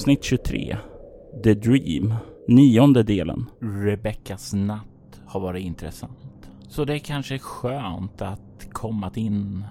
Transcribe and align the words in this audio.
Avsnitt 0.00 0.24
23 0.24 0.76
The 1.44 1.54
Dream 1.54 2.14
Nionde 2.48 3.02
delen 3.02 3.50
Rebeckas 3.60 4.52
natt 4.52 5.20
har 5.26 5.40
varit 5.40 5.64
intressant. 5.64 6.50
Så 6.68 6.84
det 6.84 6.94
är 6.94 6.98
kanske 6.98 7.38
skönt 7.38 8.22
att 8.22 8.68
komma 8.72 9.12
in 9.14 9.64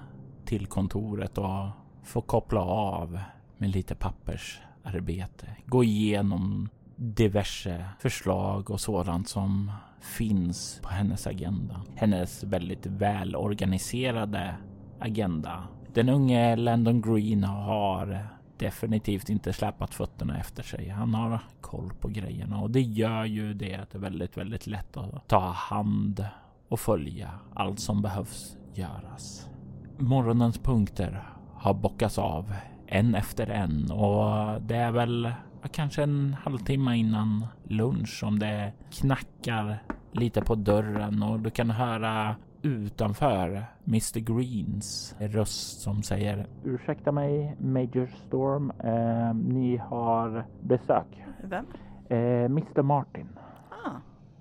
till 0.45 0.67
kontoret 0.67 1.37
och 1.37 1.67
få 2.03 2.21
koppla 2.21 2.61
av 2.61 3.19
med 3.57 3.69
lite 3.69 3.95
pappersarbete. 3.95 5.47
Gå 5.65 5.83
igenom 5.83 6.69
diverse 6.95 7.85
förslag 7.99 8.71
och 8.71 8.81
sådant 8.81 9.29
som 9.29 9.71
finns 10.01 10.79
på 10.83 10.89
hennes 10.89 11.27
agenda. 11.27 11.81
Hennes 11.95 12.43
väldigt 12.43 12.85
välorganiserade 12.85 14.55
agenda. 14.99 15.63
Den 15.93 16.09
unge 16.09 16.55
Landon 16.55 17.01
Green 17.01 17.43
har 17.43 18.38
definitivt 18.59 19.29
inte 19.29 19.53
släpat 19.53 19.93
fötterna 19.93 20.39
efter 20.39 20.63
sig. 20.63 20.89
Han 20.89 21.13
har 21.13 21.39
koll 21.61 21.91
på 21.99 22.07
grejerna 22.07 22.61
och 22.61 22.71
det 22.71 22.81
gör 22.81 23.25
ju 23.25 23.53
det 23.53 23.75
att 23.75 23.91
det 23.91 23.97
är 23.97 24.01
väldigt, 24.01 24.37
väldigt 24.37 24.67
lätt 24.67 24.97
att 24.97 25.27
ta 25.27 25.49
hand 25.51 26.25
och 26.67 26.79
följa 26.79 27.29
allt 27.53 27.79
som 27.79 28.01
behövs 28.01 28.57
göras. 28.73 29.49
Morgonens 29.97 30.57
punkter 30.57 31.23
har 31.53 31.73
bockats 31.73 32.17
av 32.17 32.53
en 32.87 33.15
efter 33.15 33.47
en 33.47 33.91
och 33.91 34.61
det 34.61 34.75
är 34.75 34.91
väl 34.91 35.31
kanske 35.71 36.03
en 36.03 36.35
halvtimme 36.43 36.95
innan 36.95 37.47
lunch 37.63 38.19
som 38.19 38.39
det 38.39 38.73
knackar 38.91 39.83
lite 40.11 40.41
på 40.41 40.55
dörren 40.55 41.23
och 41.23 41.39
du 41.39 41.49
kan 41.49 41.69
höra 41.69 42.35
utanför 42.61 43.65
Mr 43.85 44.19
Greens 44.19 45.15
röst 45.19 45.81
som 45.81 46.03
säger 46.03 46.47
Ursäkta 46.63 47.11
mig 47.11 47.55
Major 47.59 48.07
Storm, 48.27 48.71
eh, 48.83 49.33
ni 49.33 49.77
har 49.77 50.45
besök. 50.61 51.23
Vem? 51.43 51.65
Eh, 52.09 52.17
Mr 52.45 52.81
Martin. 52.81 53.27
Ah, 53.69 53.91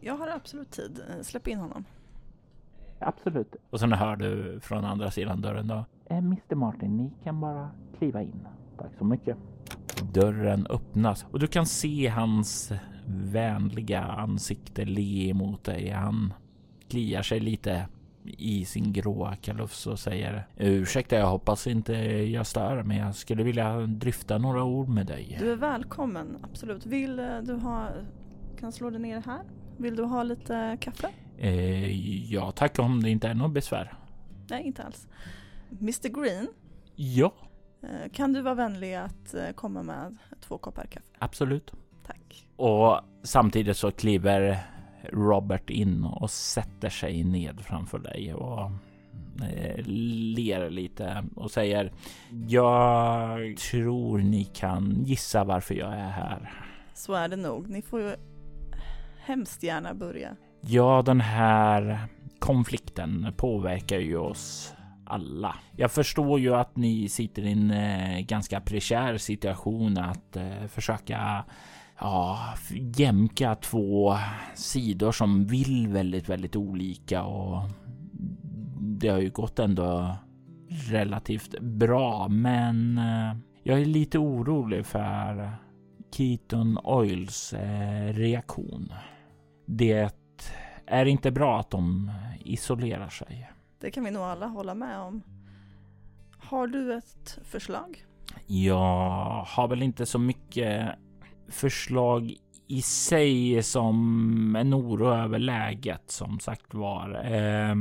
jag 0.01 0.15
har 0.15 0.29
absolut 0.29 0.71
tid. 0.71 1.01
Eh, 1.09 1.23
släpp 1.23 1.49
in 1.49 1.59
honom. 1.59 1.85
Absolut. 2.99 3.57
Och 3.71 3.81
sen 3.81 3.93
hör 3.93 4.17
du 4.17 4.61
från 4.61 4.85
andra 4.85 5.11
sidan 5.11 5.41
dörren 5.41 5.69
då. 5.69 5.85
Eh, 6.07 6.19
Mr 6.19 6.55
Martin, 6.55 6.97
ni 6.97 7.13
kan 7.25 7.41
bara 7.41 7.71
kliva 7.99 8.23
in. 8.23 8.49
Tack 8.79 8.91
så 8.99 9.05
mycket. 9.05 9.37
Dörren 10.13 10.67
öppnas 10.71 11.27
och 11.31 11.39
du 11.39 11.47
kan 11.47 11.67
se 11.67 12.09
hans 12.09 12.73
vänliga 13.07 14.03
ansikte 14.03 14.85
le 14.85 15.35
mot 15.35 15.65
dig. 15.65 15.91
Han 15.91 16.33
kliar 16.89 17.23
sig 17.23 17.41
lite 17.41 17.89
i 18.25 18.65
sin 18.65 18.93
gråa 18.93 19.37
kalufs 19.37 19.87
och 19.87 19.99
säger 19.99 20.47
Ursäkta, 20.57 21.17
jag 21.17 21.27
hoppas 21.27 21.67
inte 21.67 21.93
jag 22.33 22.47
stör, 22.47 22.83
men 22.83 22.97
jag 22.97 23.15
skulle 23.15 23.43
vilja 23.43 23.81
dryfta 23.81 24.39
några 24.39 24.65
ord 24.65 24.89
med 24.89 25.07
dig. 25.07 25.37
Du 25.41 25.53
är 25.53 25.57
välkommen, 25.57 26.39
absolut. 26.43 26.87
Vill 26.87 27.19
eh, 27.19 27.39
du 27.43 27.55
ha, 27.55 27.89
kan 28.61 28.73
slå 28.73 28.91
dig 28.91 29.01
ner 29.01 29.23
här? 29.27 29.43
Vill 29.77 29.97
du 29.97 30.05
ha 30.05 30.23
lite 30.23 30.79
kaffe? 30.81 31.09
Eh, 31.39 32.33
ja 32.33 32.53
tack, 32.53 32.79
om 32.79 33.03
det 33.03 33.11
inte 33.11 33.29
är 33.29 33.35
något 33.35 33.53
besvär. 33.53 33.95
Nej, 34.51 34.63
inte 34.63 34.83
alls. 34.83 35.09
Mr 35.81 36.23
Green? 36.23 36.49
Ja? 36.95 37.33
Eh, 37.83 38.11
kan 38.13 38.33
du 38.33 38.43
vara 38.43 38.55
vänlig 38.55 38.95
att 38.95 39.35
eh, 39.35 39.51
komma 39.55 39.83
med 39.83 40.17
två 40.41 40.59
koppar 40.59 40.85
kaffe? 40.85 41.07
Absolut. 41.19 41.73
Tack. 42.07 42.47
Och 42.57 43.01
samtidigt 43.23 43.77
så 43.77 43.91
kliver 43.91 44.67
Robert 45.13 45.71
in 45.71 46.05
och 46.05 46.31
sätter 46.31 46.89
sig 46.89 47.25
ned 47.25 47.61
framför 47.61 47.99
dig 47.99 48.35
och 48.35 48.71
eh, 49.43 49.85
ler 49.87 50.71
lite 50.71 51.25
och 51.37 51.51
säger 51.51 51.93
Jag 52.49 53.57
tror 53.57 54.19
ni 54.19 54.45
kan 54.45 55.05
gissa 55.05 55.45
varför 55.45 55.75
jag 55.75 55.95
är 55.95 56.11
här. 56.11 56.53
Så 56.95 57.15
är 57.15 57.29
det 57.29 57.37
nog. 57.37 57.69
Ni 57.69 57.83
får 57.83 58.01
ju 58.01 58.17
hemskt 59.19 59.63
gärna 59.63 59.95
börja. 59.95 60.37
Ja, 60.61 61.03
den 61.07 61.21
här 61.21 61.99
konflikten 62.39 63.33
påverkar 63.37 63.99
ju 63.99 64.17
oss 64.17 64.75
alla. 65.09 65.57
Jag 65.77 65.93
förstår 65.93 66.41
ju 66.41 66.55
att 66.55 66.77
ni 66.77 67.09
sitter 67.09 67.43
i 67.43 67.53
en 67.53 67.71
eh, 67.71 68.21
ganska 68.21 68.61
prekär 68.61 69.17
situation 69.17 69.99
att 69.99 70.37
eh, 70.37 70.67
försöka 70.69 71.45
ja, 72.01 72.55
jämka 72.97 73.55
två 73.55 74.17
sidor 74.55 75.13
som 75.13 75.47
vill 75.47 75.89
väldigt, 75.89 76.29
väldigt 76.29 76.57
olika 76.57 77.23
och 77.23 77.63
det 78.81 79.09
har 79.09 79.19
ju 79.19 79.31
gått 79.31 79.59
ändå 79.59 80.17
relativt 80.69 81.61
bra, 81.61 82.29
men 82.29 82.99
eh, 82.99 83.37
jag 83.63 83.81
är 83.81 83.85
lite 83.85 84.19
orolig 84.19 84.87
för 84.87 85.53
Keaton 86.11 86.79
Oils 86.85 87.53
eh, 87.53 88.13
reaktion. 88.13 88.93
Det 89.67 90.15
är 90.87 91.07
inte 91.07 91.31
bra 91.31 91.61
att 91.61 91.71
de 91.71 92.13
isolerar 92.45 93.09
sig. 93.09 93.51
Det 93.81 93.91
kan 93.91 94.05
vi 94.05 94.11
nog 94.11 94.23
alla 94.23 94.47
hålla 94.47 94.75
med 94.75 94.99
om. 94.99 95.23
Har 96.39 96.67
du 96.67 96.95
ett 96.95 97.39
förslag? 97.45 98.05
Jag 98.47 99.45
har 99.49 99.69
väl 99.69 99.83
inte 99.83 100.07
så 100.07 100.19
mycket 100.19 100.95
förslag 101.49 102.35
i 102.67 102.83
sig 102.83 103.63
som 103.63 104.57
en 104.57 104.75
oro 104.75 105.09
över 105.09 105.39
läget 105.39 106.11
som 106.11 106.41
sagt 106.41 106.75
var. 106.75 107.33
Eh, 107.35 107.75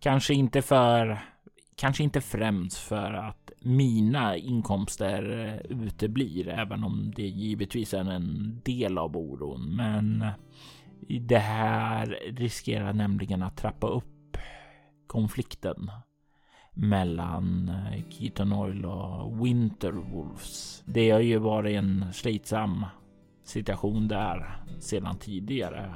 kanske 0.00 0.34
inte 0.34 0.62
för, 0.62 1.18
kanske 1.76 2.02
inte 2.02 2.20
främst 2.20 2.78
för 2.78 3.12
att 3.12 3.50
mina 3.60 4.36
inkomster 4.36 5.48
eh, 5.70 5.76
uteblir, 5.76 6.48
även 6.48 6.84
om 6.84 7.12
det 7.16 7.28
givetvis 7.28 7.94
är 7.94 8.10
en 8.10 8.60
del 8.64 8.98
av 8.98 9.16
oron. 9.16 9.76
Men 9.76 10.26
det 11.20 11.38
här 11.38 12.18
riskerar 12.26 12.92
nämligen 12.92 13.42
att 13.42 13.56
trappa 13.56 13.86
upp 13.86 14.36
konflikten 15.06 15.90
mellan 16.74 17.68
eh, 17.68 18.02
Keaton 18.08 18.52
Oil 18.52 18.84
och 18.84 19.46
Winterwolves. 19.46 20.82
Det 20.86 21.10
har 21.10 21.20
ju 21.20 21.38
varit 21.38 21.78
en 21.78 22.12
slitsam 22.12 22.84
situation 23.44 24.08
där 24.08 24.56
sedan 24.80 25.16
tidigare 25.16 25.94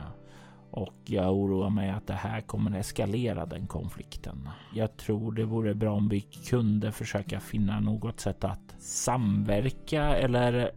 och 0.77 0.95
jag 1.05 1.37
oroar 1.37 1.71
mig 1.71 1.91
att 1.91 2.07
det 2.07 2.15
här 2.15 2.41
kommer 2.41 2.79
eskalera 2.79 3.47
den 3.47 3.67
konflikten. 3.67 4.49
Jag 4.75 4.97
tror 4.97 5.33
det 5.33 5.45
vore 5.45 5.75
bra 5.75 5.93
om 5.93 6.09
vi 6.09 6.21
kunde 6.21 6.93
försöka 6.93 7.41
finna 7.41 7.81
något 7.81 8.21
sätt 8.21 8.45
att 8.45 8.75
samverka 8.79 10.03
eller 10.03 10.71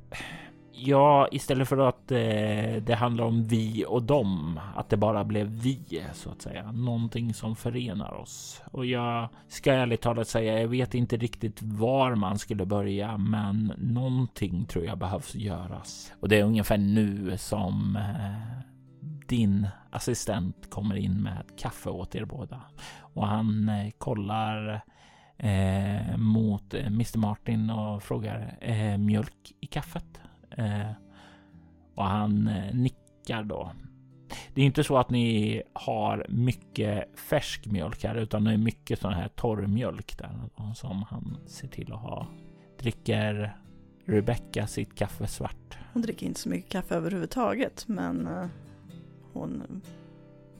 Ja, 0.71 1.27
istället 1.31 1.67
för 1.67 1.77
att 1.77 2.11
eh, 2.11 2.83
det 2.83 2.95
handlar 2.99 3.25
om 3.25 3.43
vi 3.43 3.85
och 3.87 4.03
dem, 4.03 4.59
att 4.75 4.89
det 4.89 4.97
bara 4.97 5.23
blev 5.23 5.47
vi 5.47 6.03
så 6.13 6.29
att 6.29 6.41
säga. 6.41 6.71
Någonting 6.71 7.33
som 7.33 7.55
förenar 7.55 8.13
oss. 8.13 8.61
Och 8.71 8.85
jag 8.85 9.29
ska 9.47 9.73
ärligt 9.73 10.01
talat 10.01 10.27
säga, 10.27 10.59
jag 10.59 10.67
vet 10.67 10.93
inte 10.93 11.17
riktigt 11.17 11.61
var 11.61 12.15
man 12.15 12.39
skulle 12.39 12.65
börja, 12.65 13.17
men 13.17 13.73
någonting 13.77 14.65
tror 14.65 14.85
jag 14.85 14.97
behövs 14.97 15.35
göras. 15.35 16.13
Och 16.19 16.29
det 16.29 16.39
är 16.39 16.43
ungefär 16.43 16.77
nu 16.77 17.37
som 17.37 17.95
eh, 17.95 18.59
din 19.27 19.67
assistent 19.89 20.69
kommer 20.69 20.95
in 20.95 21.23
med 21.23 21.43
kaffe 21.57 21.89
åt 21.89 22.15
er 22.15 22.25
båda 22.25 22.61
och 23.13 23.27
han 23.27 23.69
eh, 23.69 23.91
kollar 23.97 24.81
eh, 25.37 26.17
mot 26.17 26.73
eh, 26.73 26.87
Mr 26.87 27.17
Martin 27.17 27.69
och 27.69 28.03
frågar 28.03 28.57
eh, 28.61 28.97
mjölk 28.97 29.53
i 29.59 29.65
kaffet. 29.65 30.21
Eh, 30.57 30.91
och 31.95 32.05
han 32.05 32.47
eh, 32.47 32.75
nickar 32.75 33.43
då. 33.43 33.71
Det 34.53 34.61
är 34.61 34.65
inte 34.65 34.83
så 34.83 34.97
att 34.97 35.09
ni 35.09 35.61
har 35.73 36.25
mycket 36.29 37.19
färsk 37.19 37.65
mjölk 37.65 38.03
här, 38.03 38.15
utan 38.15 38.43
det 38.43 38.51
är 38.51 38.57
mycket 38.57 38.99
sån 38.99 39.13
här 39.13 39.27
torrmjölk 39.27 40.17
där 40.17 40.49
som 40.75 41.03
han 41.09 41.37
ser 41.47 41.67
till 41.67 41.93
att 41.93 41.99
ha. 41.99 42.27
Dricker 42.79 43.57
Rebecca 44.05 44.67
sitt 44.67 44.95
kaffe 44.95 45.27
svart? 45.27 45.77
Hon 45.93 46.01
dricker 46.01 46.25
inte 46.25 46.39
så 46.39 46.49
mycket 46.49 46.71
kaffe 46.71 46.95
överhuvudtaget 46.95 47.87
men 47.87 48.27
eh, 48.27 48.45
hon 49.33 49.81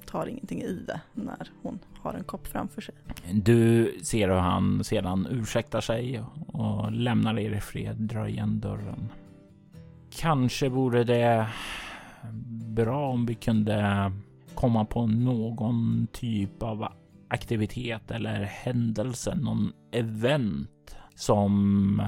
tar 0.06 0.28
ingenting 0.28 0.62
i 0.62 0.84
det 0.88 1.02
när 1.14 1.52
hon 1.62 1.80
har 2.02 2.14
en 2.14 2.24
kopp 2.24 2.48
framför 2.48 2.82
sig. 2.82 2.96
Du 3.34 3.96
ser 4.04 4.30
hur 4.30 4.36
han 4.36 4.84
sedan 4.84 5.28
ursäktar 5.32 5.82
sig 5.82 6.24
och 6.48 6.92
lämnar 6.92 7.40
er 7.40 7.52
i 7.52 7.62
fred, 7.62 7.96
drar 7.96 8.28
igen 8.28 8.60
dörren. 8.60 9.10
Kanske 10.12 10.70
vore 10.70 11.04
det 11.04 11.48
bra 12.76 13.10
om 13.10 13.26
vi 13.26 13.36
kunde 13.36 14.12
komma 14.56 14.86
på 14.86 15.08
någon 15.08 16.08
typ 16.14 16.64
av 16.64 16.88
aktivitet 17.30 18.12
eller 18.12 18.44
händelse, 18.44 19.36
någon 19.36 19.72
event 19.92 20.98
som 21.16 22.02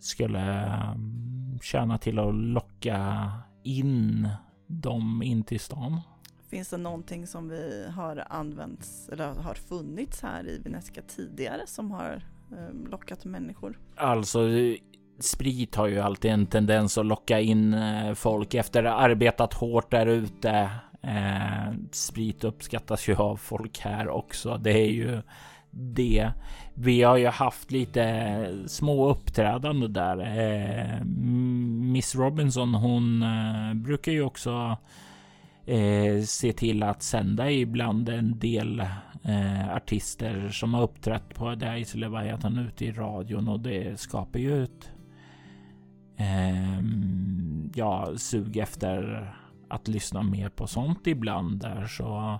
skulle 0.00 0.70
tjäna 1.62 1.98
till 1.98 2.18
att 2.18 2.34
locka 2.34 3.30
in 3.62 4.28
dem 4.66 5.22
in 5.22 5.42
till 5.42 5.60
stan. 5.60 6.00
Finns 6.50 6.70
det 6.70 6.76
någonting 6.76 7.26
som 7.26 7.48
vi 7.48 7.86
har 7.94 8.24
använts 8.30 9.08
eller 9.08 9.26
har 9.26 9.54
funnits 9.54 10.22
här 10.22 10.48
i 10.48 10.58
Venecia 10.58 11.02
tidigare 11.02 11.62
som 11.66 11.90
har 11.90 12.22
eh, 12.52 12.90
lockat 12.90 13.24
människor? 13.24 13.78
Alltså, 13.96 14.40
sprit 15.18 15.74
har 15.74 15.86
ju 15.86 16.00
alltid 16.00 16.30
en 16.30 16.46
tendens 16.46 16.98
att 16.98 17.06
locka 17.06 17.40
in 17.40 17.74
eh, 17.74 18.14
folk 18.14 18.54
efter 18.54 18.84
arbetat 18.84 19.54
hårt 19.54 19.90
där 19.90 20.06
ute. 20.06 20.70
Eh, 21.02 21.74
sprit 21.90 22.44
uppskattas 22.44 23.08
ju 23.08 23.16
av 23.16 23.36
folk 23.36 23.80
här 23.80 24.08
också. 24.08 24.58
Det 24.58 24.72
är 24.72 24.90
ju 24.90 25.22
det. 25.70 26.30
Vi 26.74 27.02
har 27.02 27.16
ju 27.16 27.26
haft 27.26 27.70
lite 27.70 28.64
små 28.66 29.08
uppträdande 29.08 29.88
där. 29.88 30.18
Eh, 30.18 31.04
Miss 31.04 32.14
Robinson, 32.14 32.74
hon 32.74 33.22
eh, 33.22 33.74
brukar 33.74 34.12
ju 34.12 34.22
också 34.22 34.76
eh, 35.66 36.22
se 36.22 36.52
till 36.52 36.82
att 36.82 37.02
sända 37.02 37.50
ibland 37.50 38.08
en 38.08 38.38
del 38.38 38.80
eh, 39.22 39.74
artister 39.76 40.48
som 40.48 40.74
har 40.74 40.82
uppträtt 40.82 41.34
på 41.34 41.54
Daisy 41.54 41.98
Leviathan 41.98 42.58
ute 42.58 42.84
i 42.84 42.92
radion 42.92 43.48
och 43.48 43.60
det 43.60 44.00
skapar 44.00 44.38
ju 44.38 44.64
ett 44.64 44.90
eh, 46.16 46.80
ja, 47.74 48.12
sug 48.16 48.56
efter 48.56 49.30
att 49.68 49.88
lyssna 49.88 50.22
mer 50.22 50.48
på 50.48 50.66
sånt 50.66 51.06
ibland 51.06 51.60
där 51.60 51.86
så 51.86 52.38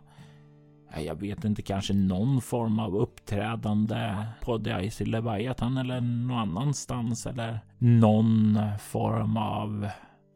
jag 0.96 1.20
vet 1.20 1.44
inte, 1.44 1.62
kanske 1.62 1.94
någon 1.94 2.40
form 2.40 2.78
av 2.78 2.96
uppträdande 2.96 4.26
på 4.40 4.58
Daisy 4.58 5.04
Leviathan 5.04 5.76
eller 5.76 6.00
någon 6.00 6.38
annanstans 6.38 7.26
eller 7.26 7.60
någon 7.78 8.58
form 8.78 9.36
av 9.36 9.88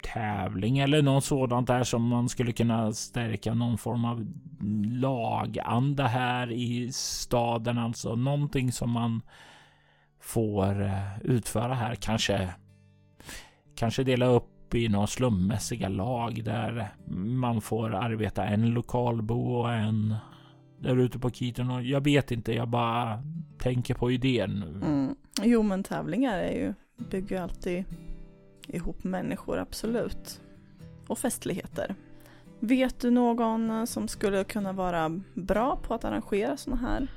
tävling 0.02 0.78
eller 0.78 1.02
något 1.02 1.24
sådant 1.24 1.66
där 1.66 1.84
som 1.84 2.08
man 2.08 2.28
skulle 2.28 2.52
kunna 2.52 2.92
stärka 2.92 3.54
någon 3.54 3.78
form 3.78 4.04
av 4.04 4.26
laganda 5.00 6.06
här 6.06 6.52
i 6.52 6.92
staden. 6.92 7.78
Alltså 7.78 8.14
någonting 8.14 8.72
som 8.72 8.90
man 8.90 9.22
får 10.20 10.82
eh, 10.82 11.18
utföra 11.22 11.74
här. 11.74 11.94
Kanske, 11.94 12.54
kanske 13.78 14.04
dela 14.04 14.26
upp 14.26 14.74
i 14.74 14.88
några 14.88 15.06
slummässiga 15.06 15.88
lag 15.88 16.44
där 16.44 16.88
man 17.16 17.60
får 17.60 17.94
arbeta 17.94 18.44
en 18.44 18.70
lokalbo 18.70 19.52
och 19.52 19.72
en 19.72 20.14
där 20.78 20.96
ute 20.96 21.18
på 21.18 21.30
Keaton. 21.30 21.88
Jag 21.88 22.04
vet 22.04 22.30
inte, 22.30 22.52
jag 22.52 22.68
bara 22.68 23.22
tänker 23.58 23.94
på 23.94 24.10
idén 24.10 24.50
nu. 24.50 24.86
Mm. 24.86 25.14
Jo, 25.42 25.62
men 25.62 25.82
tävlingar 25.82 26.38
är 26.38 26.52
ju, 26.52 26.74
bygger 27.10 27.42
alltid 27.42 27.84
ihop 28.66 29.04
människor, 29.04 29.58
absolut. 29.58 30.40
Och 31.06 31.18
festligheter. 31.18 31.94
Vet 32.60 33.00
du 33.00 33.10
någon 33.10 33.86
som 33.86 34.08
skulle 34.08 34.44
kunna 34.44 34.72
vara 34.72 35.20
bra 35.34 35.76
på 35.76 35.94
att 35.94 36.04
arrangera 36.04 36.56
sådana 36.56 36.80
här 36.82 37.08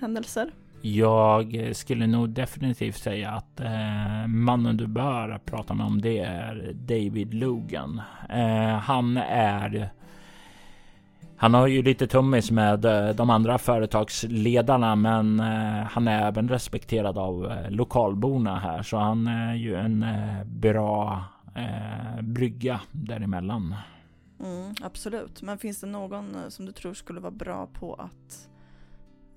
händelser? 0.00 0.52
Jag 0.82 1.70
skulle 1.72 2.06
nog 2.06 2.30
definitivt 2.30 2.96
säga 2.96 3.30
att 3.30 3.60
eh, 3.60 4.26
mannen 4.26 4.76
du 4.76 4.86
bör 4.86 5.40
prata 5.44 5.74
med 5.74 5.86
om 5.86 6.00
det 6.00 6.18
är 6.18 6.72
David 6.72 7.34
Logan. 7.34 8.02
Eh, 8.30 8.78
han 8.78 9.16
är 9.16 9.90
han 11.36 11.54
har 11.54 11.66
ju 11.66 11.82
lite 11.82 12.06
tummis 12.06 12.50
med 12.50 12.84
eh, 12.84 13.08
de 13.14 13.30
andra 13.30 13.58
företagsledarna, 13.58 14.96
men 14.96 15.40
eh, 15.40 15.86
han 15.90 16.08
är 16.08 16.28
även 16.28 16.48
respekterad 16.48 17.18
av 17.18 17.50
eh, 17.50 17.70
lokalborna 17.70 18.58
här, 18.58 18.82
så 18.82 18.96
han 18.96 19.26
är 19.26 19.54
ju 19.54 19.74
en 19.74 20.06
bra 20.44 21.24
eh, 21.54 22.22
brygga 22.22 22.80
däremellan. 22.92 23.74
Mm, 24.40 24.74
absolut, 24.82 25.42
men 25.42 25.58
finns 25.58 25.80
det 25.80 25.86
någon 25.86 26.36
som 26.48 26.66
du 26.66 26.72
tror 26.72 26.94
skulle 26.94 27.20
vara 27.20 27.30
bra 27.30 27.66
på 27.66 27.94
att 27.94 28.48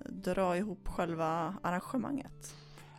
dra 0.10 0.58
ihop 0.58 0.88
själva 0.88 1.54
arrangemanget? 1.62 2.56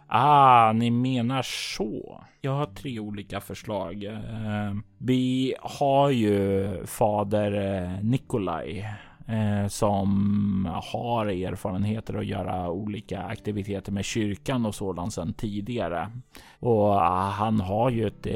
Ah, 0.07 0.73
ni 0.73 0.91
menar 0.91 1.43
så. 1.43 2.25
Jag 2.41 2.53
har 2.53 2.67
tre 2.67 3.01
olika 3.01 3.41
förslag. 3.41 4.05
Eh, 4.05 4.75
vi 4.99 5.55
har 5.61 6.11
ju 6.11 6.87
fader 6.87 7.53
eh, 7.53 8.05
Nikolaj 8.05 8.89
eh, 9.27 9.69
som 9.69 10.69
har 10.93 11.27
erfarenheter 11.27 12.15
att 12.15 12.27
göra 12.27 12.71
olika 12.71 13.23
aktiviteter 13.23 13.93
med 13.93 14.05
kyrkan 14.05 14.67
och 14.67 14.75
sådant 14.75 15.15
sedan 15.15 15.33
tidigare. 15.33 16.11
Och 16.59 16.91
ah, 16.91 17.31
han 17.31 17.61
har 17.61 17.91
ju 17.91 18.07
ett 18.07 18.27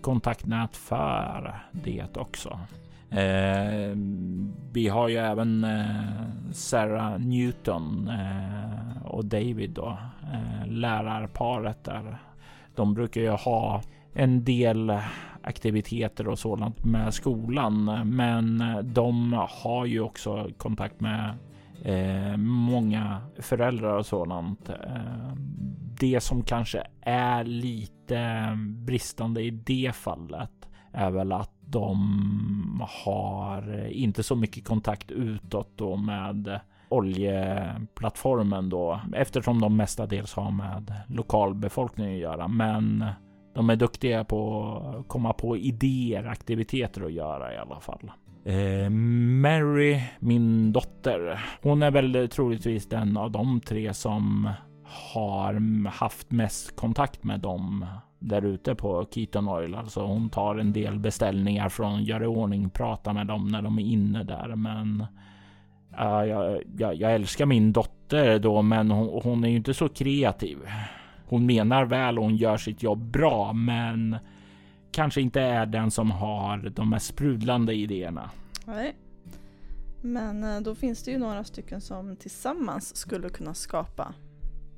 kontaktnät 0.00 0.76
för 0.76 1.60
det 1.72 2.16
också. 2.16 2.58
Eh, 3.10 3.96
vi 4.72 4.88
har 4.88 5.08
ju 5.08 5.16
även 5.16 5.64
eh, 5.64 6.52
Sarah 6.52 7.18
Newton 7.18 8.08
eh, 8.08 9.06
och 9.06 9.24
David 9.24 9.70
då, 9.70 9.98
eh, 10.32 10.66
lärarparet 10.66 11.84
där. 11.84 12.18
De 12.74 12.94
brukar 12.94 13.20
ju 13.20 13.30
ha 13.30 13.82
en 14.12 14.44
del 14.44 14.98
aktiviteter 15.42 16.28
och 16.28 16.38
sådant 16.38 16.84
med 16.84 17.14
skolan, 17.14 17.84
men 18.16 18.62
de 18.82 19.32
har 19.50 19.86
ju 19.86 20.00
också 20.00 20.48
kontakt 20.56 21.00
med 21.00 21.34
eh, 21.82 22.36
många 22.36 23.20
föräldrar 23.38 23.98
och 23.98 24.06
sådant. 24.06 24.68
Eh, 24.68 25.34
det 26.00 26.20
som 26.22 26.42
kanske 26.42 26.86
är 27.00 27.44
lite 27.44 28.48
bristande 28.58 29.42
i 29.42 29.50
det 29.50 29.92
fallet 29.94 30.68
är 30.94 31.10
väl 31.10 31.32
att 31.32 31.50
de 31.60 32.86
har 33.04 33.86
inte 33.88 34.22
så 34.22 34.36
mycket 34.36 34.64
kontakt 34.64 35.10
utåt 35.10 35.68
då 35.76 35.96
med 35.96 36.60
oljeplattformen 36.88 38.68
då 38.68 39.00
eftersom 39.14 39.60
de 39.60 39.76
mestadels 39.76 40.34
har 40.34 40.50
med 40.50 40.94
lokalbefolkningen 41.08 42.14
att 42.14 42.20
göra. 42.20 42.48
Men 42.48 43.04
de 43.54 43.70
är 43.70 43.76
duktiga 43.76 44.24
på 44.24 44.62
att 44.98 45.08
komma 45.08 45.32
på 45.32 45.56
idéer, 45.56 46.24
aktiviteter 46.24 47.04
att 47.04 47.12
göra 47.12 47.54
i 47.54 47.58
alla 47.58 47.80
fall. 47.80 48.10
Eh, 48.44 48.90
Mary, 48.90 50.02
min 50.18 50.72
dotter, 50.72 51.44
hon 51.62 51.82
är 51.82 51.90
väl 51.90 52.28
troligtvis 52.28 52.88
den 52.88 53.16
av 53.16 53.30
de 53.30 53.60
tre 53.60 53.94
som 53.94 54.50
har 54.84 55.88
haft 55.88 56.30
mest 56.30 56.76
kontakt 56.76 57.24
med 57.24 57.40
dem 57.40 57.86
där 58.18 58.44
ute 58.44 58.74
på 58.74 59.06
Keaton 59.10 59.48
Oil. 59.48 59.74
Alltså 59.74 60.06
hon 60.06 60.30
tar 60.30 60.56
en 60.56 60.72
del 60.72 60.98
beställningar 60.98 61.68
från 61.68 62.04
gör 62.04 62.22
i 62.22 62.26
ordning, 62.26 62.70
pratar 62.70 63.12
med 63.12 63.26
dem 63.26 63.48
när 63.48 63.62
de 63.62 63.78
är 63.78 63.82
inne 63.82 64.24
där. 64.24 64.56
Men 64.56 65.06
uh, 66.00 66.28
jag, 66.28 66.62
jag, 66.78 66.94
jag, 66.94 67.14
älskar 67.14 67.46
min 67.46 67.72
dotter 67.72 68.38
då, 68.38 68.62
men 68.62 68.90
hon, 68.90 69.20
hon 69.22 69.44
är 69.44 69.48
ju 69.48 69.56
inte 69.56 69.74
så 69.74 69.88
kreativ. 69.88 70.58
Hon 71.26 71.46
menar 71.46 71.84
väl 71.84 72.18
och 72.18 72.24
hon 72.24 72.36
gör 72.36 72.56
sitt 72.56 72.82
jobb 72.82 73.10
bra, 73.10 73.52
men 73.52 74.16
kanske 74.92 75.20
inte 75.20 75.40
är 75.40 75.66
den 75.66 75.90
som 75.90 76.10
har 76.10 76.56
de 76.58 76.90
mest 76.90 77.06
sprudlande 77.06 77.74
idéerna. 77.74 78.30
Nej. 78.66 78.96
Men 80.00 80.44
eh, 80.44 80.60
då 80.60 80.74
finns 80.74 81.02
det 81.02 81.10
ju 81.10 81.18
några 81.18 81.44
stycken 81.44 81.80
som 81.80 82.16
tillsammans 82.16 82.96
skulle 82.96 83.28
kunna 83.28 83.54
skapa 83.54 84.14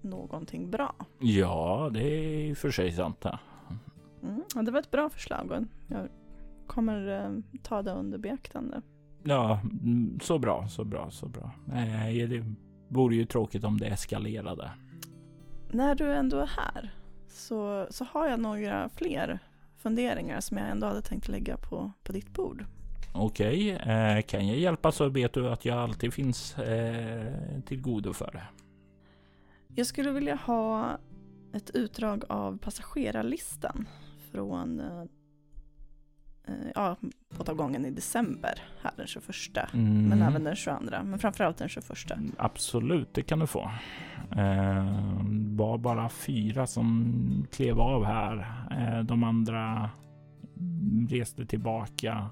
någonting 0.07 0.71
bra. 0.71 0.95
Ja, 1.19 1.91
det 1.93 2.03
är 2.03 2.55
för 2.55 2.71
sig 2.71 2.93
sant. 2.93 3.19
Ja. 3.23 3.39
Mm, 4.23 4.65
det 4.65 4.71
var 4.71 4.81
ett 4.81 4.91
bra 4.91 5.11
förslag 5.11 5.51
och 5.51 5.63
jag 5.87 6.09
kommer 6.67 7.25
eh, 7.25 7.59
ta 7.63 7.83
det 7.83 7.93
under 7.93 8.19
beaktande. 8.19 8.83
Ja, 9.23 9.61
mm, 9.83 10.19
så 10.23 10.39
bra, 10.39 10.69
så 10.69 10.85
bra, 10.85 11.11
så 11.11 11.29
bra. 11.29 11.51
Eh, 11.69 12.29
det 12.29 12.45
vore 12.89 13.15
ju 13.15 13.25
tråkigt 13.25 13.65
om 13.65 13.79
det 13.79 13.87
eskalerade. 13.87 14.71
När 15.71 15.95
du 15.95 16.13
ändå 16.13 16.37
är 16.37 16.51
här 16.57 16.95
så, 17.29 17.87
så 17.91 18.05
har 18.05 18.29
jag 18.29 18.41
några 18.41 18.89
fler 18.89 19.39
funderingar 19.79 20.41
som 20.41 20.57
jag 20.57 20.69
ändå 20.69 20.87
hade 20.87 21.03
tänkt 21.03 21.29
lägga 21.29 21.57
på, 21.57 21.93
på 22.03 22.13
ditt 22.13 22.35
bord. 22.35 22.65
Okej, 23.15 23.71
eh, 23.71 24.23
kan 24.23 24.49
jag 24.49 24.59
hjälpa 24.59 24.93
så 24.93 25.09
vet 25.09 25.33
du 25.33 25.49
att 25.49 25.65
jag 25.65 25.79
alltid 25.79 26.13
finns 26.13 26.59
eh, 26.59 27.33
till 27.67 27.81
godo 27.81 28.13
för 28.13 28.31
det. 28.33 28.43
Jag 29.79 29.87
skulle 29.87 30.11
vilja 30.11 30.35
ha 30.35 30.99
ett 31.53 31.71
utdrag 31.71 32.25
av 32.29 32.59
passagerarlistan 32.59 33.89
från 34.33 34.81
eh, 34.81 35.03
eh, 36.45 36.71
ja, 36.75 36.97
gången 37.47 37.85
i 37.85 37.91
december 37.91 38.63
här 38.83 38.93
den 38.97 39.07
21. 39.07 39.27
Mm. 39.73 40.09
Men 40.09 40.23
även 40.23 40.45
den 40.45 40.57
22. 40.57 40.81
Men 41.05 41.19
framförallt 41.19 41.57
den 41.57 41.69
21. 41.69 41.87
Absolut, 42.37 43.15
det 43.15 43.23
kan 43.23 43.39
du 43.39 43.47
få. 43.47 43.71
Eh, 44.31 44.85
var 45.57 45.79
bara 45.79 46.09
fyra 46.09 46.67
som 46.67 47.47
klev 47.51 47.81
av 47.81 48.05
här. 48.05 48.37
Eh, 48.71 49.05
de 49.05 49.25
andra 49.25 49.91
reste 51.09 51.47
tillbaka 51.47 52.31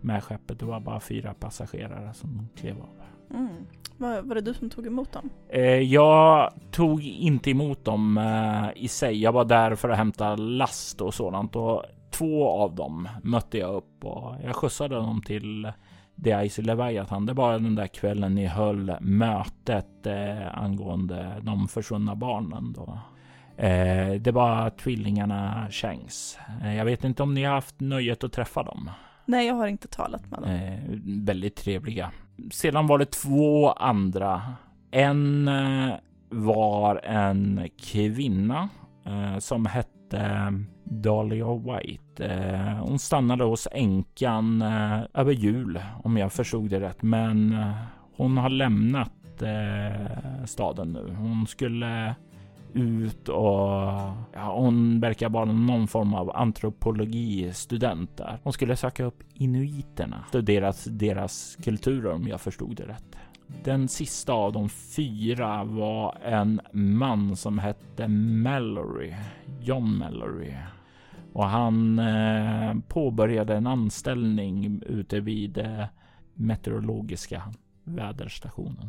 med 0.00 0.24
skeppet. 0.24 0.58
Det 0.58 0.64
var 0.64 0.80
bara 0.80 1.00
fyra 1.00 1.34
passagerare 1.34 2.14
som 2.14 2.48
klev 2.56 2.80
av. 2.80 3.02
Mm. 3.30 3.66
Var, 3.96 4.22
var 4.22 4.34
det 4.34 4.40
du 4.40 4.54
som 4.54 4.70
tog 4.70 4.86
emot 4.86 5.12
dem? 5.12 5.30
Eh, 5.48 5.62
jag 5.64 6.52
tog 6.70 7.04
inte 7.04 7.50
emot 7.50 7.84
dem 7.84 8.18
eh, 8.18 8.82
i 8.84 8.88
sig. 8.88 9.22
Jag 9.22 9.32
var 9.32 9.44
där 9.44 9.74
för 9.74 9.88
att 9.88 9.96
hämta 9.96 10.36
last 10.36 11.00
och 11.00 11.14
sådant 11.14 11.56
och 11.56 11.84
två 12.10 12.48
av 12.48 12.74
dem 12.74 13.08
mötte 13.22 13.58
jag 13.58 13.74
upp 13.74 14.04
och 14.04 14.34
jag 14.44 14.56
skjutsade 14.56 14.94
dem 14.94 15.22
till 15.22 15.72
The 16.24 16.44
Icy 16.44 16.62
Leviathan. 16.62 17.26
Det 17.26 17.32
var 17.32 17.52
den 17.52 17.74
där 17.74 17.86
kvällen 17.86 18.34
ni 18.34 18.46
höll 18.46 18.96
mötet 19.00 20.06
eh, 20.06 20.58
angående 20.58 21.40
de 21.42 21.68
försvunna 21.68 22.14
barnen 22.14 22.72
då. 22.72 22.98
Det 24.20 24.30
var 24.32 24.70
tvillingarna 24.70 25.66
Shanks. 25.70 26.38
Jag 26.76 26.84
vet 26.84 27.04
inte 27.04 27.22
om 27.22 27.34
ni 27.34 27.44
har 27.44 27.54
haft 27.54 27.80
nöjet 27.80 28.24
att 28.24 28.32
träffa 28.32 28.62
dem? 28.62 28.90
Nej, 29.26 29.46
jag 29.46 29.54
har 29.54 29.66
inte 29.66 29.88
talat 29.88 30.30
med 30.30 30.40
dem. 30.40 30.50
Eh, 30.50 30.78
väldigt 31.24 31.56
trevliga. 31.56 32.10
Sedan 32.50 32.86
var 32.86 32.98
det 32.98 33.10
två 33.10 33.72
andra. 33.72 34.42
En 34.90 35.48
eh, 35.48 35.94
var 36.30 37.00
en 37.04 37.68
kvinna 37.78 38.68
eh, 39.06 39.38
som 39.38 39.66
hette 39.66 40.52
Dahlia 40.84 41.54
White. 41.54 42.24
Eh, 42.26 42.76
hon 42.76 42.98
stannade 42.98 43.44
hos 43.44 43.68
änkan 43.72 44.62
över 45.14 45.32
jul 45.32 45.82
om 46.04 46.16
jag 46.16 46.32
förstod 46.32 46.70
det 46.70 46.80
rätt. 46.80 47.02
Men 47.02 47.56
hon 48.16 48.38
har 48.38 48.50
lämnat 48.50 49.12
staden 50.44 50.92
nu. 50.92 51.14
Hon 51.18 51.46
skulle 51.46 52.14
ut 52.74 53.28
och 53.28 53.70
ja, 54.32 54.54
hon 54.56 55.00
verkar 55.00 55.28
vara 55.28 55.44
någon 55.44 55.88
form 55.88 56.14
av 56.14 56.36
antropologistudent 56.36 58.16
där. 58.16 58.38
Hon 58.42 58.52
skulle 58.52 58.76
söka 58.76 59.04
upp 59.04 59.22
inuiterna, 59.34 60.24
studera 60.28 60.72
deras 60.86 61.56
kulturer 61.62 62.12
om 62.12 62.28
jag 62.28 62.40
förstod 62.40 62.76
det 62.76 62.86
rätt. 62.86 63.16
Den 63.64 63.88
sista 63.88 64.32
av 64.32 64.52
de 64.52 64.68
fyra 64.68 65.64
var 65.64 66.18
en 66.22 66.60
man 66.72 67.36
som 67.36 67.58
hette 67.58 68.08
Mallory, 68.08 69.14
John 69.60 69.98
Mallory. 69.98 70.54
Och 71.32 71.44
han 71.44 71.98
eh, 71.98 72.74
påbörjade 72.88 73.56
en 73.56 73.66
anställning 73.66 74.82
ute 74.86 75.20
vid 75.20 75.58
eh, 75.58 75.84
meteorologiska 76.34 77.42
väderstationen. 77.84 78.88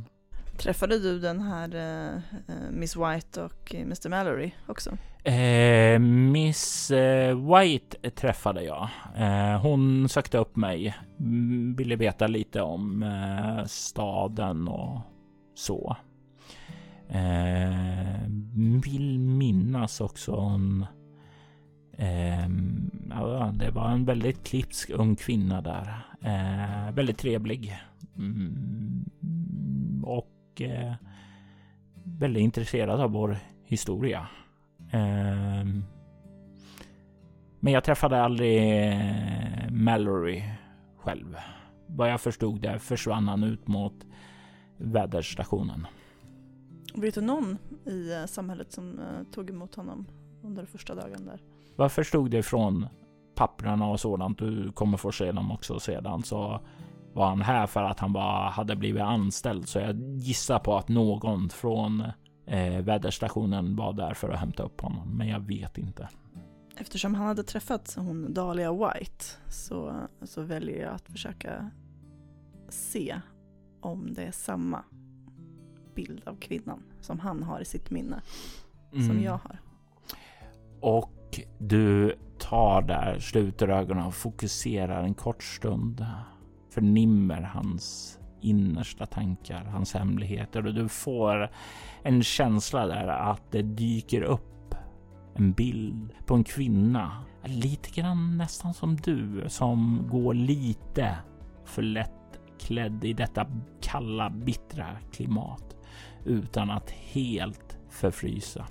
Träffade 0.57 0.99
du 0.99 1.19
den 1.19 1.41
här 1.41 1.75
eh, 1.75 2.15
eh 2.15 2.71
Miss 2.71 2.95
White 2.95 3.41
och 3.41 3.75
eh, 3.75 3.81
Mr 3.81 4.09
Mallory 4.09 4.51
också? 4.67 4.97
Eh, 5.23 5.99
Miss 5.99 6.91
eh, 6.91 7.55
White 7.55 8.09
träffade 8.09 8.63
jag. 8.63 8.89
Eh, 9.17 9.61
hon 9.61 10.09
sökte 10.09 10.37
upp 10.37 10.55
mig, 10.55 10.95
mm, 11.19 11.75
ville 11.75 11.95
veta 11.95 12.27
lite 12.27 12.61
om 12.61 13.03
eh, 13.03 13.65
staden 13.65 14.67
och 14.67 14.99
så. 15.55 15.97
Eh, 17.09 18.29
vill 18.83 19.19
minnas 19.19 20.01
också 20.01 20.31
hon 20.31 20.85
ehm, 21.97 22.91
ja, 23.09 23.51
det 23.55 23.71
var 23.71 23.89
en 23.89 24.05
väldigt 24.05 24.43
klipsk 24.43 24.89
ung 24.89 25.15
kvinna 25.15 25.61
där. 25.61 26.05
Eh, 26.21 26.93
väldigt 26.95 27.17
trevlig. 27.17 27.79
Mm, 28.17 29.05
och 30.03 30.29
och 30.53 30.61
eh, 30.61 30.93
väldigt 32.03 32.41
intresserad 32.41 33.01
av 33.01 33.11
vår 33.11 33.37
historia. 33.63 34.27
Eh, 34.91 35.65
men 37.59 37.73
jag 37.73 37.83
träffade 37.83 38.21
aldrig 38.21 38.87
eh, 38.87 39.71
Mallory 39.71 40.43
själv. 40.97 41.35
Vad 41.87 42.11
jag 42.11 42.21
förstod 42.21 42.61
det 42.61 42.79
försvann 42.79 43.27
han 43.27 43.43
ut 43.43 43.67
mot 43.67 44.05
väderstationen. 44.77 45.87
Vet 46.95 47.15
du 47.15 47.21
någon 47.21 47.57
i 47.85 48.13
eh, 48.13 48.25
samhället 48.25 48.71
som 48.71 48.99
eh, 48.99 49.33
tog 49.33 49.49
emot 49.49 49.75
honom 49.75 50.07
under 50.43 50.65
första 50.65 50.95
dagen 50.95 51.25
där? 51.25 51.41
Vad 51.75 51.91
förstod 51.91 52.31
det 52.31 52.43
från 52.43 52.87
papperna 53.35 53.87
och 53.87 53.99
sådant, 53.99 54.39
du 54.39 54.71
kommer 54.71 54.97
få 54.97 55.11
se 55.11 55.31
dem 55.31 55.51
också 55.51 55.79
sedan, 55.79 56.23
så 56.23 56.61
var 57.13 57.25
han 57.25 57.41
här 57.41 57.67
för 57.67 57.83
att 57.83 57.99
han 57.99 58.13
bara 58.13 58.49
hade 58.49 58.75
blivit 58.75 59.01
anställd. 59.01 59.69
Så 59.69 59.79
jag 59.79 59.95
gissar 59.99 60.59
på 60.59 60.77
att 60.77 60.89
någon 60.89 61.49
från 61.49 62.03
eh, 62.45 62.81
väderstationen 62.83 63.75
var 63.75 63.93
där 63.93 64.13
för 64.13 64.29
att 64.29 64.39
hämta 64.39 64.63
upp 64.63 64.81
honom. 64.81 65.17
Men 65.17 65.27
jag 65.27 65.39
vet 65.39 65.77
inte. 65.77 66.09
Eftersom 66.77 67.15
han 67.15 67.27
hade 67.27 67.43
träffat 67.43 67.95
hon 67.97 68.33
Dahlia 68.33 68.73
White 68.73 69.25
så, 69.47 70.07
så 70.21 70.41
väljer 70.41 70.81
jag 70.81 70.93
att 70.93 71.09
försöka 71.09 71.69
se 72.69 73.21
om 73.81 74.13
det 74.13 74.23
är 74.23 74.31
samma 74.31 74.83
bild 75.95 76.27
av 76.27 76.35
kvinnan 76.35 76.83
som 77.01 77.19
han 77.19 77.43
har 77.43 77.59
i 77.59 77.65
sitt 77.65 77.91
minne 77.91 78.21
mm. 78.93 79.07
som 79.07 79.23
jag 79.23 79.37
har. 79.37 79.59
Och 80.81 81.39
du 81.57 82.15
tar 82.39 82.81
där, 82.81 83.19
sluter 83.19 83.67
ögonen 83.67 84.05
och 84.05 84.15
fokuserar 84.15 85.03
en 85.03 85.13
kort 85.13 85.43
stund 85.43 86.05
förnimmer 86.73 87.41
hans 87.41 88.19
innersta 88.41 89.05
tankar, 89.05 89.63
hans 89.63 89.93
hemligheter 89.93 90.67
och 90.67 90.73
du 90.73 90.89
får 90.89 91.49
en 92.03 92.23
känsla 92.23 92.87
där 92.87 93.07
att 93.07 93.51
det 93.51 93.61
dyker 93.61 94.21
upp 94.21 94.75
en 95.35 95.51
bild 95.51 96.13
på 96.25 96.35
en 96.35 96.43
kvinna. 96.43 97.23
Lite 97.45 98.01
grann 98.01 98.37
nästan 98.37 98.73
som 98.73 98.95
du 98.95 99.43
som 99.47 100.07
går 100.11 100.33
lite 100.33 101.17
för 101.65 101.81
lätt 101.81 102.39
klädd 102.59 103.03
i 103.03 103.13
detta 103.13 103.47
kalla, 103.81 104.29
bittra 104.29 104.87
klimat 105.11 105.75
utan 106.25 106.71
att 106.71 106.91
helt 106.91 107.77
förfrysa. 107.89 108.65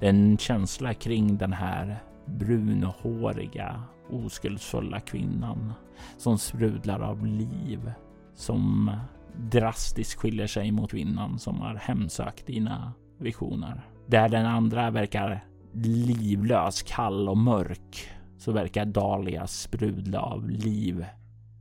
Det 0.00 0.06
är 0.06 0.10
en 0.10 0.38
känsla 0.38 0.94
kring 0.94 1.38
den 1.38 1.52
här 1.52 2.02
brunhåriga, 2.26 3.82
oskuldsfulla 4.10 5.00
kvinnan 5.00 5.72
som 6.18 6.38
sprudlar 6.38 7.00
av 7.00 7.26
liv, 7.26 7.92
som 8.34 8.90
drastiskt 9.36 10.20
skiljer 10.20 10.46
sig 10.46 10.72
mot 10.72 10.90
kvinnan 10.90 11.38
som 11.38 11.60
har 11.60 11.74
hemsökt 11.74 12.46
dina 12.46 12.92
visioner. 13.18 13.86
Där 14.06 14.28
den 14.28 14.46
andra 14.46 14.90
verkar 14.90 15.44
livlös, 15.72 16.82
kall 16.82 17.28
och 17.28 17.38
mörk 17.38 18.10
så 18.38 18.52
verkar 18.52 18.84
Dahlia 18.84 19.46
sprudla 19.46 20.20
av 20.20 20.50
liv 20.50 21.06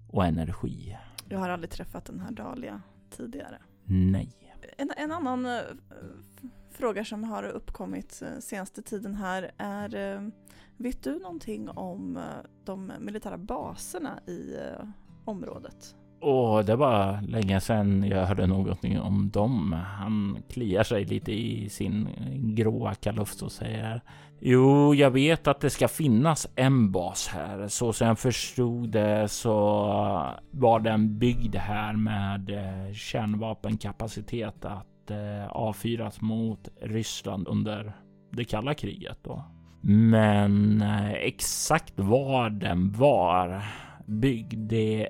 och 0.08 0.25
energi. 0.25 0.98
Jag 1.30 1.39
har 1.39 1.50
aldrig 1.50 1.70
träffat 1.70 2.06
den 2.06 2.20
här 2.20 2.32
Dahlia 2.32 2.82
tidigare. 3.10 3.58
Nej. 3.86 4.32
En, 4.77 4.91
en 4.98 5.12
annan 5.12 5.46
uh, 5.46 5.62
fråga 6.82 7.06
som 7.06 7.24
har 7.24 7.44
uppkommit 7.44 8.22
eh, 8.22 8.40
senaste 8.40 8.82
tiden 8.82 9.16
här 9.16 9.52
är 9.58 10.16
eh, 10.16 10.22
Vet 10.78 11.04
du 11.04 11.20
någonting 11.20 11.70
om 11.70 12.18
eh, 12.18 12.24
de 12.66 12.92
militära 13.00 13.38
baserna 13.38 14.20
i 14.28 14.56
området? 15.26 15.96
Åh, 16.22 16.60
det 16.60 16.76
var 16.76 17.22
länge 17.22 17.60
sedan 17.60 18.04
jag 18.04 18.26
hörde 18.26 18.48
någonting 18.48 19.00
om 19.00 19.30
dem. 19.30 19.74
Han 19.74 20.44
kliar 20.50 20.84
sig 20.84 21.06
lite 21.06 21.32
i 21.32 21.70
sin 21.70 22.10
gråa 22.56 22.94
kalufs 22.94 23.42
och 23.42 23.52
säger 23.52 24.02
Jo, 24.40 24.96
jag 24.96 25.12
vet 25.12 25.48
att 25.48 25.60
det 25.60 25.70
ska 25.70 25.88
finnas 25.88 26.48
en 26.56 26.92
bas 26.92 27.28
här. 27.28 27.68
Så 27.68 27.94
som 27.94 28.08
jag 28.08 28.20
förstod 28.20 28.90
det 28.90 29.28
så 29.28 29.54
var 30.52 30.80
den 30.80 31.20
byggd 31.20 31.56
här 31.56 31.94
med 31.94 32.52
kärnvapenkapacitet 32.96 34.66
att 34.66 34.91
Eh, 35.10 35.48
avfyras 35.48 36.22
mot 36.22 36.70
Ryssland 36.81 37.48
under 37.48 37.93
det 38.31 38.43
kalla 38.43 38.74
kriget 38.74 39.17
då. 39.24 39.43
Men 39.81 40.81
eh, 40.81 41.12
exakt 41.12 42.00
var 42.00 42.50
den 42.50 42.91
var 42.91 43.63
byggd, 44.05 44.53
det, 44.70 45.10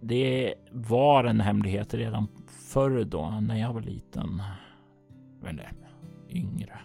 det 0.00 0.54
var 0.72 1.24
en 1.24 1.40
hemlighet 1.40 1.94
redan 1.94 2.28
förr 2.72 3.04
då 3.04 3.30
när 3.40 3.56
jag 3.56 3.72
var 3.72 3.80
liten. 3.80 4.42
Eller 5.46 5.72
yngre. 6.30 6.78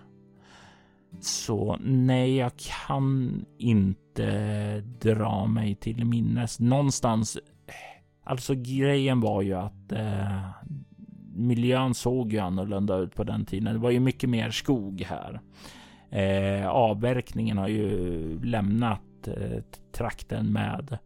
Så 1.19 1.77
nej, 1.83 2.35
jag 2.35 2.51
kan 2.57 3.45
inte 3.57 4.81
dra 4.81 5.45
mig 5.45 5.75
till 5.75 6.05
minnes. 6.05 6.59
Någonstans, 6.59 7.37
alltså 8.23 8.53
grejen 8.55 9.19
var 9.21 9.41
ju 9.41 9.53
att 9.53 9.91
eh, 9.91 10.49
miljön 11.39 11.93
såg 11.93 12.33
ju 12.33 12.39
annorlunda 12.39 12.97
ut 12.97 13.15
på 13.15 13.23
den 13.23 13.45
tiden. 13.45 13.73
Det 13.73 13.79
var 13.79 13.91
ju 13.91 13.99
mycket 13.99 14.29
mer 14.29 14.51
skog 14.51 15.01
här. 15.01 15.41
Eh, 16.09 16.67
avverkningen 16.67 17.57
har 17.57 17.67
ju 17.67 18.43
lämnat 18.43 19.27
eh, 19.27 19.63
trakten 19.91 20.53
med 20.53 20.97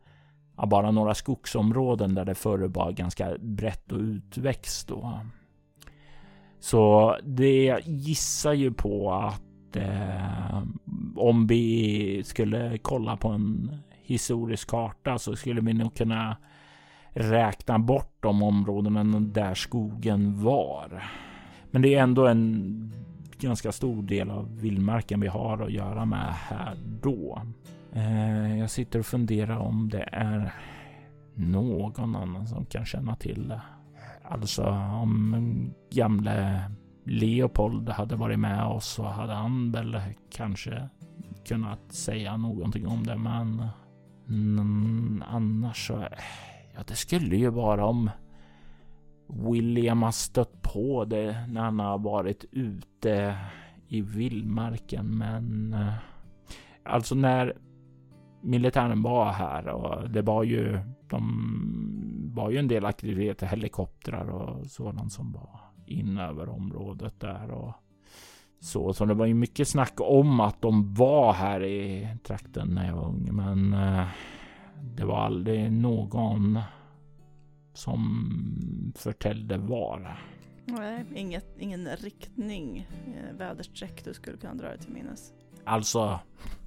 bara 0.67 0.91
några 0.91 1.13
skogsområden 1.13 2.15
där 2.15 2.25
det 2.25 2.35
förr 2.35 2.59
var 2.59 2.91
ganska 2.91 3.37
brett 3.39 3.91
och 3.91 3.99
utväxt 3.99 4.87
då. 4.87 5.19
Så 6.59 7.15
det 7.23 7.81
gissar 7.85 8.53
ju 8.53 8.73
på 8.73 9.13
att 9.13 9.75
eh, 9.75 10.63
om 11.15 11.47
vi 11.47 12.21
skulle 12.25 12.77
kolla 12.77 13.17
på 13.17 13.27
en 13.27 13.77
historisk 14.01 14.69
karta 14.69 15.19
så 15.19 15.35
skulle 15.35 15.61
vi 15.61 15.73
nog 15.73 15.95
kunna 15.95 16.37
räkna 17.13 17.79
bort 17.79 18.17
de 18.19 18.43
områdena 18.43 19.19
där 19.19 19.53
skogen 19.53 20.43
var. 20.43 21.03
Men 21.71 21.81
det 21.81 21.95
är 21.95 22.03
ändå 22.03 22.27
en 22.27 22.91
ganska 23.39 23.71
stor 23.71 24.03
del 24.03 24.31
av 24.31 24.59
vildmarken 24.59 25.19
vi 25.19 25.27
har 25.27 25.61
att 25.61 25.71
göra 25.71 26.05
med 26.05 26.33
här 26.33 26.77
då. 27.01 27.41
Eh, 27.93 28.59
jag 28.59 28.69
sitter 28.69 28.99
och 28.99 29.05
funderar 29.05 29.57
om 29.57 29.89
det 29.89 30.09
är 30.11 30.53
någon 31.35 32.15
annan 32.15 32.47
som 32.47 32.65
kan 32.65 32.85
känna 32.85 33.15
till 33.15 33.47
det. 33.47 33.61
Alltså 34.23 34.63
om 35.01 35.73
gamle 35.91 36.63
Leopold 37.05 37.89
hade 37.89 38.15
varit 38.15 38.39
med 38.39 38.65
oss 38.65 38.87
så 38.87 39.03
hade 39.03 39.33
han 39.33 39.71
väl 39.71 40.01
kanske 40.31 40.89
kunnat 41.47 41.91
säga 41.91 42.37
någonting 42.37 42.87
om 42.87 43.03
det. 43.03 43.17
Men 44.25 45.23
annars 45.27 45.87
så, 45.87 46.07
ja 46.75 46.83
det 46.87 46.95
skulle 46.95 47.35
ju 47.35 47.49
vara 47.49 47.85
om 47.85 48.09
William 49.27 50.03
har 50.03 50.11
stött 50.11 50.61
på 50.61 51.05
det 51.05 51.47
när 51.47 51.61
han 51.61 51.79
har 51.79 51.97
varit 51.97 52.45
ute 52.51 53.37
i 53.87 54.01
vildmarken. 54.01 55.17
Men 55.17 55.73
eh, 55.73 55.93
alltså 56.83 57.15
när 57.15 57.57
militären 58.41 59.01
var 59.01 59.31
här 59.31 59.67
och 59.67 60.09
det 60.09 60.21
var 60.21 60.43
ju 60.43 60.79
de 61.09 62.31
var 62.35 62.49
ju 62.49 62.57
en 62.57 62.67
del 62.67 62.85
aktiviteter, 62.85 63.47
helikoptrar 63.47 64.29
och 64.29 64.65
sådant 64.65 65.11
som 65.11 65.31
var 65.31 65.59
in 65.85 66.17
över 66.17 66.49
området 66.49 67.19
där 67.19 67.51
och 67.51 67.73
så. 68.59 68.93
Så 68.93 69.05
det 69.05 69.13
var 69.13 69.25
ju 69.25 69.33
mycket 69.33 69.67
snack 69.67 69.93
om 69.97 70.39
att 70.39 70.61
de 70.61 70.93
var 70.93 71.33
här 71.33 71.63
i 71.63 72.07
trakten 72.23 72.67
när 72.67 72.87
jag 72.87 72.95
var 72.95 73.07
ung, 73.07 73.29
men 73.31 73.73
eh, 73.73 74.07
det 74.95 75.05
var 75.05 75.17
aldrig 75.17 75.71
någon 75.71 76.59
som 77.73 78.93
förtällde 78.95 79.57
var. 79.57 80.17
Nej, 80.65 81.05
inget, 81.15 81.57
ingen 81.59 81.87
riktning, 81.87 82.87
eh, 83.07 83.37
väderstreck 83.37 84.03
du 84.05 84.13
skulle 84.13 84.37
kunna 84.37 84.53
dra 84.53 84.67
dig 84.67 84.77
till 84.77 84.93
minnes. 84.93 85.33
Alltså 85.63 86.19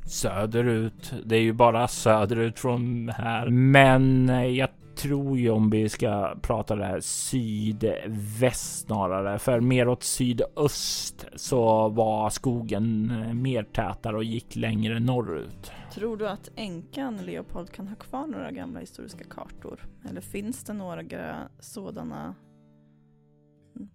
söderut. 0.06 1.14
Det 1.24 1.36
är 1.36 1.40
ju 1.40 1.52
bara 1.52 1.88
söderut 1.88 2.58
från 2.58 3.08
här. 3.08 3.50
Men 3.50 4.28
jag 4.54 4.68
tror 4.96 5.38
ju 5.38 5.50
om 5.50 5.70
vi 5.70 5.88
ska 5.88 6.36
prata 6.42 6.76
det 6.76 6.84
här 6.84 7.00
sydväst 7.00 8.86
snarare, 8.86 9.38
för 9.38 9.60
mer 9.60 9.88
åt 9.88 10.02
sydöst 10.02 11.26
så 11.36 11.88
var 11.88 12.30
skogen 12.30 13.12
mer 13.42 13.62
tätare 13.62 14.16
och 14.16 14.24
gick 14.24 14.56
längre 14.56 15.00
norrut. 15.00 15.72
Tror 15.96 16.16
du 16.16 16.28
att 16.28 16.50
änkan 16.56 17.16
Leopold 17.16 17.72
kan 17.72 17.88
ha 17.88 17.96
kvar 17.96 18.26
några 18.26 18.50
gamla 18.50 18.80
historiska 18.80 19.24
kartor? 19.24 19.80
Eller 20.10 20.20
finns 20.20 20.64
det 20.64 20.72
några 20.72 21.48
sådana 21.58 22.34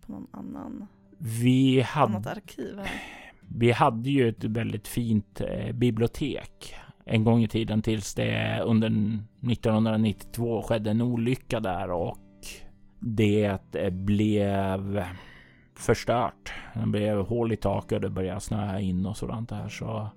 på 0.02 0.12
någon 0.12 0.28
annan, 0.32 0.88
vi 1.18 1.82
hade, 1.82 2.16
annat 2.16 2.28
arkiv 2.28 2.78
här? 2.78 3.02
Vi 3.42 3.72
hade 3.72 4.10
ju 4.10 4.30
ett 4.30 4.44
väldigt 4.44 4.88
fint 4.88 5.42
eh, 5.42 5.74
bibliotek 5.74 6.76
en 7.06 7.24
gång 7.24 7.44
i 7.44 7.48
tiden 7.48 7.82
tills 7.82 8.16
det 8.16 8.62
under 8.66 8.88
1992 8.88 10.62
skedde 10.62 10.92
en 10.92 11.02
olycka 11.02 11.60
där 11.60 11.92
och 11.92 12.18
det 13.00 13.92
blev 13.92 15.04
förstört. 15.76 16.54
Det 16.74 16.88
blev 16.88 17.26
hål 17.26 17.52
i 17.52 17.58
taket 17.58 17.92
och 17.92 18.02
det 18.02 18.10
började 18.10 18.40
snöa 18.40 18.80
in 18.80 19.06
och 19.06 19.18
sådant 19.18 19.50
där 19.50 19.70
så 19.70 20.10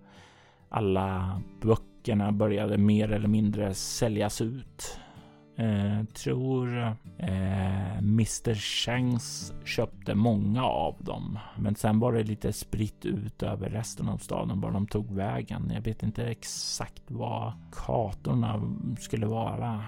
alla 0.74 1.40
böckerna 1.60 2.32
började 2.32 2.78
mer 2.78 3.12
eller 3.12 3.28
mindre 3.28 3.74
säljas 3.74 4.40
ut. 4.40 4.98
Eh, 5.56 6.04
tror 6.04 6.78
eh, 7.18 7.98
Mr 7.98 8.54
Shanks 8.54 9.52
köpte 9.64 10.14
många 10.14 10.64
av 10.64 10.96
dem. 10.98 11.38
Men 11.56 11.74
sen 11.74 12.00
var 12.00 12.12
det 12.12 12.22
lite 12.22 12.52
spritt 12.52 13.04
ut 13.04 13.42
över 13.42 13.70
resten 13.70 14.08
av 14.08 14.18
staden 14.18 14.60
var 14.60 14.70
de 14.70 14.86
tog 14.86 15.10
vägen. 15.10 15.70
Jag 15.74 15.82
vet 15.82 16.02
inte 16.02 16.24
exakt 16.24 17.02
vad 17.10 17.52
kartorna 17.72 18.62
skulle 18.98 19.26
vara. 19.26 19.82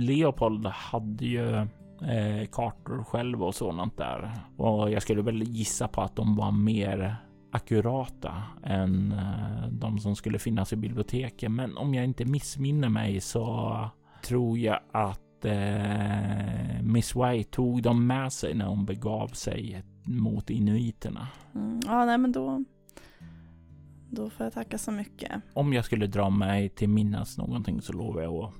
Leopold 0.00 0.66
hade 0.66 1.24
ju 1.24 1.56
eh, 1.56 2.46
kartor 2.52 3.04
själv 3.04 3.42
och 3.42 3.54
sådant 3.54 3.96
där. 3.96 4.32
Och 4.56 4.90
jag 4.90 5.02
skulle 5.02 5.22
väl 5.22 5.42
gissa 5.42 5.88
på 5.88 6.02
att 6.02 6.16
de 6.16 6.36
var 6.36 6.52
mer 6.52 7.16
akurata 7.56 8.42
än 8.62 9.12
eh, 9.12 9.68
de 9.70 9.98
som 9.98 10.16
skulle 10.16 10.38
finnas 10.38 10.72
i 10.72 10.76
biblioteket. 10.76 11.50
Men 11.52 11.76
om 11.76 11.94
jag 11.94 12.04
inte 12.04 12.24
missminner 12.24 12.88
mig 12.88 13.20
så 13.20 13.90
tror 14.22 14.58
jag 14.58 14.80
att 14.92 15.44
eh, 15.44 16.82
Miss 16.82 17.16
White 17.16 17.50
tog 17.50 17.82
dem 17.82 18.06
med 18.06 18.32
sig 18.32 18.54
när 18.54 18.66
hon 18.66 18.84
begav 18.84 19.28
sig 19.28 19.82
mot 20.04 20.50
inuiterna. 20.50 21.28
Mm, 21.54 21.80
ja, 21.86 22.04
nej 22.04 22.18
men 22.18 22.32
då, 22.32 22.64
då 24.10 24.30
får 24.30 24.46
jag 24.46 24.52
tacka 24.52 24.78
så 24.78 24.90
mycket. 24.90 25.42
Om 25.54 25.72
jag 25.72 25.84
skulle 25.84 26.06
dra 26.06 26.30
mig 26.30 26.68
till 26.68 26.88
minnas 26.88 27.38
någonting 27.38 27.82
så 27.82 27.92
lovar 27.92 28.22
jag 28.22 28.34
att 28.34 28.54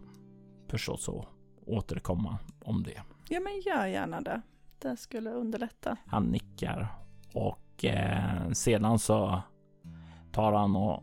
förstås 0.69 1.09
att 1.09 1.27
återkomma 1.67 2.39
om 2.61 2.83
det. 2.83 3.03
Ja, 3.29 3.41
men 3.41 3.61
gör 3.61 3.87
gärna 3.87 4.21
det. 4.21 4.43
Det 4.79 4.97
skulle 4.97 5.31
underlätta. 5.31 5.97
Han 6.07 6.25
nickar 6.25 6.89
och 7.35 7.59
eh, 7.85 8.51
sedan 8.53 8.99
så 8.99 9.43
tar 10.33 10.53
han 10.53 10.77
och 10.77 11.03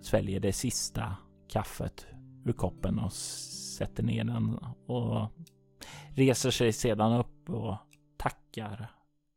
sväljer 0.00 0.40
det 0.40 0.52
sista 0.52 1.16
kaffet 1.48 2.06
ur 2.44 2.52
koppen 2.52 2.98
och 2.98 3.12
sätter 3.12 4.02
ner 4.02 4.24
den 4.24 4.58
och 4.86 5.28
reser 6.14 6.50
sig 6.50 6.72
sedan 6.72 7.12
upp 7.12 7.50
och 7.50 7.76
tackar 8.16 8.90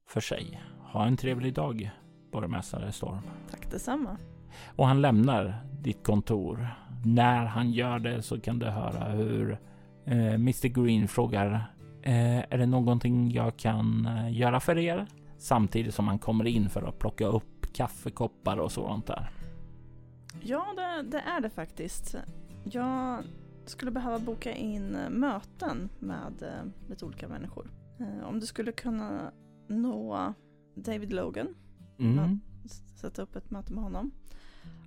för 0.07 0.21
sig. 0.21 0.61
Ha 0.91 1.05
en 1.05 1.17
trevlig 1.17 1.53
dag, 1.53 1.91
borgmästare 2.31 2.91
Storm. 2.91 3.21
Tack 3.51 3.71
detsamma. 3.71 4.17
Och 4.75 4.87
han 4.87 5.01
lämnar 5.01 5.65
ditt 5.81 6.03
kontor. 6.03 6.67
När 7.05 7.45
han 7.45 7.71
gör 7.71 7.99
det 7.99 8.21
så 8.21 8.39
kan 8.39 8.59
du 8.59 8.65
höra 8.65 9.09
hur 9.09 9.57
eh, 10.05 10.33
Mr 10.33 10.67
Green 10.67 11.07
frågar 11.07 11.65
eh, 12.03 12.39
Är 12.39 12.57
det 12.57 12.65
någonting 12.65 13.31
jag 13.31 13.57
kan 13.57 14.05
eh, 14.05 14.37
göra 14.37 14.59
för 14.59 14.77
er? 14.77 15.07
Samtidigt 15.43 15.93
som 15.95 16.07
han 16.07 16.19
kommer 16.19 16.45
in 16.45 16.69
för 16.69 16.81
att 16.81 16.99
plocka 16.99 17.25
upp 17.27 17.73
kaffekoppar 17.73 18.57
och 18.57 18.71
sådant 18.71 19.07
där. 19.07 19.31
Ja, 20.41 20.73
det, 20.75 21.09
det 21.09 21.19
är 21.19 21.41
det 21.41 21.49
faktiskt. 21.49 22.15
Jag 22.63 23.23
skulle 23.65 23.91
behöva 23.91 24.19
boka 24.19 24.55
in 24.55 24.95
eh, 24.95 25.09
möten 25.09 25.89
med 25.99 26.43
eh, 26.43 26.89
lite 26.89 27.05
olika 27.05 27.27
människor. 27.27 27.71
Eh, 27.99 28.23
om 28.27 28.39
du 28.39 28.45
skulle 28.45 28.71
kunna 28.71 29.31
nå 29.67 30.33
David 30.75 31.13
Logan, 31.13 31.55
Mm. 31.99 32.39
sätta 32.95 33.21
upp 33.21 33.35
ett 33.35 33.51
möte 33.51 33.73
med 33.73 33.83
honom. 33.83 34.11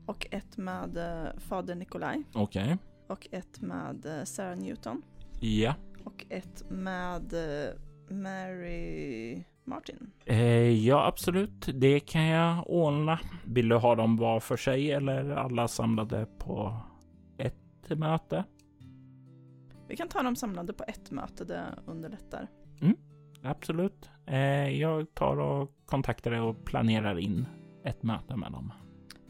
Och 0.07 0.27
ett 0.31 0.57
med 0.57 0.99
fader 1.39 1.75
Nikolaj. 1.75 2.23
Okej. 2.35 2.77
Och 3.09 3.29
ett 3.31 3.61
med 3.61 4.23
Sarah 4.25 4.57
Newton. 4.57 5.03
Ja. 5.41 5.75
Och 6.05 6.27
ett 6.29 6.65
med 6.71 7.35
Mary 8.11 9.45
Martin. 9.67 10.11
Eh, 10.25 10.87
ja, 10.87 11.07
absolut. 11.07 11.69
Det 11.75 12.01
kan 12.01 12.25
jag 12.25 12.71
ordna. 12.71 13.21
Vill 13.45 13.69
du 13.69 13.77
ha 13.77 13.95
dem 13.95 14.17
var 14.17 14.41
för 14.41 14.57
sig 14.57 14.93
eller 14.93 15.31
alla 15.31 15.69
samlade 15.69 16.27
på 16.39 16.77
ett 17.39 17.99
möte? 17.99 18.45
Vi 19.89 19.97
kan 19.97 20.09
ta 20.09 20.23
dem 20.23 20.37
samlade 20.37 20.73
på 20.73 20.85
ett 20.89 21.11
möte, 21.11 21.45
det 21.45 21.65
underlättar. 21.87 22.49
Absolut. 23.43 24.11
Eh, 24.27 24.39
jag 24.81 25.15
tar 25.15 25.37
och 25.37 25.71
kontaktar 25.87 26.31
dig 26.31 26.41
och 26.41 26.65
planerar 26.65 27.19
in 27.19 27.47
ett 27.85 28.03
möte 28.03 28.37
med 28.37 28.53
dem. 28.53 28.73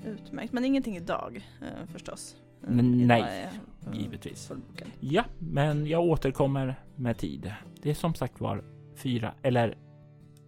Utmärkt, 0.04 0.52
men 0.52 0.64
ingenting 0.64 0.96
idag 0.96 1.48
eh, 1.62 1.86
förstås. 1.92 2.36
Idag 2.62 2.84
nej, 2.84 3.22
är, 3.22 3.44
eh, 3.92 4.00
Givetvis. 4.00 4.48
fullbokad. 4.48 4.88
Ja, 5.00 5.24
men 5.38 5.86
jag 5.86 6.04
återkommer 6.04 6.74
med 6.96 7.18
tid. 7.18 7.52
Det 7.82 7.90
är 7.90 7.94
som 7.94 8.14
sagt 8.14 8.40
var 8.40 8.64
fyra 8.96 9.34
eller 9.42 9.74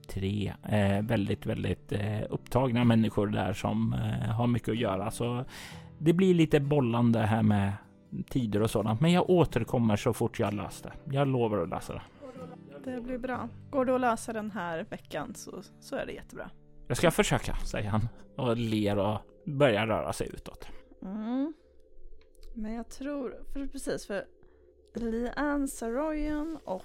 tre 0.09 0.55
eh, 0.69 1.03
väldigt, 1.03 1.47
väldigt 1.47 1.93
eh, 1.93 2.21
upptagna 2.31 2.85
människor 2.85 3.27
där 3.27 3.53
som 3.53 3.93
eh, 3.93 4.31
har 4.31 4.47
mycket 4.47 4.69
att 4.69 4.79
göra. 4.79 5.11
Så 5.11 5.45
det 5.99 6.13
blir 6.13 6.35
lite 6.35 6.61
bollande 6.61 7.19
här 7.19 7.43
med 7.43 7.73
tider 8.29 8.63
och 8.63 8.71
sådant. 8.71 9.01
Men 9.01 9.13
jag 9.13 9.31
återkommer 9.31 9.97
så 9.97 10.13
fort 10.13 10.39
jag 10.39 10.55
löst 10.55 10.85
det. 10.85 10.93
Jag 11.17 11.29
lovar 11.29 11.59
att 11.59 11.69
lösa 11.69 11.93
det. 11.95 12.03
Det 12.85 13.01
blir 13.01 13.19
bra. 13.19 13.49
Går 13.71 13.85
det 13.85 13.95
att 13.95 14.01
lösa 14.01 14.33
den 14.33 14.51
här 14.51 14.87
veckan 14.91 15.35
så, 15.35 15.63
så 15.81 15.97
är 15.97 16.07
det 16.07 16.13
jättebra. 16.13 16.51
Jag 16.87 16.97
ska 16.97 17.11
försöka, 17.11 17.55
säger 17.55 17.91
han 17.91 18.09
och 18.37 18.57
ler 18.57 18.99
och 18.99 19.19
börjar 19.47 19.87
röra 19.87 20.13
sig 20.13 20.29
utåt. 20.35 20.69
Mm. 21.03 21.53
Men 22.55 22.75
jag 22.75 22.89
tror, 22.89 23.35
för 23.53 23.67
precis 23.67 24.07
för 24.07 24.25
Leanne 24.95 25.69
Saroyan 25.69 26.59
och 26.65 26.85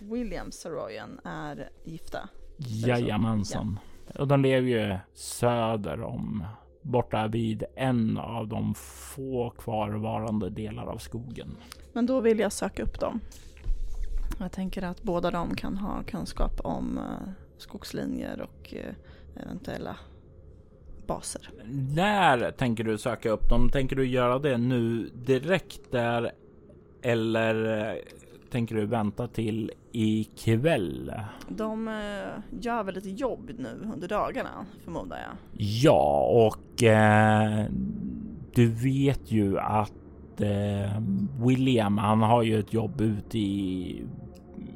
William 0.00 0.52
Saroyan 0.52 1.20
är 1.24 1.70
gifta. 1.84 2.28
Jajamensan. 2.56 3.78
Och 4.18 4.28
de 4.28 4.42
lever 4.42 4.68
ju 4.68 4.98
söder 5.14 6.02
om 6.02 6.44
borta 6.82 7.26
vid 7.26 7.64
en 7.76 8.18
av 8.18 8.48
de 8.48 8.74
få 8.74 9.50
kvarvarande 9.50 10.50
delar 10.50 10.86
av 10.86 10.98
skogen. 10.98 11.56
Men 11.92 12.06
då 12.06 12.20
vill 12.20 12.38
jag 12.38 12.52
söka 12.52 12.82
upp 12.82 13.00
dem. 13.00 13.20
Jag 14.38 14.52
tänker 14.52 14.82
att 14.82 15.02
båda 15.02 15.30
de 15.30 15.54
kan 15.54 15.76
ha 15.76 16.02
kunskap 16.02 16.60
om 16.64 16.98
uh, 16.98 17.28
skogslinjer 17.58 18.40
och 18.40 18.74
uh, 18.74 19.42
eventuella 19.42 19.96
baser. 21.06 21.50
När 21.94 22.50
tänker 22.50 22.84
du 22.84 22.98
söka 22.98 23.30
upp 23.30 23.48
dem? 23.48 23.70
Tänker 23.70 23.96
du 23.96 24.06
göra 24.06 24.38
det 24.38 24.58
nu 24.58 25.10
direkt 25.14 25.80
där? 25.90 26.32
Eller 27.02 27.78
eh, 27.78 27.94
tänker 28.50 28.74
du 28.74 28.86
vänta 28.86 29.28
till 29.28 29.70
ikväll? 29.92 31.12
De 31.48 31.88
uh, 31.88 31.94
gör 32.60 32.82
väl 32.82 32.96
ett 32.96 33.20
jobb 33.20 33.50
nu 33.58 33.90
under 33.94 34.08
dagarna 34.08 34.66
förmodar 34.84 35.16
jag. 35.16 35.36
Ja, 35.52 36.30
och 36.46 36.82
eh, 36.82 37.66
du 38.54 38.66
vet 38.66 39.32
ju 39.32 39.58
att 39.58 40.40
eh, 40.40 41.02
William, 41.46 41.98
han 41.98 42.22
har 42.22 42.42
ju 42.42 42.60
ett 42.60 42.72
jobb 42.72 43.00
ute 43.00 43.38
i 43.38 44.04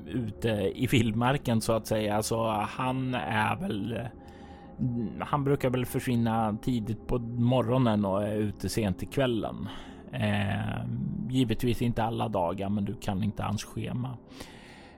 ute 0.07 0.73
i 0.75 0.87
vildmarken 0.87 1.61
så 1.61 1.73
att 1.73 1.87
säga, 1.87 2.23
så 2.23 2.49
han 2.69 3.15
är 3.15 3.57
väl 3.57 3.99
han 5.21 5.45
brukar 5.45 5.71
väl 5.71 5.87
försvinna 5.87 6.57
tidigt 6.63 7.07
på 7.07 7.19
morgonen 7.19 8.05
och 8.05 8.23
är 8.23 8.37
ute 8.37 8.69
sent 8.69 9.03
i 9.03 9.07
kvällen. 9.07 9.69
Eh, 10.13 10.85
givetvis 11.29 11.83
inte 11.83 12.03
alla 12.03 12.29
dagar, 12.29 12.69
men 12.69 12.85
du 12.85 12.95
kan 12.95 13.23
inte 13.23 13.43
hans 13.43 13.65
schema. 13.65 14.19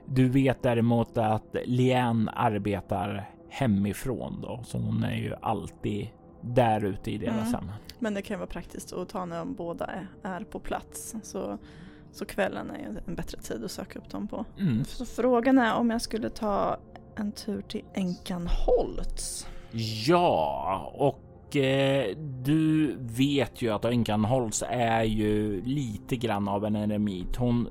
Du 0.05 0.29
vet 0.29 0.63
däremot 0.63 1.17
att 1.17 1.55
Lian 1.65 2.29
arbetar 2.33 3.29
hemifrån 3.49 4.41
då, 4.41 4.59
så 4.63 4.77
hon 4.77 5.03
är 5.03 5.15
ju 5.15 5.33
alltid 5.41 6.07
där 6.41 6.85
ute 6.85 7.11
i 7.11 7.17
deras 7.17 7.47
mm. 7.47 7.53
hem. 7.53 7.71
Men 7.99 8.13
det 8.13 8.21
kan 8.21 8.39
vara 8.39 8.47
praktiskt 8.47 8.93
att 8.93 9.09
ta 9.09 9.25
när 9.25 9.39
de 9.39 9.53
båda 9.53 9.85
är, 9.85 10.07
är 10.23 10.43
på 10.43 10.59
plats. 10.59 11.15
Så, 11.23 11.57
så 12.11 12.25
kvällen 12.25 12.71
är 12.71 13.01
en 13.07 13.15
bättre 13.15 13.37
tid 13.37 13.63
att 13.63 13.71
söka 13.71 13.99
upp 13.99 14.09
dem 14.09 14.27
på. 14.27 14.45
Mm. 14.59 14.83
Så 14.85 15.05
frågan 15.05 15.57
är 15.57 15.75
om 15.75 15.89
jag 15.89 16.01
skulle 16.01 16.29
ta 16.29 16.77
en 17.15 17.31
tur 17.31 17.61
till 17.61 17.83
änkan 17.93 18.47
Holtz. 18.47 19.47
Ja, 20.07 20.91
och 20.93 21.32
eh, 21.55 22.17
du 22.17 22.95
vet 22.99 23.61
ju 23.61 23.69
att 23.73 23.85
änkan 23.85 24.25
Holtz 24.25 24.63
är 24.69 25.03
ju 25.03 25.61
lite 25.65 26.15
grann 26.15 26.47
av 26.47 26.65
en 26.65 26.75
eremit. 26.75 27.35
Hon 27.35 27.69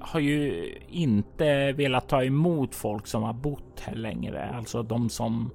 har 0.00 0.20
ju 0.20 0.72
inte 0.88 1.72
velat 1.72 2.08
ta 2.08 2.24
emot 2.24 2.74
folk 2.74 3.06
som 3.06 3.22
har 3.22 3.32
bott 3.32 3.80
här 3.80 3.94
längre, 3.94 4.50
alltså 4.54 4.82
de 4.82 5.08
som 5.08 5.50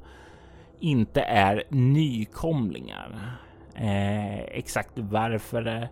inte 0.79 1.21
är 1.21 1.63
nykomlingar. 1.69 3.37
Eh, 3.75 4.39
exakt 4.39 4.91
varför 4.95 5.67
eh, 5.67 5.87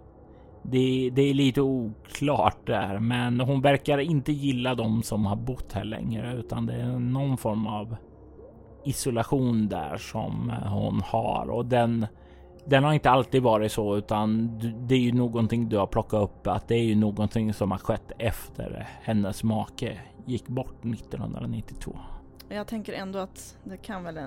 det, 0.62 1.10
det, 1.10 1.22
är 1.22 1.34
lite 1.34 1.62
oklart 1.62 2.68
där, 2.68 3.00
men 3.00 3.40
hon 3.40 3.62
verkar 3.62 3.98
inte 3.98 4.32
gilla 4.32 4.76
de 4.76 5.04
som 5.04 5.26
har 5.26 5.36
bott 5.36 5.74
här 5.74 5.84
längre, 5.84 6.34
utan 6.34 6.66
det 6.66 6.74
är 6.74 7.00
någon 7.00 7.38
form 7.38 7.68
av 7.68 7.96
isolation 8.84 9.68
där 9.68 9.98
som 9.98 10.54
hon 10.66 11.02
har 11.02 11.50
och 11.50 11.66
den 11.66 12.08
den 12.66 12.84
har 12.84 12.94
inte 12.94 13.10
alltid 13.10 13.44
varit 13.44 13.72
så 13.72 13.98
utan 13.98 14.52
det 14.88 14.96
är 14.96 15.00
ju 15.00 15.12
någonting 15.12 15.70
du 15.70 15.78
har 15.78 15.88
plockat 15.88 16.24
upp 16.24 16.48
att 16.48 16.68
det 16.68 16.76
är 16.76 16.84
ju 16.84 16.96
någonting 16.96 17.54
som 17.54 17.72
har 17.72 17.78
skett 17.78 18.12
efter 18.18 18.88
hennes 19.02 19.44
make 19.44 20.00
gick 20.26 20.48
bort 20.48 20.86
1992. 20.86 21.98
Jag 22.50 22.68
tänker 22.68 22.94
ändå 22.94 23.20
att 23.20 23.58
det 23.64 23.78
kan 23.78 24.04
väl 24.04 24.20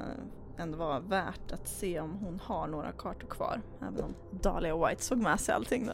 ändå 0.58 0.78
vara 0.78 1.00
värt 1.00 1.52
att 1.52 1.68
se 1.68 2.00
om 2.00 2.18
hon 2.20 2.40
har 2.44 2.66
några 2.66 2.92
kartor 2.92 3.28
kvar. 3.28 3.60
Även 3.80 4.04
om 4.04 4.14
Dahlia 4.30 4.86
White 4.86 5.02
såg 5.02 5.18
med 5.18 5.40
sig 5.40 5.54
allting 5.54 5.86
då. 5.86 5.92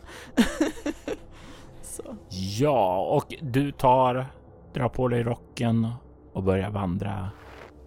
ja, 2.58 3.08
och 3.16 3.34
du 3.40 3.72
tar, 3.72 4.26
drar 4.72 4.88
på 4.88 5.08
dig 5.08 5.22
rocken 5.22 5.88
och 6.32 6.42
börjar 6.42 6.70
vandra 6.70 7.30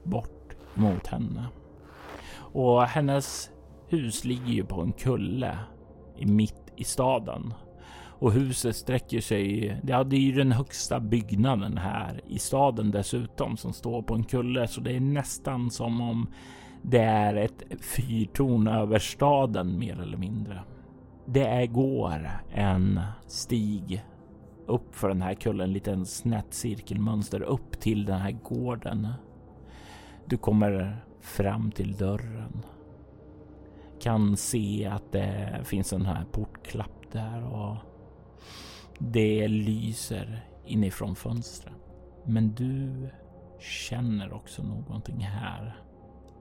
bort 0.04 0.39
mot 0.80 1.08
henne. 1.08 1.46
Och 2.38 2.84
hennes 2.84 3.50
hus 3.88 4.26
ligger 4.26 4.54
ju 4.54 4.66
på 4.66 4.82
en 4.82 4.92
kulle 4.92 5.58
mitt 6.26 6.74
i 6.76 6.84
staden. 6.84 7.54
Och 8.20 8.32
huset 8.32 8.76
sträcker 8.76 9.22
sig, 9.22 9.78
ja 9.88 10.04
det 10.04 10.16
är 10.16 10.20
ju 10.22 10.32
den 10.32 10.52
högsta 10.52 11.00
byggnaden 11.00 11.78
här 11.78 12.22
i 12.28 12.40
staden 12.40 12.92
dessutom 12.92 13.58
som 13.58 13.74
står 13.74 14.02
på 14.02 14.14
en 14.14 14.24
kulle 14.24 14.68
så 14.68 14.82
det 14.82 14.96
är 14.96 15.00
nästan 15.00 15.72
som 15.72 16.02
om 16.02 16.28
det 16.82 17.02
är 17.02 17.36
ett 17.36 17.64
fyrtorn 17.96 18.68
över 18.68 19.00
staden 19.00 19.80
mer 19.80 20.02
eller 20.02 20.18
mindre. 20.18 20.64
Det 21.26 21.46
är 21.46 21.66
går 21.66 22.30
en 22.54 23.00
stig 23.28 24.06
upp 24.68 24.96
för 24.96 25.10
den 25.10 25.22
här 25.22 25.34
kullen, 25.34 25.68
en 25.68 25.74
liten 25.74 26.06
snett 26.06 26.54
cirkelmönster 26.54 27.42
upp 27.42 27.80
till 27.80 28.06
den 28.06 28.20
här 28.20 28.32
gården. 28.32 29.08
Du 30.30 30.38
kommer 30.38 30.98
fram 31.22 31.72
till 31.72 31.98
dörren. 31.98 32.66
Kan 34.02 34.38
se 34.38 34.86
att 34.86 35.12
det 35.12 35.60
finns 35.64 35.94
en 35.94 36.06
här 36.06 36.26
portklapp 36.32 37.12
där 37.12 37.54
och 37.54 37.76
det 39.00 39.48
lyser 39.48 40.46
inifrån 40.66 41.16
fönstret. 41.16 41.74
Men 42.26 42.56
du 42.56 43.10
känner 43.60 44.34
också 44.34 44.64
någonting 44.64 45.20
här. 45.20 45.82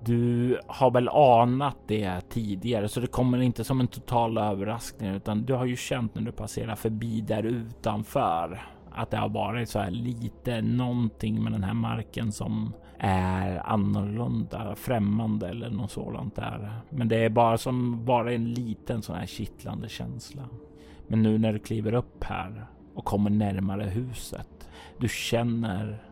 Du 0.04 0.60
har 0.66 0.90
väl 0.90 1.08
anat 1.08 1.76
det 1.86 2.20
tidigare 2.30 2.88
så 2.88 3.00
det 3.00 3.06
kommer 3.06 3.40
inte 3.40 3.64
som 3.64 3.80
en 3.80 3.88
total 3.88 4.38
överraskning 4.38 5.10
utan 5.10 5.44
du 5.44 5.54
har 5.54 5.64
ju 5.64 5.76
känt 5.76 6.14
när 6.14 6.22
du 6.22 6.32
passerar 6.32 6.74
förbi 6.74 7.20
där 7.20 7.42
utanför 7.42 8.62
att 8.90 9.10
det 9.10 9.16
har 9.16 9.28
varit 9.28 9.68
så 9.68 9.78
här 9.78 9.90
lite 9.90 10.62
någonting 10.62 11.42
med 11.42 11.52
den 11.52 11.64
här 11.64 11.74
marken 11.74 12.32
som 12.32 12.72
är 12.98 13.66
annorlunda, 13.66 14.74
främmande 14.74 15.48
eller 15.48 15.70
något 15.70 15.90
sådant 15.90 16.36
där. 16.36 16.80
Men 16.90 17.08
det 17.08 17.24
är 17.24 17.30
bara 17.30 17.58
som 17.58 18.04
bara 18.04 18.32
en 18.32 18.54
liten 18.54 19.02
sån 19.02 19.16
här 19.16 19.26
kittlande 19.26 19.88
känsla. 19.88 20.48
Men 21.08 21.22
nu 21.22 21.38
när 21.38 21.52
du 21.52 21.58
kliver 21.58 21.94
upp 21.94 22.24
här 22.24 22.66
och 22.94 23.04
kommer 23.04 23.30
närmare 23.30 23.84
huset. 23.84 24.68
Du 24.98 25.08
känner 25.08 26.02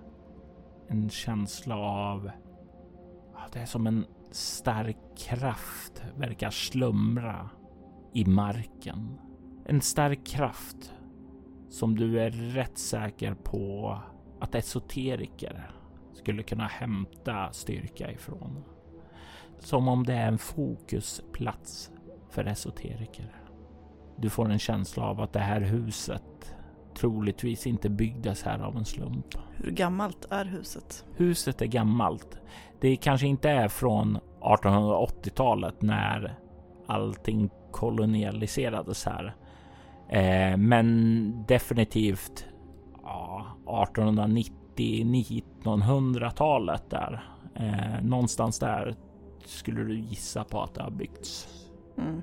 en 0.88 1.10
känsla 1.10 1.76
av 1.76 2.30
det 3.56 3.62
är 3.62 3.66
som 3.66 3.86
en 3.86 4.06
stark 4.30 4.96
kraft 5.16 6.02
verkar 6.16 6.50
slumra 6.50 7.50
i 8.12 8.24
marken. 8.24 9.18
En 9.66 9.80
stark 9.80 10.26
kraft 10.26 10.92
som 11.68 11.96
du 11.96 12.20
är 12.20 12.30
rätt 12.30 12.78
säker 12.78 13.34
på 13.34 13.98
att 14.40 14.54
esoteriker 14.54 15.70
skulle 16.16 16.42
kunna 16.42 16.66
hämta 16.66 17.52
styrka 17.52 18.10
ifrån. 18.10 18.64
Som 19.58 19.88
om 19.88 20.04
det 20.04 20.14
är 20.14 20.28
en 20.28 20.38
fokusplats 20.38 21.90
för 22.30 22.44
esoteriker. 22.44 23.42
Du 24.16 24.30
får 24.30 24.50
en 24.50 24.58
känsla 24.58 25.04
av 25.04 25.20
att 25.20 25.32
det 25.32 25.40
här 25.40 25.60
huset 25.60 26.54
troligtvis 26.94 27.66
inte 27.66 27.88
byggdes 27.90 28.42
här 28.42 28.58
av 28.58 28.76
en 28.76 28.84
slump. 28.84 29.26
Hur 29.54 29.70
gammalt 29.70 30.26
är 30.30 30.44
huset? 30.44 31.04
Huset 31.16 31.62
är 31.62 31.66
gammalt. 31.66 32.38
Det 32.80 32.96
kanske 32.96 33.26
inte 33.26 33.50
är 33.50 33.68
från 33.68 34.18
1880-talet 34.40 35.82
när 35.82 36.38
allting 36.86 37.50
kolonialiserades 37.70 39.04
här. 39.04 39.36
Eh, 40.08 40.56
men 40.56 41.44
definitivt 41.48 42.46
ja, 43.02 43.46
1890 43.82 45.06
1900-talet 45.74 46.90
där. 46.90 47.24
Eh, 47.54 48.02
någonstans 48.02 48.58
där 48.58 48.96
skulle 49.44 49.84
du 49.84 49.98
gissa 49.98 50.44
på 50.44 50.62
att 50.62 50.74
det 50.74 50.82
har 50.82 50.90
byggts. 50.90 51.48
Mm. 51.98 52.22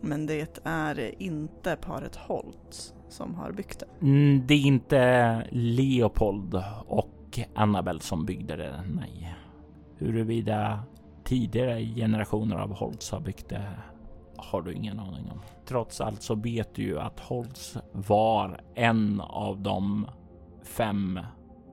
Men 0.00 0.26
det 0.26 0.60
är 0.64 1.22
inte 1.22 1.76
paret 1.76 2.16
Holt 2.16 2.94
som 3.08 3.34
har 3.34 3.52
byggt 3.52 3.80
det? 3.80 4.06
Mm, 4.06 4.46
det 4.46 4.54
är 4.54 4.66
inte 4.66 5.46
Leopold 5.50 6.62
och 6.86 7.38
Annabel 7.54 8.00
som 8.00 8.24
byggde 8.24 8.56
det, 8.56 8.84
nej. 8.94 9.34
Huruvida 9.98 10.80
tidigare 11.24 11.84
generationer 11.84 12.56
av 12.56 12.72
Holtz 12.74 13.10
har 13.10 13.20
byggt 13.20 13.48
det 13.48 13.62
har 14.36 14.62
du 14.62 14.72
ingen 14.72 15.00
aning 15.00 15.30
om. 15.30 15.40
Trots 15.66 16.00
allt 16.00 16.22
så 16.22 16.34
vet 16.34 16.74
du 16.74 16.82
ju 16.82 16.98
att 16.98 17.20
Holtz 17.20 17.76
var 17.92 18.60
en 18.74 19.20
av 19.20 19.60
de 19.60 20.06
fem 20.62 21.20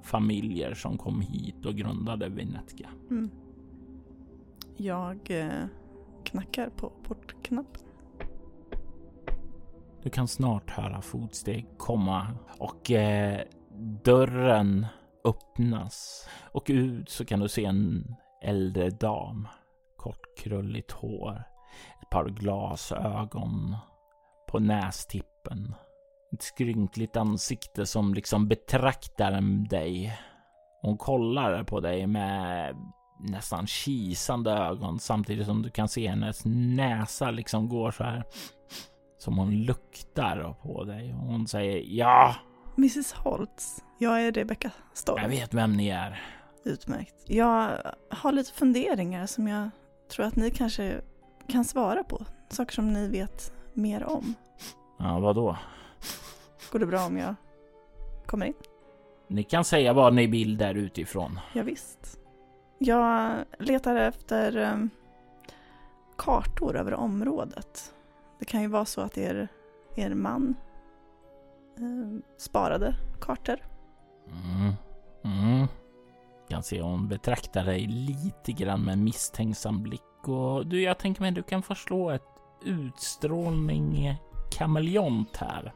familjer 0.10 0.74
som 0.74 0.98
kom 0.98 1.22
hit 1.22 1.66
och 1.66 1.76
grundade 1.76 2.30
Venetka. 2.30 2.90
Mm. 3.10 3.30
Jag 4.78 5.20
eh, 5.30 5.66
knackar 6.24 6.70
på 6.70 6.92
portknappen. 7.04 7.82
Du 10.04 10.10
kan 10.10 10.28
snart 10.28 10.70
höra 10.70 11.02
fotsteg 11.02 11.68
komma 11.78 12.28
och 12.58 12.92
eh, 12.92 13.42
dörren 14.04 14.86
öppnas 15.24 16.28
och 16.52 16.66
ut 16.70 17.10
så 17.10 17.26
kan 17.26 17.40
du 17.40 17.50
se 17.50 17.66
en 17.66 18.16
äldre 18.42 18.90
dam. 18.90 19.48
Kort 19.98 20.38
krulligt 20.38 20.92
hår, 20.92 21.44
ett 22.02 22.10
par 22.10 22.30
glasögon 22.30 23.76
på 24.48 24.60
nästippen. 24.60 25.76
Ett 26.34 26.42
skrynkligt 26.42 27.18
ansikte 27.18 27.86
som 27.86 28.14
liksom 28.14 28.48
betraktar 28.48 29.42
dig. 29.70 30.20
Hon 30.82 30.98
kollar 30.98 31.64
på 31.64 31.80
dig 31.80 32.08
med 32.08 32.76
nästan 33.20 33.68
kisande 33.68 34.52
ögon 34.52 35.00
samtidigt 35.00 35.46
som 35.46 35.62
du 35.62 35.70
kan 35.70 35.88
se 35.88 36.08
hennes 36.08 36.42
näsa 36.46 37.32
liksom 37.32 37.70
går 37.70 37.92
så 37.92 38.04
här 38.04 38.24
som 39.18 39.38
hon 39.38 39.52
luktar 39.52 40.56
på 40.62 40.84
dig. 40.84 41.14
Och 41.14 41.20
hon 41.20 41.48
säger 41.48 41.84
ja. 41.86 42.36
Mrs 42.78 43.14
Holtz, 43.14 43.84
jag 43.98 44.22
är 44.22 44.32
Rebecca 44.32 44.72
Storm. 44.94 45.22
Jag 45.22 45.30
vet 45.30 45.54
vem 45.54 45.74
ni 45.74 45.88
är. 45.90 46.24
Utmärkt. 46.64 47.16
Jag 47.28 47.72
har 48.10 48.32
lite 48.32 48.54
funderingar 48.54 49.26
som 49.26 49.48
jag 49.48 49.70
tror 50.12 50.26
att 50.26 50.36
ni 50.36 50.52
kanske 50.52 51.02
kan 51.48 51.66
svara 51.66 52.04
på. 52.04 52.26
Saker 52.50 52.74
som 52.74 52.94
ni 52.94 53.08
vet 53.08 53.54
mer 53.74 54.04
om. 54.04 54.36
Ja, 55.00 55.20
vad 55.20 55.36
då? 55.36 55.58
Går 56.72 56.80
det 56.80 56.86
bra 56.86 57.06
om 57.06 57.18
jag 57.18 57.36
kommer 58.26 58.46
in? 58.46 58.54
Ni 59.28 59.44
kan 59.44 59.64
säga 59.64 59.94
vad 59.94 60.14
ni 60.14 60.28
vill 60.28 60.58
där 60.58 60.76
utifrån. 60.76 61.40
Ja, 61.54 61.64
visst. 61.64 62.20
Jag 62.78 63.46
letar 63.60 63.96
efter 63.96 64.58
um, 64.58 64.90
kartor 66.18 66.76
över 66.76 66.94
området. 66.94 67.94
Det 68.40 68.46
kan 68.46 68.62
ju 68.62 68.68
vara 68.68 68.86
så 68.86 69.02
att 69.02 69.18
er, 69.18 69.48
er 69.96 70.14
man 70.14 70.56
um, 71.78 72.22
sparade 72.38 72.96
kartor. 73.22 73.60
Mm. 74.28 74.74
Mm. 75.24 75.68
Kan 76.50 76.64
se 76.64 76.82
hon 76.82 77.08
betraktar 77.08 77.66
dig 77.66 77.88
lite 77.88 78.52
grann 78.52 78.82
med 78.82 78.98
misstänksam 78.98 79.84
blick 79.84 80.28
och 80.28 80.68
du, 80.68 80.82
jag 80.82 80.98
tänker 80.98 81.22
mig 81.22 81.32
du 81.32 81.44
kan 81.44 81.62
få 81.62 81.76
slå 81.76 82.10
ett 82.10 82.24
utstrålning 82.66 84.16
kameleont 84.52 85.38
här. 85.38 85.74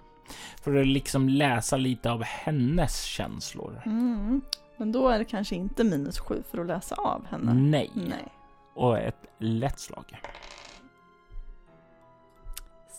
För 0.61 0.75
att 0.75 0.87
liksom 0.87 1.29
läsa 1.29 1.77
lite 1.77 2.11
av 2.11 2.23
hennes 2.23 3.03
känslor. 3.03 3.81
Mm. 3.85 4.41
Men 4.77 4.91
då 4.91 5.07
är 5.07 5.19
det 5.19 5.25
kanske 5.25 5.55
inte 5.55 5.83
minus 5.83 6.19
sju 6.19 6.43
för 6.51 6.57
att 6.57 6.67
läsa 6.67 6.95
av 6.95 7.25
henne. 7.25 7.53
Nej. 7.53 7.91
Nej. 7.93 8.33
Och 8.73 8.97
ett 8.97 9.25
lätt 9.37 9.79
slag. 9.79 10.19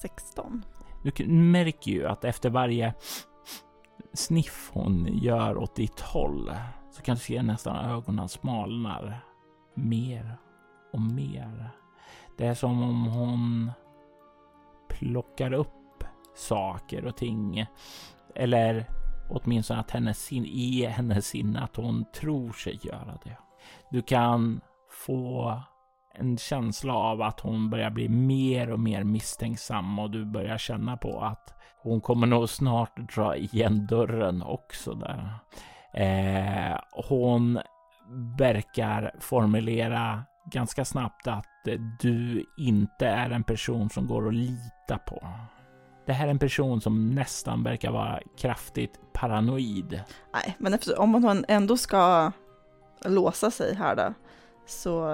16. 0.02 0.64
Du 1.02 1.26
märker 1.26 1.90
ju 1.90 2.06
att 2.06 2.24
efter 2.24 2.50
varje 2.50 2.94
sniff 4.12 4.70
hon 4.72 5.08
gör 5.12 5.56
åt 5.56 5.74
ditt 5.74 6.00
håll 6.00 6.52
så 6.90 7.02
kan 7.02 7.14
du 7.14 7.20
se 7.20 7.42
nästan 7.42 7.90
ögonen 7.90 8.28
smalnar 8.28 9.20
mer 9.74 10.36
och 10.92 11.00
mer. 11.00 11.70
Det 12.36 12.46
är 12.46 12.54
som 12.54 12.82
om 12.82 13.06
hon 13.06 13.70
plockar 14.88 15.52
upp 15.52 15.83
saker 16.34 17.04
och 17.04 17.16
ting. 17.16 17.66
Eller 18.34 18.86
åtminstone 19.28 19.80
att 19.80 19.90
hennes 19.90 20.18
sin, 20.18 20.44
i 20.44 20.86
hennes 20.86 21.26
sinne 21.26 21.60
att 21.60 21.76
hon 21.76 22.04
tror 22.20 22.52
sig 22.52 22.80
göra 22.82 23.18
det. 23.24 23.36
Du 23.90 24.02
kan 24.02 24.60
få 25.06 25.62
en 26.14 26.38
känsla 26.38 26.94
av 26.94 27.22
att 27.22 27.40
hon 27.40 27.70
börjar 27.70 27.90
bli 27.90 28.08
mer 28.08 28.70
och 28.70 28.80
mer 28.80 29.04
misstänksam 29.04 29.98
och 29.98 30.10
du 30.10 30.24
börjar 30.24 30.58
känna 30.58 30.96
på 30.96 31.20
att 31.20 31.54
hon 31.82 32.00
kommer 32.00 32.26
nog 32.26 32.48
snart 32.48 33.14
dra 33.14 33.36
igen 33.36 33.86
dörren 33.86 34.42
också 34.42 34.94
där. 34.94 35.38
Eh, 35.92 36.78
hon 37.08 37.60
verkar 38.38 39.14
formulera 39.20 40.24
ganska 40.52 40.84
snabbt 40.84 41.26
att 41.26 41.46
du 42.00 42.44
inte 42.58 43.06
är 43.06 43.30
en 43.30 43.44
person 43.44 43.90
som 43.90 44.06
går 44.06 44.28
att 44.28 44.34
lita 44.34 44.98
på. 45.06 45.28
Det 46.06 46.12
här 46.12 46.26
är 46.26 46.30
en 46.30 46.38
person 46.38 46.80
som 46.80 47.10
nästan 47.10 47.62
verkar 47.62 47.90
vara 47.90 48.20
kraftigt 48.36 49.00
paranoid. 49.12 50.00
Nej, 50.32 50.56
men 50.58 50.78
om 50.96 51.10
man 51.10 51.44
ändå 51.48 51.76
ska 51.76 52.32
låsa 53.04 53.50
sig 53.50 53.74
här 53.74 53.96
då, 53.96 54.14
så, 54.66 55.04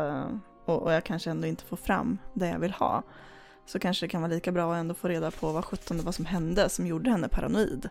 och, 0.64 0.82
och 0.82 0.92
jag 0.92 1.04
kanske 1.04 1.30
ändå 1.30 1.46
inte 1.46 1.64
får 1.64 1.76
fram 1.76 2.18
det 2.34 2.48
jag 2.48 2.58
vill 2.58 2.72
ha, 2.72 3.02
så 3.66 3.78
kanske 3.78 4.06
det 4.06 4.10
kan 4.10 4.22
vara 4.22 4.32
lika 4.32 4.52
bra 4.52 4.72
att 4.72 4.80
ändå 4.80 4.94
få 4.94 5.08
reda 5.08 5.30
på 5.30 5.52
vad 5.52 5.64
sjutton 5.64 5.96
det 5.96 6.02
var 6.02 6.12
som 6.12 6.24
hände 6.24 6.68
som 6.68 6.86
gjorde 6.86 7.10
henne 7.10 7.28
paranoid. 7.28 7.88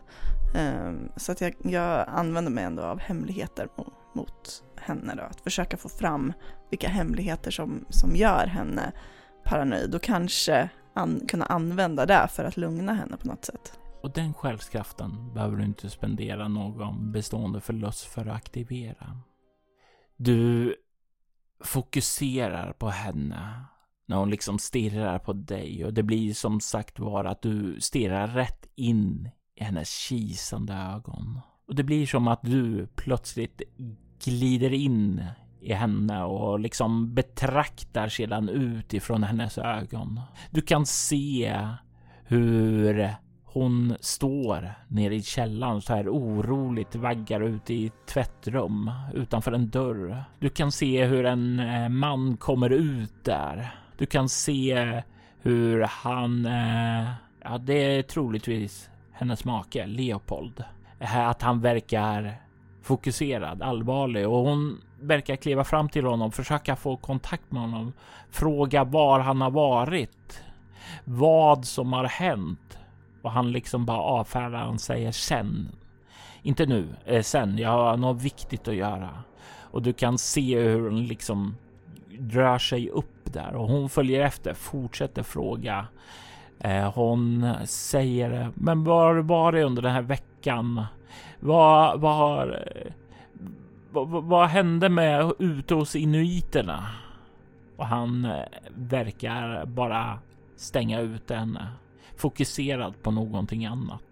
Um, 0.56 1.12
så 1.16 1.32
att 1.32 1.40
jag, 1.40 1.54
jag 1.62 2.04
använder 2.08 2.50
mig 2.50 2.64
ändå 2.64 2.82
av 2.82 2.98
hemligheter 2.98 3.68
mot, 3.76 3.94
mot 4.14 4.62
henne 4.76 5.14
då, 5.14 5.22
att 5.22 5.40
försöka 5.40 5.76
få 5.76 5.88
fram 5.88 6.32
vilka 6.70 6.88
hemligheter 6.88 7.50
som, 7.50 7.84
som 7.88 8.16
gör 8.16 8.46
henne 8.46 8.92
paranoid 9.44 9.94
och 9.94 10.02
kanske 10.02 10.68
an, 10.94 11.20
kunna 11.28 11.44
använda 11.44 12.06
det 12.06 12.28
för 12.30 12.44
att 12.44 12.56
lugna 12.56 12.92
henne 12.92 13.16
på 13.16 13.28
något 13.28 13.44
sätt. 13.44 13.78
Och 14.02 14.10
den 14.10 14.34
självskraften 14.34 15.34
behöver 15.34 15.56
du 15.56 15.64
inte 15.64 15.90
spendera 15.90 16.48
någon 16.48 17.12
bestående 17.12 17.60
förlust 17.60 18.04
för 18.04 18.26
att 18.26 18.36
aktivera. 18.36 19.20
Du 20.16 20.76
fokuserar 21.64 22.72
på 22.72 22.88
henne 22.88 23.64
när 24.06 24.16
hon 24.16 24.30
liksom 24.30 24.58
stirrar 24.58 25.18
på 25.18 25.32
dig 25.32 25.84
och 25.84 25.94
det 25.94 26.02
blir 26.02 26.34
som 26.34 26.60
sagt 26.60 26.98
var 26.98 27.24
att 27.24 27.42
du 27.42 27.80
stirrar 27.80 28.28
rätt 28.28 28.66
in 28.74 29.30
i 29.54 29.64
hennes 29.64 29.88
kisande 29.88 30.74
ögon. 30.74 31.40
Och 31.68 31.74
det 31.74 31.82
blir 31.82 32.06
som 32.06 32.28
att 32.28 32.42
du 32.42 32.86
plötsligt 32.86 33.62
glider 34.24 34.72
in 34.72 35.24
i 35.60 35.72
henne 35.72 36.22
och 36.22 36.60
liksom 36.60 37.14
betraktar 37.14 38.08
sedan 38.08 38.48
utifrån 38.48 39.22
hennes 39.22 39.58
ögon. 39.58 40.20
Du 40.50 40.60
kan 40.60 40.86
se 40.86 41.58
hur 42.24 43.14
hon 43.44 43.96
står 44.00 44.74
nere 44.88 45.14
i 45.14 45.22
källaren 45.22 45.80
så 45.80 45.94
här 45.94 46.08
oroligt 46.08 46.94
vaggar 46.94 47.40
ut 47.40 47.70
i 47.70 47.86
ett 47.86 48.06
tvättrum 48.06 48.90
utanför 49.14 49.52
en 49.52 49.70
dörr. 49.70 50.24
Du 50.38 50.48
kan 50.48 50.72
se 50.72 51.04
hur 51.04 51.26
en 51.26 51.60
eh, 51.60 51.88
man 51.88 52.36
kommer 52.36 52.70
ut 52.70 53.24
där. 53.24 53.74
Du 53.98 54.06
kan 54.06 54.28
se 54.28 55.02
hur 55.42 55.80
han, 55.80 56.46
eh, 56.46 57.10
ja 57.42 57.58
det 57.58 57.96
är 57.96 58.02
troligtvis 58.02 58.90
hennes 59.12 59.44
make 59.44 59.86
Leopold. 59.86 60.64
Att 61.00 61.42
han 61.42 61.60
verkar 61.60 62.34
fokuserad, 62.82 63.62
allvarlig 63.62 64.28
och 64.28 64.44
hon 64.44 64.80
verkar 65.00 65.36
kliva 65.36 65.64
fram 65.64 65.88
till 65.88 66.04
honom, 66.04 66.32
försöka 66.32 66.76
få 66.76 66.96
kontakt 66.96 67.52
med 67.52 67.62
honom, 67.62 67.92
fråga 68.30 68.84
var 68.84 69.20
han 69.20 69.40
har 69.40 69.50
varit, 69.50 70.42
vad 71.04 71.64
som 71.64 71.92
har 71.92 72.04
hänt 72.04 72.78
och 73.22 73.30
han 73.30 73.52
liksom 73.52 73.84
bara 73.86 74.00
avfärdar. 74.00 74.58
Han 74.58 74.78
säger 74.78 75.12
sen, 75.12 75.68
inte 76.42 76.66
nu, 76.66 76.88
eh, 77.04 77.22
sen. 77.22 77.58
Jag 77.58 77.70
har 77.70 77.96
något 77.96 78.22
viktigt 78.22 78.68
att 78.68 78.74
göra 78.74 79.22
och 79.70 79.82
du 79.82 79.92
kan 79.92 80.18
se 80.18 80.58
hur 80.58 80.90
hon 80.90 81.04
liksom 81.04 81.56
rör 82.18 82.58
sig 82.58 82.90
upp 82.90 83.32
där 83.32 83.54
och 83.54 83.68
hon 83.68 83.88
följer 83.88 84.20
efter, 84.20 84.54
fortsätter 84.54 85.22
fråga. 85.22 85.86
Eh, 86.60 86.92
hon 86.92 87.52
säger, 87.64 88.50
men 88.54 88.84
var 88.84 89.14
var 89.14 89.52
det 89.52 89.62
under 89.62 89.82
den 89.82 89.92
här 89.92 90.02
veckan? 90.02 90.84
Vad, 91.40 92.00
vad 92.00 92.16
har 92.16 92.72
eh, 92.76 92.92
vad, 93.92 94.48
hände 94.48 94.88
med 94.88 95.32
ute 95.38 95.74
hos 95.74 95.96
inuiterna? 95.96 96.86
Och 97.76 97.86
han 97.86 98.24
eh, 98.24 98.44
verkar 98.74 99.66
bara 99.66 100.18
stänga 100.56 101.00
ut 101.00 101.30
henne, 101.30 101.60
eh, 101.60 102.16
fokuserad 102.16 103.02
på 103.02 103.10
någonting 103.10 103.66
annat. 103.66 104.02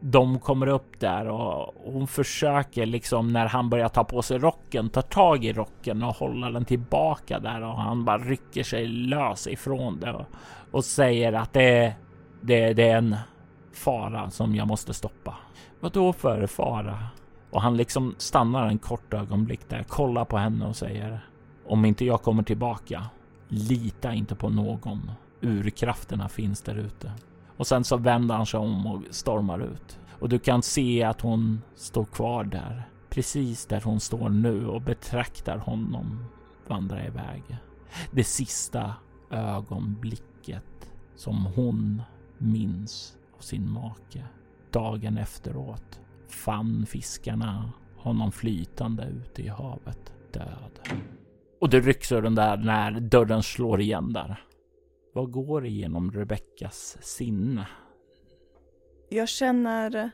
De 0.00 0.38
kommer 0.38 0.66
upp 0.66 1.00
där 1.00 1.28
och 1.28 1.74
hon 1.84 2.06
försöker 2.06 2.86
liksom 2.86 3.32
när 3.32 3.46
han 3.46 3.70
börjar 3.70 3.88
ta 3.88 4.04
på 4.04 4.22
sig 4.22 4.38
rocken, 4.38 4.88
ta 4.88 5.02
tag 5.02 5.44
i 5.44 5.52
rocken 5.52 6.02
och 6.02 6.14
hålla 6.14 6.50
den 6.50 6.64
tillbaka 6.64 7.38
där 7.38 7.62
och 7.62 7.76
han 7.76 8.04
bara 8.04 8.18
rycker 8.18 8.62
sig 8.62 8.86
lös 8.86 9.46
ifrån 9.46 10.00
det 10.00 10.12
och, 10.12 10.26
och 10.70 10.84
säger 10.84 11.32
att 11.32 11.52
det, 11.52 11.94
det, 12.40 12.72
det 12.72 12.88
är 12.88 12.96
en 12.96 13.16
fara 13.72 14.30
som 14.30 14.54
jag 14.54 14.68
måste 14.68 14.94
stoppa. 14.94 15.36
Vad 15.80 15.92
då 15.92 16.12
för 16.12 16.46
fara? 16.46 16.98
Och 17.50 17.62
han 17.62 17.76
liksom 17.76 18.14
stannar 18.18 18.66
en 18.66 18.78
kort 18.78 19.14
ögonblick 19.14 19.68
där, 19.68 19.82
kollar 19.82 20.24
på 20.24 20.38
henne 20.38 20.66
och 20.66 20.76
säger 20.76 21.26
om 21.66 21.84
inte 21.84 22.04
jag 22.04 22.22
kommer 22.22 22.42
tillbaka, 22.42 23.06
lita 23.48 24.14
inte 24.14 24.34
på 24.34 24.48
någon. 24.48 25.10
Urkrafterna 25.40 26.28
finns 26.28 26.62
där 26.62 26.74
ute. 26.74 27.12
Och 27.56 27.66
sen 27.66 27.84
så 27.84 27.96
vänder 27.96 28.34
han 28.34 28.46
sig 28.46 28.60
om 28.60 28.86
och 28.86 29.02
stormar 29.10 29.58
ut. 29.58 29.98
Och 30.20 30.28
du 30.28 30.38
kan 30.38 30.62
se 30.62 31.02
att 31.02 31.20
hon 31.20 31.62
står 31.74 32.04
kvar 32.04 32.44
där, 32.44 32.88
precis 33.10 33.66
där 33.66 33.80
hon 33.80 34.00
står 34.00 34.28
nu 34.28 34.66
och 34.66 34.82
betraktar 34.82 35.58
honom 35.58 36.24
vandra 36.68 37.06
iväg. 37.06 37.42
Det 38.10 38.24
sista 38.24 38.94
ögonblicket 39.30 40.90
som 41.14 41.46
hon 41.56 42.02
minns 42.38 43.16
av 43.38 43.40
sin 43.40 43.70
make. 43.70 44.24
Dagen 44.70 45.18
efteråt 45.18 46.00
fann 46.30 46.86
fiskarna 46.86 47.72
honom 47.96 48.32
flytande 48.32 49.04
ute 49.04 49.42
i 49.42 49.48
havet, 49.48 50.12
död. 50.32 50.80
Och 51.60 51.70
det 51.70 51.80
rycks 51.80 52.12
ur 52.12 52.22
den 52.22 52.34
där 52.34 52.56
när 52.56 53.00
dörren 53.00 53.42
slår 53.42 53.80
igen 53.80 54.12
där. 54.12 54.44
Vad 55.14 55.30
går 55.30 55.66
igenom 55.66 56.12
Rebeckas 56.12 56.98
sinne? 57.00 57.68
Jag 59.08 59.28
känner... 59.28 60.10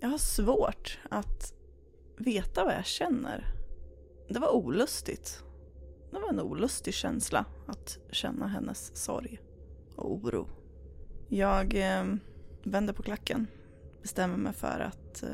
Jag 0.00 0.08
har 0.08 0.18
svårt 0.18 0.98
att 1.10 1.54
veta 2.18 2.64
vad 2.64 2.74
jag 2.74 2.86
känner. 2.86 3.46
Det 4.28 4.38
var 4.38 4.54
olustigt. 4.54 5.44
Det 6.10 6.18
var 6.18 6.28
en 6.28 6.40
olustig 6.40 6.94
känsla 6.94 7.44
att 7.66 7.98
känna 8.10 8.46
hennes 8.46 8.96
sorg 8.96 9.40
och 9.96 10.12
oro. 10.12 10.48
Jag 11.28 11.74
eh, 11.74 12.04
vänder 12.64 12.92
på 12.92 13.02
klacken, 13.02 13.46
bestämmer 14.06 14.36
mig 14.36 14.52
för 14.52 14.80
att 14.80 15.22
eh, 15.22 15.28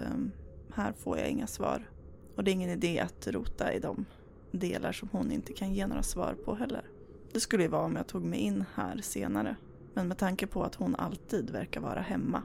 här 0.75 0.93
får 0.93 1.19
jag 1.19 1.29
inga 1.29 1.47
svar. 1.47 1.91
Och 2.37 2.45
det 2.45 2.51
är 2.51 2.53
ingen 2.53 2.71
idé 2.71 3.01
att 3.01 3.27
rota 3.27 3.73
i 3.73 3.79
de 3.79 4.05
delar 4.51 4.93
som 4.93 5.09
hon 5.13 5.33
inte 5.33 5.53
kan 5.53 5.75
ge 5.75 5.87
några 5.87 6.03
svar 6.03 6.37
på 6.45 6.55
heller. 6.55 6.85
Det 7.33 7.41
skulle 7.41 7.63
ju 7.63 7.69
vara 7.69 7.85
om 7.85 7.97
jag 7.97 8.07
tog 8.07 8.25
mig 8.25 8.39
in 8.39 8.65
här 8.75 9.01
senare. 9.03 9.57
Men 9.95 10.09
med 10.09 10.19
tanke 10.19 10.47
på 10.47 10.63
att 10.63 10.75
hon 10.75 10.97
alltid 10.97 11.51
verkar 11.51 11.81
vara 11.81 12.01
hemma 12.01 12.43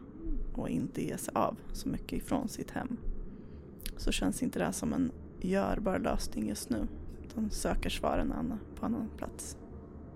och 0.54 0.70
inte 0.70 1.06
ge 1.06 1.18
sig 1.18 1.34
av 1.36 1.58
så 1.74 1.90
mycket 1.90 2.24
ifrån 2.24 2.50
sitt 2.50 2.72
hem 2.72 2.98
så 3.98 4.12
känns 4.12 4.44
inte 4.44 4.60
det 4.60 4.66
här 4.66 4.72
som 4.72 4.94
en 4.94 5.12
görbar 5.42 6.00
lösning 6.00 6.50
just 6.50 6.70
nu. 6.70 6.88
Utan 7.24 7.52
söker 7.52 7.90
svaren 7.90 8.60
på 8.76 8.86
annan 8.86 9.10
plats. 9.18 9.58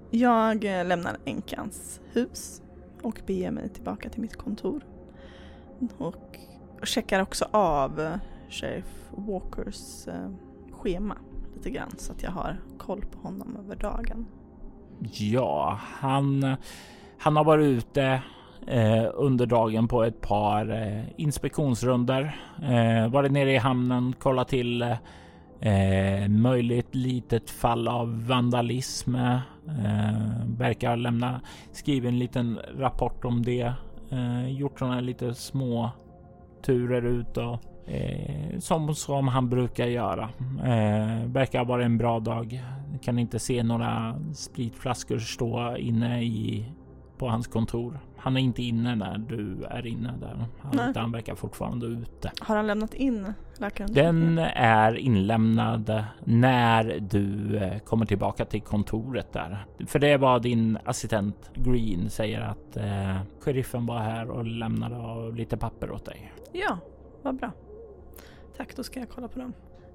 Jag 0.10 0.66
eh, 0.66 0.86
lämnar 0.86 1.18
änkans 1.26 2.02
hus 2.12 2.62
och 3.02 3.22
beger 3.28 3.52
mig 3.52 3.70
tillbaka 3.70 4.10
till 4.10 4.22
mitt 4.22 4.36
kontor. 4.36 4.91
Och 5.98 6.40
checkar 6.84 7.22
också 7.22 7.46
av 7.52 8.00
eh, 8.00 8.16
Sheriff 8.50 9.10
Walkers 9.12 10.08
eh, 10.08 10.30
schema 10.72 11.18
lite 11.56 11.70
grann 11.70 11.92
så 11.98 12.12
att 12.12 12.24
jag 12.24 12.32
har 12.32 12.58
koll 12.78 13.06
på 13.12 13.28
honom 13.28 13.58
över 13.64 13.76
dagen. 13.76 14.26
Ja, 15.14 15.80
han, 15.82 16.56
han 17.18 17.36
har 17.36 17.44
varit 17.44 17.66
ute 17.66 18.22
eh, 18.68 19.06
under 19.14 19.46
dagen 19.46 19.88
på 19.88 20.04
ett 20.04 20.22
par 20.22 20.72
eh, 20.72 21.04
inspektionsrunder. 21.18 22.36
Eh, 22.64 23.12
varit 23.12 23.32
nere 23.32 23.54
i 23.54 23.58
hamnen, 23.58 24.16
kollat 24.20 24.48
till 24.48 24.82
eh, 25.62 26.30
möjligt 26.30 26.96
litet 26.96 27.50
fall 27.50 27.88
av 27.88 28.28
vandalism. 28.28 29.16
Eh, 29.16 29.40
verkar 30.46 30.96
lämna, 30.98 31.42
skrivit 31.72 32.10
en 32.10 32.20
liten 32.20 32.60
rapport 32.78 33.26
om 33.26 33.44
det. 33.44 33.74
Eh, 34.12 34.52
gjort 34.52 34.80
sådana 34.80 35.00
lite 35.00 35.34
små 35.34 35.92
turer 36.62 37.02
ut 37.02 37.38
och 37.38 37.60
Eh, 37.92 38.60
som, 38.60 38.96
som 38.96 39.28
han 39.28 39.50
brukar 39.50 39.86
göra. 39.86 40.30
Eh, 40.64 41.26
verkar 41.26 41.66
vara 41.66 41.86
en 41.86 41.98
bra 41.98 42.20
dag. 42.20 42.64
Kan 43.02 43.20
inte 43.20 43.40
se 43.40 43.64
några 43.64 44.16
spritflaskor 44.34 45.20
stå 45.20 45.78
inne 45.78 46.24
i, 46.24 46.66
på 47.22 47.30
hans 47.30 47.48
kontor. 47.48 48.00
Han 48.18 48.38
är 48.38 48.42
inte 48.42 48.64
inne 48.64 48.96
när 48.96 49.18
du 49.18 49.64
är 49.64 49.88
inne 49.88 50.14
där. 50.20 50.46
Han, 50.60 50.96
han 50.96 51.12
verkar 51.12 51.36
fortfarande 51.36 51.86
ute. 51.86 52.32
Har 52.40 52.56
han 52.56 52.68
lämnat 52.68 52.94
in 52.94 53.34
läkaren? 53.58 53.94
Den 53.94 54.38
är 54.56 54.98
inlämnad 54.98 56.04
när 56.24 57.00
du 57.00 57.58
eh, 57.58 57.80
kommer 57.80 58.06
tillbaka 58.06 58.46
till 58.46 58.62
kontoret 58.62 59.34
där. 59.34 59.66
För 59.88 60.00
det 60.00 60.18
var 60.18 60.40
din 60.40 60.78
assistent 60.86 61.52
Green 61.54 62.10
säger 62.10 62.42
att 62.42 62.78
eh, 62.78 63.18
sheriffen 63.40 63.86
var 63.86 64.00
här 64.00 64.30
och 64.30 64.46
lämnade 64.46 65.32
lite 65.38 65.58
papper 65.58 65.92
åt 65.92 66.06
dig. 66.06 66.34
Ja, 66.52 66.78
vad 67.22 67.36
bra. 67.36 67.52
Tack, 68.58 68.76
då 68.76 68.84
ska 68.84 69.00
jag 69.00 69.10
kolla 69.10 69.28
på 69.28 69.40
dem. 69.40 69.54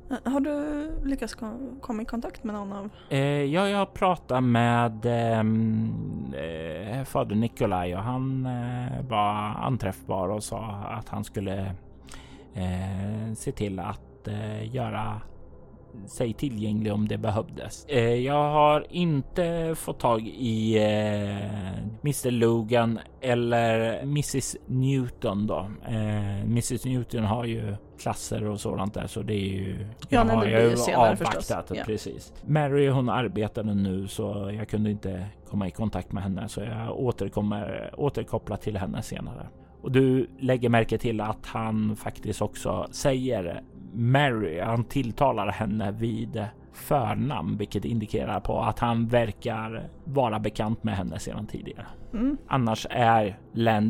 Har 0.09 0.41
du 0.41 0.89
lyckats 1.05 1.35
komma 1.81 2.03
i 2.03 2.05
kontakt 2.05 2.45
med 2.45 2.55
någon 2.55 2.73
av? 2.73 2.91
Eh, 3.09 3.19
ja, 3.21 3.69
jag 3.69 3.95
pratat 3.95 4.45
med 4.45 5.07
ehm, 5.07 6.35
eh, 6.35 7.05
fader 7.05 7.37
Nikolaj 7.37 7.97
och 7.97 8.03
han 8.03 8.47
eh, 8.47 9.09
var 9.09 9.35
anträffbar 9.65 10.29
och 10.29 10.43
sa 10.45 10.65
att 10.91 11.09
han 11.09 11.25
skulle 11.25 11.75
eh, 12.55 13.35
se 13.37 13.53
till 13.53 13.81
att 13.81 14.29
eh, 14.29 14.75
göra 14.75 15.21
sig 16.07 16.33
tillgänglig 16.33 16.93
om 16.93 17.09
det 17.09 17.19
behövdes. 17.19 17.87
Eh, 17.89 18.15
jag 18.15 18.51
har 18.53 18.87
inte 18.91 19.75
fått 19.77 20.01
tag 20.01 20.29
i 20.29 20.77
eh, 20.77 21.79
Mr 22.03 22.31
Logan 22.31 22.99
eller 23.21 23.99
Mrs 24.03 24.57
Newton 24.67 25.47
då. 25.47 25.71
Eh, 25.89 26.41
Mrs 26.41 26.85
Newton 26.85 27.25
har 27.25 27.45
ju 27.45 27.77
klasser 27.99 28.45
och 28.45 28.61
sådant 28.61 28.95
där 28.95 29.07
så 29.07 29.23
det 29.23 29.35
är 29.35 29.49
ju... 29.49 29.87
Ja, 30.09 30.25
det 30.25 30.37
blir 30.37 30.89
ju 30.89 30.95
avvaktat, 30.95 31.69
förstås. 31.69 31.87
Precis. 31.87 32.33
Mary 32.47 32.89
hon 32.89 33.09
arbetade 33.09 33.75
nu 33.75 34.09
så 34.09 34.51
jag 34.57 34.69
kunde 34.69 34.91
inte 34.91 35.27
komma 35.49 35.69
i 35.69 35.71
kontakt 35.71 36.13
med 36.13 36.23
henne 36.23 36.49
så 36.49 36.61
jag 36.61 36.99
återkommer 37.01 37.95
återkoppla 37.97 38.57
till 38.57 38.77
henne 38.77 39.03
senare. 39.03 39.47
Och 39.83 39.93
du 39.93 40.31
lägger 40.39 40.69
märke 40.69 40.99
till 40.99 41.21
att 41.21 41.47
han 41.47 41.97
faktiskt 41.97 42.43
också 42.43 42.87
säger 42.91 43.63
Mary. 43.97 44.61
Han 44.61 44.85
tilltalar 44.85 45.49
henne 45.49 45.93
vid 45.93 46.45
förnamn, 46.73 47.57
vilket 47.57 47.85
indikerar 47.85 48.41
på 48.41 48.61
att 48.61 48.79
han 48.79 49.09
verkar 49.09 49.89
vara 50.05 50.39
bekant 50.39 50.85
med 50.85 50.97
henne 50.97 51.19
sedan 51.19 51.47
tidigare. 51.47 51.87
Mm. 52.13 52.37
Annars 52.47 52.87
är 52.91 53.39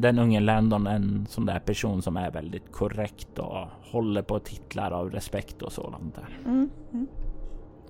den 0.00 0.18
unge 0.18 0.40
Landon 0.40 0.86
en 0.86 1.26
sån 1.26 1.46
där 1.46 1.58
person 1.58 2.02
som 2.02 2.16
är 2.16 2.30
väldigt 2.30 2.72
korrekt 2.72 3.38
och 3.38 3.66
håller 3.82 4.22
på 4.22 4.38
titlar 4.38 4.90
av 4.90 5.10
respekt 5.10 5.62
och 5.62 5.72
sådant 5.72 6.14
där. 6.14 6.38
Mm. 6.44 6.70
Mm. 6.92 7.06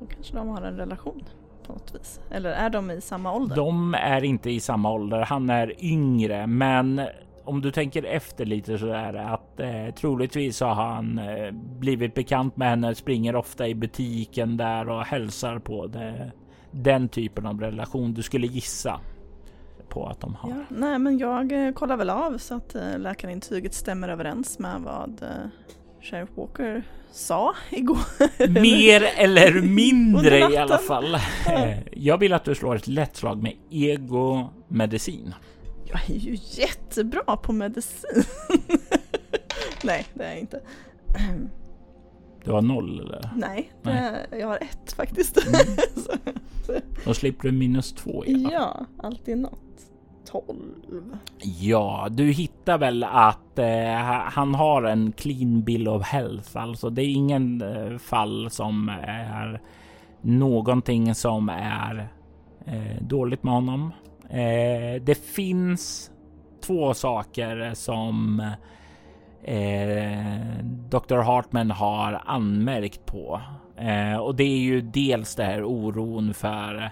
Då 0.00 0.06
kanske 0.06 0.36
de 0.36 0.48
har 0.48 0.62
en 0.62 0.76
relation 0.76 1.22
på 1.66 1.72
något 1.72 1.94
vis. 1.94 2.20
Eller 2.30 2.50
är 2.50 2.70
de 2.70 2.90
i 2.90 3.00
samma 3.00 3.32
ålder? 3.32 3.56
De 3.56 3.94
är 3.94 4.24
inte 4.24 4.50
i 4.50 4.60
samma 4.60 4.92
ålder. 4.92 5.20
Han 5.20 5.50
är 5.50 5.84
yngre, 5.84 6.46
men 6.46 7.00
om 7.46 7.60
du 7.60 7.70
tänker 7.70 8.02
efter 8.02 8.44
lite 8.44 8.78
så 8.78 8.86
är 8.86 9.12
det 9.12 9.28
att 9.28 9.60
eh, 9.60 9.94
troligtvis 9.94 10.60
har 10.60 10.74
han 10.74 11.18
eh, 11.18 11.50
blivit 11.52 12.14
bekant 12.14 12.56
med 12.56 12.68
henne, 12.68 12.94
springer 12.94 13.36
ofta 13.36 13.68
i 13.68 13.74
butiken 13.74 14.56
där 14.56 14.88
och 14.88 15.04
hälsar 15.04 15.58
på 15.58 15.86
det. 15.86 16.32
Den 16.70 17.08
typen 17.08 17.46
av 17.46 17.60
relation 17.60 18.14
du 18.14 18.22
skulle 18.22 18.46
gissa 18.46 19.00
på 19.88 20.06
att 20.06 20.20
de 20.20 20.34
har. 20.34 20.50
Ja, 20.50 20.56
nej, 20.68 20.98
men 20.98 21.18
jag 21.18 21.66
eh, 21.66 21.72
kollar 21.72 21.96
väl 21.96 22.10
av 22.10 22.38
så 22.38 22.54
att 22.54 22.74
eh, 22.74 22.98
läkarintyget 22.98 23.74
stämmer 23.74 24.08
överens 24.08 24.58
med 24.58 24.80
vad 24.80 25.22
eh, 25.22 25.48
Sheriff 26.02 26.28
Walker 26.34 26.82
sa 27.12 27.54
igår. 27.70 27.98
Mer 28.60 29.02
eller 29.16 29.60
mindre 29.60 30.38
i 30.38 30.56
alla 30.56 30.78
fall. 30.78 31.16
Jag 31.92 32.18
vill 32.18 32.32
att 32.32 32.44
du 32.44 32.54
slår 32.54 32.76
ett 32.76 32.86
lätt 32.86 33.16
slag 33.16 33.42
med 33.42 33.52
ego 33.70 34.48
medicin. 34.68 35.34
Jag 35.88 36.10
är 36.10 36.14
ju 36.14 36.38
jättebra 36.40 37.36
på 37.36 37.52
medicin. 37.52 38.24
Nej, 39.84 40.06
det 40.14 40.24
är 40.24 40.30
jag 40.30 40.40
inte. 40.40 40.60
Du 42.44 42.52
har 42.52 42.62
noll 42.62 43.00
eller? 43.00 43.30
Nej, 43.36 43.72
Nej. 43.82 44.26
jag 44.30 44.46
har 44.46 44.56
ett 44.56 44.92
faktiskt. 44.92 45.46
Mm. 45.46 46.82
Då 47.04 47.14
slipper 47.14 47.48
du 47.48 47.52
minus 47.52 47.92
två 47.92 48.24
igen. 48.24 48.50
Ja, 48.52 48.86
alltid 48.98 49.38
något. 49.38 49.60
12. 50.26 51.16
Ja, 51.60 52.08
du 52.10 52.24
hittar 52.24 52.78
väl 52.78 53.04
att 53.04 53.58
eh, 53.58 53.94
han 54.32 54.54
har 54.54 54.82
en 54.82 55.12
clean 55.12 55.62
bill 55.62 55.88
of 55.88 56.02
health. 56.02 56.56
Alltså 56.56 56.90
det 56.90 57.02
är 57.02 57.08
ingen 57.08 57.62
eh, 57.62 57.98
fall 57.98 58.50
som 58.50 58.88
är 59.06 59.60
någonting 60.20 61.14
som 61.14 61.48
är 61.48 62.08
eh, 62.66 63.02
dåligt 63.02 63.42
med 63.42 63.54
honom. 63.54 63.92
Eh, 64.30 65.02
det 65.02 65.24
finns 65.24 66.10
två 66.66 66.94
saker 66.94 67.74
som 67.74 68.40
eh, 69.42 70.64
Dr. 70.64 71.16
Hartman 71.16 71.70
har 71.70 72.22
anmärkt 72.26 73.06
på 73.06 73.40
eh, 73.76 74.16
och 74.16 74.36
det 74.36 74.44
är 74.44 74.58
ju 74.58 74.80
dels 74.80 75.34
det 75.34 75.44
här 75.44 75.64
oron 75.64 76.34
för 76.34 76.90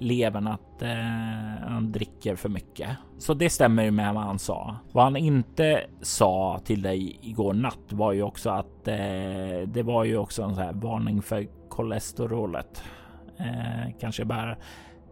levern 0.00 0.46
att 0.46 0.82
eh, 0.82 1.68
han 1.68 1.92
dricker 1.92 2.36
för 2.36 2.48
mycket. 2.48 2.88
Så 3.18 3.34
det 3.34 3.50
stämmer 3.50 3.82
ju 3.82 3.90
med 3.90 4.14
vad 4.14 4.22
han 4.22 4.38
sa. 4.38 4.76
Vad 4.92 5.04
han 5.04 5.16
inte 5.16 5.84
sa 6.00 6.60
till 6.64 6.82
dig 6.82 7.18
igår 7.22 7.52
natt 7.52 7.92
var 7.92 8.12
ju 8.12 8.22
också 8.22 8.50
att 8.50 8.88
eh, 8.88 9.66
det 9.66 9.82
var 9.84 10.04
ju 10.04 10.16
också 10.16 10.42
en 10.42 10.54
sån 10.54 10.64
här 10.64 10.72
varning 10.72 11.22
för 11.22 11.46
kolesterolet. 11.68 12.82
Eh, 13.38 13.92
kanske 14.00 14.24
bara 14.24 14.56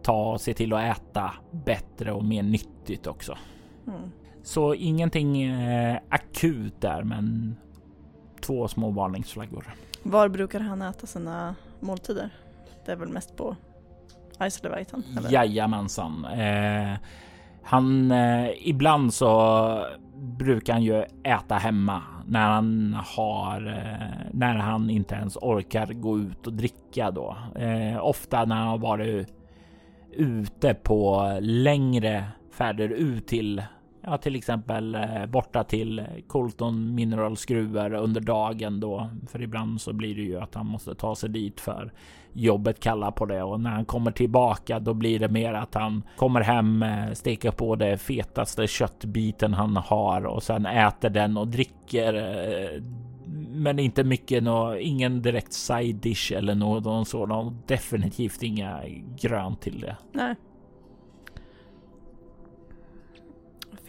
ta 0.03 0.31
och 0.31 0.41
se 0.41 0.53
till 0.53 0.73
att 0.73 0.97
äta 0.97 1.33
bättre 1.51 2.11
och 2.11 2.25
mer 2.25 2.43
nyttigt 2.43 3.07
också. 3.07 3.37
Mm. 3.87 4.11
Så 4.43 4.73
ingenting 4.73 5.41
eh, 5.43 5.99
akut 6.09 6.81
där, 6.81 7.03
men 7.03 7.55
två 8.41 8.67
små 8.67 8.89
varningsflaggor. 8.91 9.65
Var 10.03 10.29
brukar 10.29 10.59
han 10.59 10.81
äta 10.81 11.07
sina 11.07 11.55
måltider? 11.79 12.29
Det 12.85 12.91
är 12.91 12.95
väl 12.95 13.09
mest 13.09 13.35
på 13.37 13.55
Islevitan? 14.45 15.03
Jajamensan. 15.29 16.25
Eh, 16.25 16.97
Han 17.63 18.11
eh, 18.11 18.49
ibland 18.69 19.13
så 19.13 19.85
brukar 20.15 20.73
han 20.73 20.83
ju 20.83 21.03
äta 21.23 21.55
hemma 21.55 22.01
när 22.25 22.47
han 22.49 22.97
har 23.15 23.67
eh, 23.67 24.27
när 24.31 24.55
han 24.55 24.89
inte 24.89 25.15
ens 25.15 25.37
orkar 25.41 25.87
gå 25.93 26.19
ut 26.19 26.47
och 26.47 26.53
dricka 26.53 27.11
då. 27.11 27.37
Eh, 27.55 28.05
ofta 28.05 28.45
när 28.45 28.55
han 28.55 28.67
har 28.67 28.77
varit 28.77 29.27
ute 30.11 30.73
på 30.73 31.31
längre 31.41 32.23
färder 32.51 32.89
ut 32.89 33.27
till 33.27 33.61
Ja, 34.01 34.17
till 34.17 34.35
exempel 34.35 34.95
eh, 34.95 35.25
borta 35.27 35.63
till 35.63 36.03
Colton 36.27 36.95
Minerals 36.95 37.45
gruvor 37.45 37.93
under 37.93 38.21
dagen 38.21 38.79
då. 38.79 39.09
För 39.27 39.41
ibland 39.41 39.81
så 39.81 39.93
blir 39.93 40.15
det 40.15 40.21
ju 40.21 40.39
att 40.39 40.55
han 40.55 40.65
måste 40.65 40.95
ta 40.95 41.15
sig 41.15 41.29
dit 41.29 41.59
för 41.59 41.91
jobbet 42.33 42.79
kallar 42.79 43.11
på 43.11 43.25
det 43.25 43.43
och 43.43 43.59
när 43.59 43.69
han 43.69 43.85
kommer 43.85 44.11
tillbaka 44.11 44.79
då 44.79 44.93
blir 44.93 45.19
det 45.19 45.29
mer 45.29 45.53
att 45.53 45.73
han 45.73 46.03
kommer 46.17 46.41
hem, 46.41 46.83
eh, 46.83 47.11
steker 47.13 47.51
på 47.51 47.75
det 47.75 47.97
fetaste 47.97 48.67
köttbiten 48.67 49.53
han 49.53 49.77
har 49.77 50.25
och 50.25 50.43
sen 50.43 50.65
äter 50.65 51.09
den 51.09 51.37
och 51.37 51.47
dricker. 51.47 52.13
Eh, 52.13 52.81
men 53.59 53.79
inte 53.79 54.03
mycket, 54.03 54.43
nå, 54.43 54.75
ingen 54.75 55.21
direkt 55.21 55.53
side 55.53 55.95
dish 55.95 56.33
eller 56.33 56.55
någon 56.55 57.05
sådan. 57.05 57.61
Definitivt 57.67 58.43
inga 58.43 58.81
grönt 59.21 59.61
till 59.61 59.79
det. 59.79 59.97
Nej. 60.11 60.35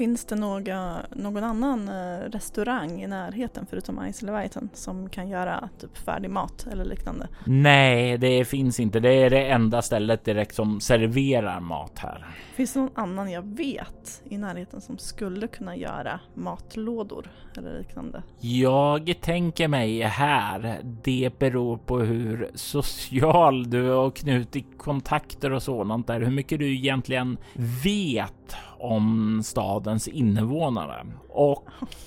Finns 0.01 0.25
det 0.25 0.37
några, 0.37 0.97
någon 1.17 1.45
annan 1.45 1.89
eh, 1.89 2.31
restaurang 2.31 3.03
i 3.03 3.07
närheten 3.07 3.67
förutom 3.71 4.13
Ice 4.13 4.23
Leviathan 4.23 4.69
som 4.75 5.09
kan 5.09 5.29
göra 5.29 5.69
typ 5.81 5.99
färdig 5.99 6.31
mat 6.31 6.67
eller 6.73 6.85
liknande? 6.85 7.29
Nej, 7.45 8.19
det 8.19 8.45
finns 8.45 8.81
inte. 8.81 9.01
Det 9.01 9.13
är 9.13 9.31
det 9.31 9.47
enda 9.47 9.83
stället 9.83 10.25
direkt 10.25 10.55
som 10.55 10.81
serverar 10.81 11.61
mat 11.61 11.99
här. 11.99 12.27
Finns 12.55 12.73
det 12.73 12.81
någon 12.81 12.91
annan 12.95 13.31
jag 13.31 13.43
vet 13.43 14.23
i 14.29 14.39
närheten 14.39 14.81
som 14.81 14.99
skulle 14.99 15.47
kunna 15.47 15.77
göra 15.77 16.21
matlådor 16.35 17.31
eller 17.57 17.79
liknande? 17.79 18.23
Jag 18.41 19.15
tänker 19.21 19.69
mig 19.69 20.03
här, 20.03 20.81
det 20.83 21.39
beror 21.39 21.77
på 21.77 21.99
hur 21.99 22.51
social 22.55 23.71
du 23.71 23.89
har 23.89 24.11
knutit 24.11 24.67
kontakter 24.79 25.53
och 25.53 25.63
sådant 25.63 26.07
där, 26.07 26.21
hur 26.21 26.31
mycket 26.31 26.59
du 26.59 26.75
egentligen 26.75 27.39
vet 27.85 28.35
om 28.79 29.41
stadens 29.45 30.09
invånare. 30.09 31.07
Och 31.29 31.65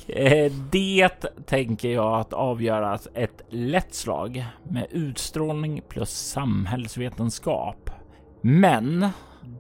eh, 0.08 0.52
det 0.72 1.10
tänker 1.46 1.90
jag 1.90 2.20
att 2.20 2.34
avgöras 2.34 3.08
ett 3.14 3.42
lätt 3.50 3.94
slag 3.94 4.46
med 4.64 4.88
utstrålning 4.92 5.82
plus 5.90 6.10
samhällsvetenskap. 6.10 7.90
Men 8.42 9.08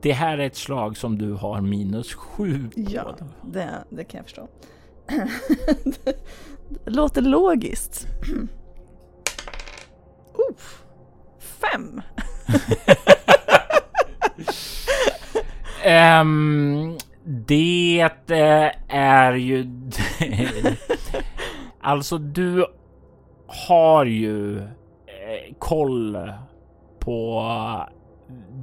det 0.01 0.11
här 0.11 0.37
är 0.37 0.45
ett 0.45 0.55
slag 0.55 0.97
som 0.97 1.17
du 1.17 1.33
har 1.33 1.61
minus 1.61 2.13
sju 2.13 2.69
på. 2.75 2.81
Ja, 2.91 3.15
det, 3.41 3.69
det 3.89 4.03
kan 4.03 4.17
jag 4.17 4.25
förstå. 4.25 4.47
det 6.03 6.15
låter 6.91 7.21
logiskt. 7.21 8.07
uh, 10.33 10.55
fem! 11.39 12.01
Um, 15.85 16.97
det 17.25 18.09
eh, 18.29 18.71
är 18.87 19.33
ju... 19.33 19.67
alltså, 21.81 22.17
du 22.17 22.65
har 23.67 24.05
ju 24.05 24.59
eh, 24.59 25.55
koll 25.59 26.31
på 26.99 27.43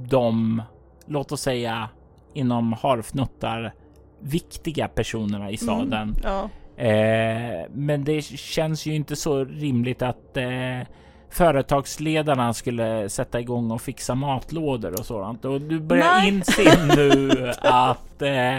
de, 0.09 0.61
låt 1.05 1.31
oss 1.31 1.41
säga, 1.41 1.89
inom 2.33 2.73
harfnuttar 2.73 3.73
viktiga 4.19 4.87
personerna 4.87 5.51
i 5.51 5.57
staden. 5.57 5.93
Mm, 5.93 6.15
ja. 6.23 6.49
eh, 6.83 7.65
men 7.71 8.03
det 8.03 8.21
känns 8.21 8.85
ju 8.85 8.95
inte 8.95 9.15
så 9.15 9.43
rimligt 9.43 10.01
att 10.01 10.37
eh, 10.37 10.81
företagsledarna 11.31 12.53
skulle 12.53 13.09
sätta 13.09 13.39
igång 13.39 13.71
och 13.71 13.81
fixa 13.81 14.15
matlådor 14.15 14.99
och 14.99 15.05
sådant. 15.05 15.45
Och 15.45 15.61
du 15.61 15.79
börjar 15.79 16.03
Nej. 16.03 16.27
inse 16.27 16.95
nu 16.95 17.51
att 17.61 18.21
eh, 18.21 18.57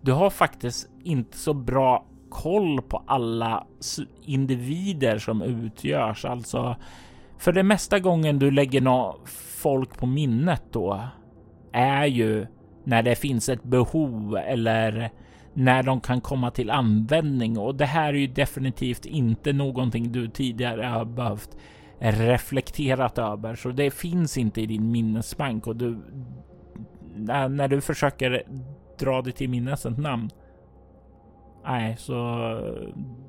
du 0.00 0.12
har 0.12 0.30
faktiskt 0.30 0.88
inte 1.04 1.38
så 1.38 1.54
bra 1.54 2.04
koll 2.28 2.82
på 2.82 3.02
alla 3.06 3.66
individer 4.24 5.18
som 5.18 5.42
utgörs. 5.42 6.24
Alltså, 6.24 6.76
för 7.38 7.52
det 7.52 7.62
mesta 7.62 7.98
gången 7.98 8.38
du 8.38 8.50
lägger 8.50 8.80
nå 8.80 9.18
folk 9.60 9.98
på 9.98 10.06
minnet 10.06 10.62
då 10.70 11.00
är 11.72 12.06
ju 12.06 12.46
när 12.84 13.02
det 13.02 13.16
finns 13.16 13.48
ett 13.48 13.62
behov 13.62 14.36
eller 14.36 15.10
när 15.54 15.82
de 15.82 16.00
kan 16.00 16.20
komma 16.20 16.50
till 16.50 16.70
användning 16.70 17.58
och 17.58 17.74
det 17.74 17.86
här 17.86 18.08
är 18.08 18.18
ju 18.18 18.26
definitivt 18.26 19.06
inte 19.06 19.52
någonting 19.52 20.12
du 20.12 20.28
tidigare 20.28 20.82
har 20.82 21.04
behövt 21.04 21.56
reflekterat 21.98 23.18
över, 23.18 23.54
så 23.54 23.68
det 23.68 23.90
finns 23.90 24.38
inte 24.38 24.60
i 24.60 24.66
din 24.66 24.90
minnesbank 24.90 25.66
och 25.66 25.76
du 25.76 25.98
när, 27.16 27.68
du 27.68 27.80
försöker 27.80 28.42
dra 28.98 29.22
dig 29.22 29.32
till 29.32 29.50
minnes 29.50 29.86
ett 29.86 29.98
namn. 29.98 30.30
Nej, 31.64 31.96
så 31.98 32.12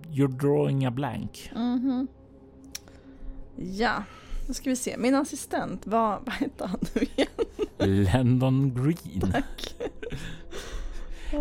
you're 0.07 0.37
drawing 0.39 0.85
a 0.85 0.91
blank. 0.91 1.51
Mm 1.55 1.79
-hmm. 1.79 2.07
Ja, 3.55 4.03
då 4.47 4.53
ska 4.53 4.69
vi 4.69 4.75
se. 4.75 4.97
Min 4.97 5.15
assistent, 5.15 5.87
vad, 5.87 6.19
vad 6.25 6.35
heter 6.35 6.67
han 6.67 6.79
nu 6.93 7.01
igen? 7.01 8.03
Landon 8.03 8.73
Green. 8.75 9.31
Tack. 9.31 9.75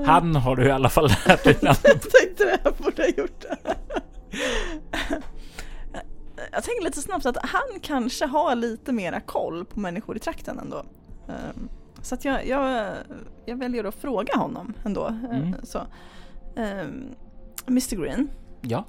Han 0.06 0.36
har 0.36 0.56
du 0.56 0.66
i 0.66 0.70
alla 0.70 0.88
fall 0.88 1.08
lärt 1.26 1.44
dig 1.44 1.58
namn. 1.62 1.78
jag 1.84 2.00
tänkte 2.00 2.44
det, 2.44 2.58
jag 2.64 2.74
borde 2.74 3.02
ha 3.02 3.08
gjort 3.08 3.40
det 3.40 3.76
jag 6.56 6.64
tänker 6.64 6.84
lite 6.84 7.00
snabbt 7.00 7.26
att 7.26 7.36
han 7.42 7.80
kanske 7.82 8.26
har 8.26 8.54
lite 8.54 8.92
mera 8.92 9.20
koll 9.20 9.64
på 9.64 9.80
människor 9.80 10.16
i 10.16 10.18
trakten 10.18 10.58
ändå. 10.58 10.84
Um, 11.26 11.68
så 12.02 12.14
att 12.14 12.24
jag, 12.24 12.46
jag, 12.46 12.94
jag 13.44 13.56
väljer 13.56 13.84
att 13.84 13.94
fråga 13.94 14.36
honom 14.36 14.74
ändå. 14.84 15.06
Eh, 15.06 15.38
mm. 15.38 15.54
Så. 15.62 15.78
Um, 15.78 15.86
ehm, 16.56 17.14
Mr 17.66 17.96
Green. 17.96 18.28
Ja? 18.60 18.84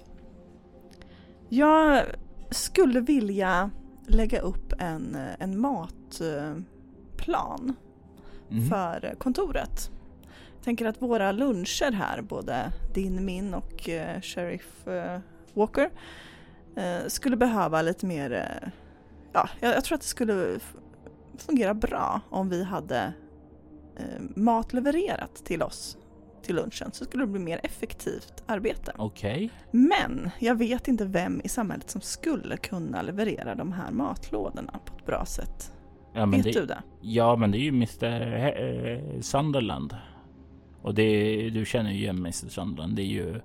Jag 1.50 2.04
skulle 2.52 3.00
vilja 3.00 3.72
lägga 4.08 4.40
upp 4.40 4.74
en, 4.80 5.18
en 5.40 5.60
matplan 5.60 6.16
mm. 8.52 8.70
för 8.70 9.16
kontoret. 9.18 9.92
Jag 10.56 10.64
tänker 10.64 10.86
att 10.86 11.02
våra 11.02 11.32
luncher 11.32 11.92
här, 11.92 12.22
både 12.22 12.72
din, 12.94 13.26
min 13.26 13.54
och 13.54 13.90
uh, 13.90 14.22
Sheriff 14.22 14.88
uh, 14.88 15.20
Walker, 15.54 15.84
eh, 15.84 15.90
skulle 17.08 17.38
behöva 17.38 17.82
lite 17.82 18.06
mer, 18.06 18.32
eh, 18.32 18.70
ja, 19.34 19.50
jag, 19.60 19.84
tror 19.84 19.96
att 19.96 20.02
det 20.02 20.08
skulle 20.08 20.60
fungera 21.38 21.74
bra 21.74 22.22
om 22.30 22.50
vi 22.50 22.64
hade 22.64 23.14
eh, 23.98 24.22
mat 24.36 24.74
levererat 24.74 25.36
till 25.36 25.64
oss 25.64 25.98
till 26.44 26.56
lunchen 26.56 26.92
så 26.92 27.06
skulle 27.06 27.24
det 27.24 27.28
bli 27.28 27.40
mer 27.40 27.60
effektivt 27.64 28.44
arbete. 28.46 28.94
Okej. 28.98 29.32
Okay. 29.32 29.50
Men 29.72 30.30
jag 30.40 30.56
vet 30.56 30.88
inte 30.88 31.06
vem 31.06 31.42
i 31.44 31.50
samhället 31.50 31.90
som 31.90 32.02
skulle 32.02 32.58
kunna 32.58 33.02
leverera 33.02 33.56
de 33.56 33.72
här 33.72 33.92
matlådorna 33.92 34.80
på 34.86 34.98
ett 34.98 35.06
bra 35.06 35.26
sätt. 35.26 35.74
Ja, 36.14 36.26
vet 36.26 36.44
det, 36.44 36.52
du 36.52 36.66
det? 36.66 36.84
Ja, 37.02 37.36
men 37.36 37.52
det 37.52 37.58
är 37.58 37.62
ju 37.62 37.70
Mr 37.70 38.06
eh, 38.62 39.22
Sunderland. 39.22 39.96
Och 40.88 40.94
det, 40.94 41.50
du 41.50 41.66
känner 41.66 41.92
ju 41.92 41.98
igen 41.98 42.18
Mr 42.18 42.32
Sunderland. 42.32 42.96
Det 42.96 43.02
är 43.02 43.06
ju 43.06 43.42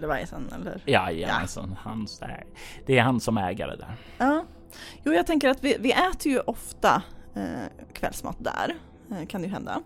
Leviathan 0.00 0.52
eller? 0.54 0.82
Jajamensan, 0.86 1.70
ja. 1.70 1.76
han, 1.80 2.06
det 2.86 2.98
är 2.98 3.02
han 3.02 3.20
som 3.20 3.38
ägare 3.38 3.76
där. 3.76 3.96
Ja. 4.18 4.44
Jo, 5.04 5.12
jag 5.12 5.26
tänker 5.26 5.48
att 5.48 5.64
vi, 5.64 5.76
vi 5.80 5.92
äter 5.92 6.32
ju 6.32 6.40
ofta 6.40 7.02
eh, 7.34 7.84
kvällsmat 7.92 8.36
där, 8.38 8.74
eh, 9.10 9.26
kan 9.26 9.40
det 9.40 9.46
ju 9.46 9.52
hända. 9.52 9.82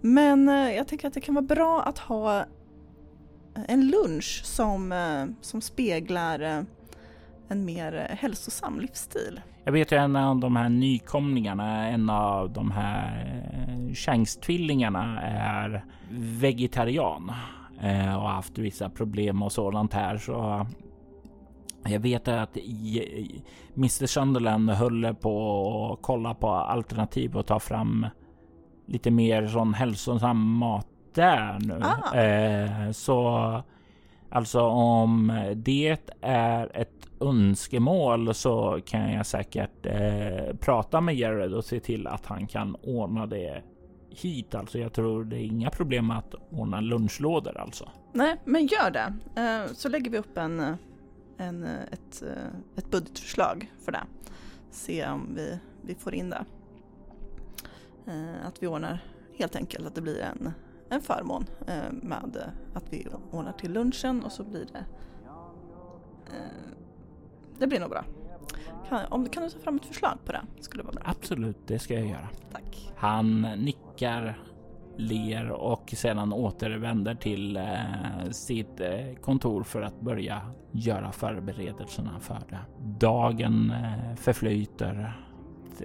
Men 0.00 0.48
eh, 0.48 0.76
jag 0.76 0.88
tänker 0.88 1.08
att 1.08 1.14
det 1.14 1.20
kan 1.20 1.34
vara 1.34 1.46
bra 1.46 1.82
att 1.82 1.98
ha 1.98 2.44
en 3.68 3.88
lunch 3.88 4.40
som, 4.44 4.92
eh, 4.92 5.24
som 5.40 5.60
speglar 5.60 6.40
eh, 6.40 6.62
en 7.48 7.64
mer 7.64 8.16
hälsosam 8.20 8.80
livsstil. 8.80 9.40
Jag 9.68 9.72
vet 9.72 9.92
ju 9.92 9.96
en 9.96 10.16
av 10.16 10.36
de 10.36 10.56
här 10.56 10.68
nykomlingarna, 10.68 11.88
en 11.88 12.10
av 12.10 12.52
de 12.52 12.70
här 12.70 13.40
eh, 13.52 13.94
Shanks-tvillingarna 13.94 15.20
är 15.22 15.84
vegetarian 16.10 17.32
eh, 17.80 18.16
och 18.16 18.28
haft 18.28 18.58
vissa 18.58 18.90
problem 18.90 19.42
och 19.42 19.52
sådant 19.52 19.92
här. 19.92 20.18
Så 20.18 20.66
jag 21.84 22.00
vet 22.00 22.28
att 22.28 22.56
Mr 23.76 24.06
Sunderland 24.06 24.70
höll 24.70 25.14
på 25.14 25.92
att 25.92 26.02
kolla 26.02 26.34
på 26.34 26.48
alternativ 26.48 27.36
och 27.36 27.46
ta 27.46 27.60
fram 27.60 28.06
lite 28.86 29.10
mer 29.10 29.46
sån 29.46 29.74
hälsosam 29.74 30.52
mat 30.52 30.86
där 31.14 31.58
nu. 31.60 31.82
Ah. 31.82 32.16
Eh, 32.16 32.90
så 32.90 33.62
alltså 34.30 34.60
om 34.60 35.32
det 35.56 35.98
är 36.20 36.70
ett 36.76 37.08
önskemål 37.20 38.34
så 38.34 38.80
kan 38.86 39.12
jag 39.12 39.26
säkert 39.26 39.86
eh, 39.86 40.56
prata 40.60 41.00
med 41.00 41.14
Jared 41.16 41.54
och 41.54 41.64
se 41.64 41.80
till 41.80 42.06
att 42.06 42.26
han 42.26 42.46
kan 42.46 42.74
ordna 42.82 43.26
det 43.26 43.62
hit 44.10 44.54
alltså. 44.54 44.78
Jag 44.78 44.92
tror 44.92 45.24
det 45.24 45.36
är 45.36 45.44
inga 45.44 45.70
problem 45.70 46.10
att 46.10 46.34
ordna 46.50 46.80
lunchlådor 46.80 47.58
alltså. 47.58 47.88
Nej, 48.12 48.36
men 48.44 48.66
gör 48.66 48.90
det. 48.90 49.12
Eh, 49.40 49.72
Så 49.74 49.88
lägger 49.88 50.10
vi 50.10 50.18
upp 50.18 50.38
en, 50.38 50.76
en, 51.36 51.64
ett, 51.64 52.22
eh, 52.22 52.58
ett 52.76 52.90
budgetförslag 52.90 53.72
för 53.84 53.92
det. 53.92 54.02
Se 54.70 55.06
om 55.08 55.34
vi, 55.34 55.58
vi 55.82 55.94
får 55.94 56.14
in 56.14 56.30
det. 56.30 56.44
Eh, 58.06 58.46
Att 58.46 58.62
vi 58.62 58.66
ordnar 58.66 59.04
helt 59.38 59.56
enkelt 59.56 59.86
att 59.86 59.94
det 59.94 60.00
blir 60.00 60.20
en, 60.22 60.52
en 60.90 61.00
förmån 61.00 61.46
eh, 61.66 61.92
med 61.92 62.52
att 62.74 62.84
vi 62.90 63.06
ordnar 63.30 63.52
till 63.52 63.72
lunchen 63.72 64.24
och 64.24 64.32
så 64.32 64.44
blir 64.44 64.66
det 64.72 64.84
eh, 66.26 66.72
Det 67.58 67.66
blir 67.66 67.80
nog 67.80 67.90
bra. 67.90 68.04
Kan, 68.88 69.00
om, 69.10 69.28
kan 69.28 69.42
du 69.42 69.50
ta 69.50 69.58
fram 69.58 69.76
ett 69.76 69.86
förslag 69.86 70.18
på 70.24 70.32
det? 70.32 70.42
Skulle 70.60 70.82
vara 70.82 70.92
bra. 70.92 71.02
Absolut, 71.06 71.56
det 71.66 71.78
ska 71.78 71.94
jag 71.94 72.06
göra. 72.06 72.28
Tack. 72.52 72.92
Han 72.96 73.40
nickar, 73.40 74.38
ler 74.96 75.50
och 75.50 75.94
sedan 75.96 76.32
återvänder 76.32 77.14
till 77.14 77.56
eh, 77.56 78.30
sitt 78.30 78.80
eh, 78.80 79.14
kontor 79.20 79.62
för 79.62 79.82
att 79.82 80.00
börja 80.00 80.42
göra 80.72 81.12
förberedelserna 81.12 82.20
för 82.20 82.42
det. 82.48 82.60
Dagen 82.98 83.70
eh, 83.70 84.14
förflyter. 84.16 85.12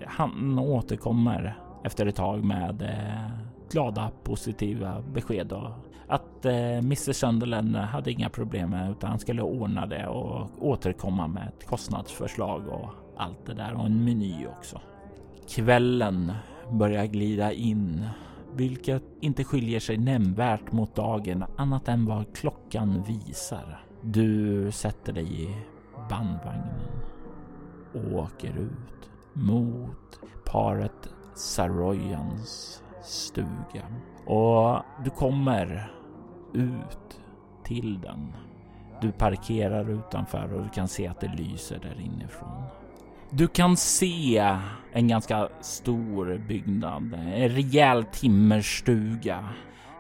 Han 0.08 0.60
återkommer 0.60 1.58
efter 1.84 2.06
ett 2.06 2.16
tag 2.16 2.44
med 2.44 2.82
eh, 2.82 3.53
glada 3.74 4.12
positiva 4.24 5.02
besked 5.14 5.52
och 5.52 5.70
att 6.08 6.46
eh, 6.46 6.78
Mr 6.78 7.14
Sunderland 7.14 7.76
hade 7.76 8.12
inga 8.12 8.30
problem 8.30 8.70
med 8.70 8.92
utan 8.92 9.10
han 9.10 9.20
skulle 9.20 9.42
ordna 9.42 9.86
det 9.86 10.08
och 10.08 10.50
återkomma 10.60 11.28
med 11.28 11.48
ett 11.48 11.68
kostnadsförslag 11.68 12.68
och 12.68 12.90
allt 13.18 13.46
det 13.46 13.54
där 13.54 13.74
och 13.74 13.86
en 13.86 14.04
meny 14.04 14.48
också. 14.48 14.82
Kvällen 15.50 16.32
börjar 16.72 17.06
glida 17.06 17.52
in, 17.52 18.06
vilket 18.54 19.04
inte 19.22 19.44
skiljer 19.44 19.80
sig 19.80 19.98
nämnvärt 19.98 20.72
mot 20.72 20.96
dagen 20.96 21.46
annat 21.58 21.88
än 21.88 22.06
vad 22.06 22.36
klockan 22.36 23.04
visar. 23.04 23.86
Du 24.02 24.72
sätter 24.72 25.14
dig 25.14 25.44
i 25.44 25.56
bandvagnen 26.10 26.82
och 27.94 28.20
åker 28.20 28.58
ut 28.58 29.10
mot 29.34 30.20
paret 30.46 31.10
Saroyans 31.36 32.83
stuga 33.04 33.84
och 34.26 34.82
du 35.04 35.10
kommer 35.10 35.92
ut 36.54 37.22
till 37.64 38.02
den. 38.02 38.34
Du 39.02 39.12
parkerar 39.12 39.90
utanför 39.90 40.54
och 40.54 40.64
du 40.64 40.70
kan 40.70 40.88
se 40.88 41.08
att 41.08 41.20
det 41.20 41.32
lyser 41.38 41.80
där 41.80 42.02
inifrån. 42.02 42.64
Du 43.30 43.48
kan 43.48 43.78
se 43.78 44.58
en 44.94 45.08
ganska 45.08 45.50
stor 45.62 46.38
byggnad, 46.48 47.14
en 47.14 47.50
rejäl 47.50 48.04
timmerstuga. 48.04 49.50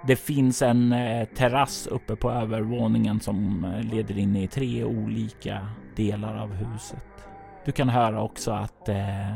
Det 0.07 0.15
finns 0.15 0.61
en 0.61 0.93
eh, 0.93 1.25
terrass 1.25 1.87
uppe 1.87 2.15
på 2.15 2.31
övervåningen 2.31 3.19
som 3.19 3.65
eh, 3.65 3.83
leder 3.83 4.17
in 4.17 4.35
i 4.35 4.47
tre 4.47 4.83
olika 4.83 5.67
delar 5.95 6.37
av 6.37 6.53
huset. 6.53 7.27
Du 7.65 7.71
kan 7.71 7.89
höra 7.89 8.21
också 8.21 8.51
att 8.51 8.89
eh, 8.89 9.35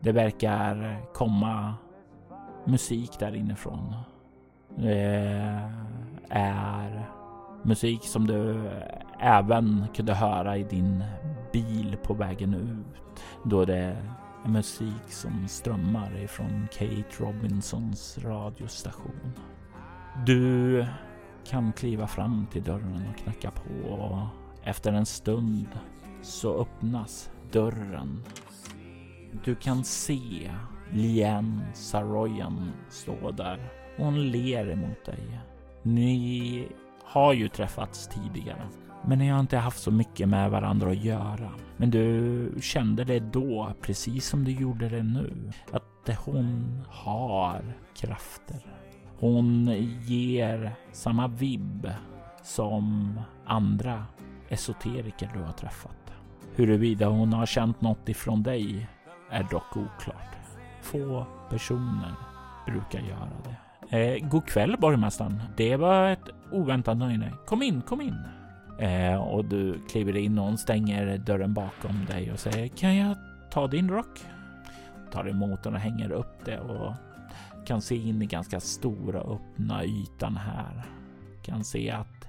det 0.00 0.12
verkar 0.12 1.00
komma 1.14 1.74
musik 2.64 3.18
där 3.18 3.34
inifrån. 3.34 3.94
Det 4.76 5.70
är 6.28 7.10
musik 7.62 8.04
som 8.04 8.26
du 8.26 8.70
även 9.20 9.86
kunde 9.94 10.14
höra 10.14 10.56
i 10.56 10.62
din 10.62 11.04
bil 11.52 11.96
på 12.02 12.14
vägen 12.14 12.54
ut. 12.54 13.22
Då 13.44 13.64
det 13.64 13.96
är 14.44 14.48
musik 14.48 15.08
som 15.08 15.48
strömmar 15.48 16.18
ifrån 16.18 16.68
Kate 16.72 17.04
Robinsons 17.18 18.18
radiostation. 18.18 19.32
Du 20.26 20.86
kan 21.44 21.72
kliva 21.72 22.06
fram 22.06 22.46
till 22.52 22.62
dörren 22.62 23.06
och 23.10 23.18
knacka 23.18 23.50
på 23.50 23.90
och 23.90 24.26
efter 24.64 24.92
en 24.92 25.06
stund 25.06 25.68
så 26.22 26.60
öppnas 26.60 27.30
dörren. 27.52 28.24
Du 29.44 29.54
kan 29.54 29.84
se 29.84 30.50
Lien 30.92 31.62
Saroyan 31.74 32.72
står 32.88 33.32
där 33.32 33.58
och 33.98 34.04
hon 34.04 34.30
ler 34.30 34.70
emot 34.70 35.04
dig. 35.04 35.40
Ni 35.82 36.68
har 37.04 37.32
ju 37.32 37.48
träffats 37.48 38.08
tidigare, 38.08 38.62
men 39.04 39.18
ni 39.18 39.28
har 39.28 39.40
inte 39.40 39.56
haft 39.56 39.82
så 39.82 39.90
mycket 39.90 40.28
med 40.28 40.50
varandra 40.50 40.90
att 40.90 41.04
göra. 41.04 41.50
Men 41.76 41.90
du 41.90 42.52
kände 42.60 43.04
det 43.04 43.20
då, 43.20 43.72
precis 43.80 44.26
som 44.26 44.44
du 44.44 44.52
gjorde 44.52 44.88
det 44.88 45.02
nu, 45.02 45.52
att 45.72 46.16
hon 46.24 46.80
har 46.88 47.62
krafter. 47.96 48.66
Hon 49.18 49.66
ger 50.02 50.72
samma 50.92 51.28
vibb 51.28 51.90
som 52.42 53.14
andra 53.46 54.04
esoteriker 54.48 55.30
du 55.34 55.40
har 55.40 55.52
träffat. 55.52 56.12
Huruvida 56.54 57.08
hon 57.08 57.32
har 57.32 57.46
känt 57.46 57.80
något 57.80 58.08
ifrån 58.08 58.42
dig 58.42 58.88
är 59.30 59.42
dock 59.50 59.76
oklart. 59.76 60.39
Få 60.82 61.26
personer 61.50 62.14
brukar 62.66 63.00
göra 63.00 63.30
det. 63.44 63.56
Eh, 63.98 64.28
god 64.28 64.46
kväll 64.46 64.76
borgmästaren. 64.78 65.42
Det 65.56 65.76
var 65.76 66.08
ett 66.08 66.28
oväntat 66.52 66.96
nöje. 66.96 67.32
Kom 67.46 67.62
in, 67.62 67.82
kom 67.82 68.00
in. 68.00 68.16
Eh, 68.78 69.14
och 69.14 69.44
du 69.44 69.80
kliver 69.90 70.16
in 70.16 70.38
och 70.38 70.44
hon 70.44 70.58
stänger 70.58 71.18
dörren 71.18 71.54
bakom 71.54 72.04
dig 72.04 72.32
och 72.32 72.38
säger 72.38 72.68
Kan 72.68 72.96
jag 72.96 73.16
ta 73.50 73.66
din 73.66 73.90
rock? 73.90 74.20
Tar 75.12 75.28
emot 75.28 75.62
den 75.62 75.74
och 75.74 75.80
hänger 75.80 76.12
upp 76.12 76.44
det 76.44 76.58
och 76.60 76.92
kan 77.66 77.80
se 77.80 77.96
in 77.96 78.22
i 78.22 78.26
ganska 78.26 78.60
stora 78.60 79.20
öppna 79.20 79.84
ytan 79.84 80.36
här. 80.36 80.84
Kan 81.42 81.64
se 81.64 81.90
att 81.90 82.26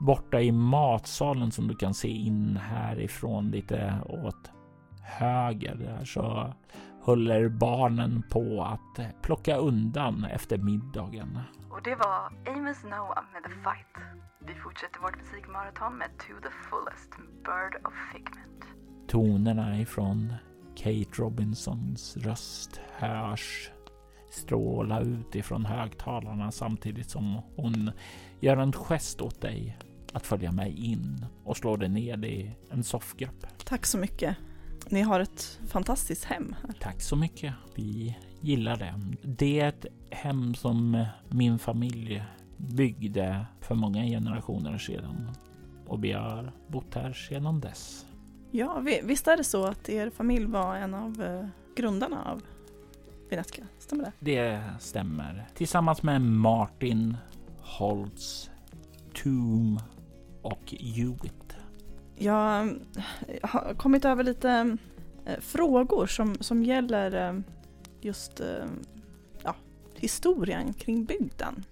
borta 0.00 0.40
i 0.40 0.52
matsalen 0.52 1.52
som 1.52 1.68
du 1.68 1.74
kan 1.74 1.94
se 1.94 2.08
in 2.08 2.58
härifrån 2.62 3.50
lite 3.50 3.94
åt 4.08 4.50
höger 5.02 5.74
där 5.74 6.04
så 6.04 6.54
håller 7.10 7.48
barnen 7.48 8.22
på 8.30 8.62
att 8.62 9.22
plocka 9.22 9.56
undan 9.56 10.24
efter 10.24 10.58
middagen. 10.58 11.38
Och 11.70 11.82
det 11.84 11.94
var 11.94 12.32
Amos 12.56 12.84
Noah 12.84 13.24
med 13.32 13.42
The 13.42 13.50
Fight. 13.50 14.04
Vi 14.46 14.54
fortsätter 14.54 15.00
vårt 15.00 15.16
musikmaraton 15.16 15.98
med 15.98 16.08
To 16.18 16.34
the 16.42 16.50
Fullest, 16.70 17.10
Bird 17.44 17.86
of 17.86 17.94
Figment. 18.12 18.64
Tonerna 19.08 19.80
ifrån 19.80 20.34
Kate 20.76 21.22
Robinsons 21.22 22.16
röst 22.16 22.80
hörs 22.92 23.70
stråla 24.30 25.00
ut 25.00 25.34
ifrån 25.34 25.64
högtalarna 25.64 26.52
samtidigt 26.52 27.10
som 27.10 27.42
hon 27.56 27.90
gör 28.40 28.56
en 28.56 28.72
gest 28.72 29.20
åt 29.20 29.40
dig 29.40 29.78
att 30.12 30.26
följa 30.26 30.52
med 30.52 30.78
in 30.78 31.26
och 31.44 31.56
slår 31.56 31.76
dig 31.76 31.88
ned 31.88 32.24
i 32.24 32.56
en 32.70 32.84
soffgrupp. 32.84 33.46
Tack 33.64 33.86
så 33.86 33.98
mycket. 33.98 34.36
Ni 34.90 35.00
har 35.02 35.20
ett 35.20 35.60
fantastiskt 35.68 36.24
hem 36.24 36.54
här. 36.62 36.72
Tack 36.80 37.00
så 37.02 37.16
mycket. 37.16 37.54
Vi 37.74 38.18
gillar 38.40 38.76
det. 38.76 38.94
Det 39.22 39.60
är 39.60 39.68
ett 39.68 39.86
hem 40.10 40.54
som 40.54 41.04
min 41.28 41.58
familj 41.58 42.22
byggde 42.56 43.46
för 43.60 43.74
många 43.74 44.04
generationer 44.04 44.78
sedan 44.78 45.30
och 45.86 46.04
vi 46.04 46.12
har 46.12 46.52
bott 46.68 46.94
här 46.94 47.12
sedan 47.12 47.60
dess. 47.60 48.06
Ja, 48.50 48.78
vi- 48.80 49.00
visst 49.04 49.28
är 49.28 49.36
det 49.36 49.44
så 49.44 49.64
att 49.64 49.88
er 49.88 50.10
familj 50.10 50.44
var 50.46 50.76
en 50.76 50.94
av 50.94 51.22
eh, 51.22 51.46
grundarna 51.76 52.24
av 52.24 52.42
Vinetka? 53.30 53.62
Stämmer 53.78 54.04
det? 54.04 54.12
Det 54.20 54.62
stämmer. 54.80 55.46
Tillsammans 55.54 56.02
med 56.02 56.22
Martin, 56.22 57.16
Holtz, 57.60 58.50
Toom 59.22 59.80
och 60.42 60.74
Hewitt. 60.80 61.49
Jag 62.22 62.66
eh, 62.66 62.74
har 63.42 63.74
kommit 63.74 64.04
över 64.04 64.24
lite 64.24 64.76
eh, 65.24 65.40
frågor 65.40 66.06
som, 66.06 66.34
som 66.40 66.64
gäller 66.64 67.28
eh, 67.28 67.40
just 68.00 68.40
ja, 69.42 69.54
historien 69.94 70.72
kring 70.72 71.04
bygden. 71.04 71.64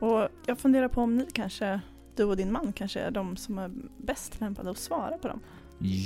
Och 0.00 0.28
jag 0.46 0.58
funderar 0.58 0.88
på 0.88 1.00
om 1.00 1.16
ni 1.16 1.26
kanske, 1.32 1.80
du 2.16 2.24
och 2.24 2.36
din 2.36 2.52
man 2.52 2.72
kanske 2.72 3.00
är 3.00 3.10
de 3.10 3.36
som 3.36 3.58
är 3.58 3.70
bäst 3.96 4.40
lämpade 4.40 4.70
att 4.70 4.78
svara 4.78 5.18
på 5.18 5.28
dem. 5.28 5.40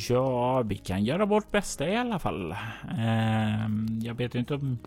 Ja, 0.08 0.62
vi 0.62 0.76
kan 0.76 1.04
göra 1.04 1.26
vårt 1.26 1.50
bästa 1.50 1.88
i 1.88 1.96
alla 1.96 2.18
fall. 2.18 2.52
Eh, 2.98 3.68
jag 4.02 4.14
vet 4.14 4.34
inte 4.34 4.54
om 4.54 4.78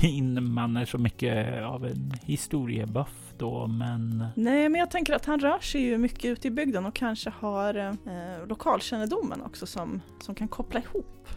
min 0.00 0.52
man 0.52 0.76
är 0.76 0.84
så 0.84 0.98
mycket 0.98 1.62
av 1.62 1.86
en 1.86 2.12
historiebuff 2.24 3.29
då, 3.40 3.66
men 3.66 4.24
Nej, 4.34 4.68
men 4.68 4.78
jag 4.78 4.90
tänker 4.90 5.14
att 5.14 5.26
han 5.26 5.40
rör 5.40 5.58
sig 5.58 5.80
ju 5.80 5.98
mycket 5.98 6.24
ute 6.24 6.48
i 6.48 6.50
bygden 6.50 6.86
och 6.86 6.94
kanske 6.94 7.30
har 7.30 7.74
eh, 7.74 8.46
lokalkännedomen 8.48 9.42
också 9.42 9.66
som, 9.66 10.00
som 10.20 10.34
kan 10.34 10.48
koppla 10.48 10.80
ihop 10.80 11.28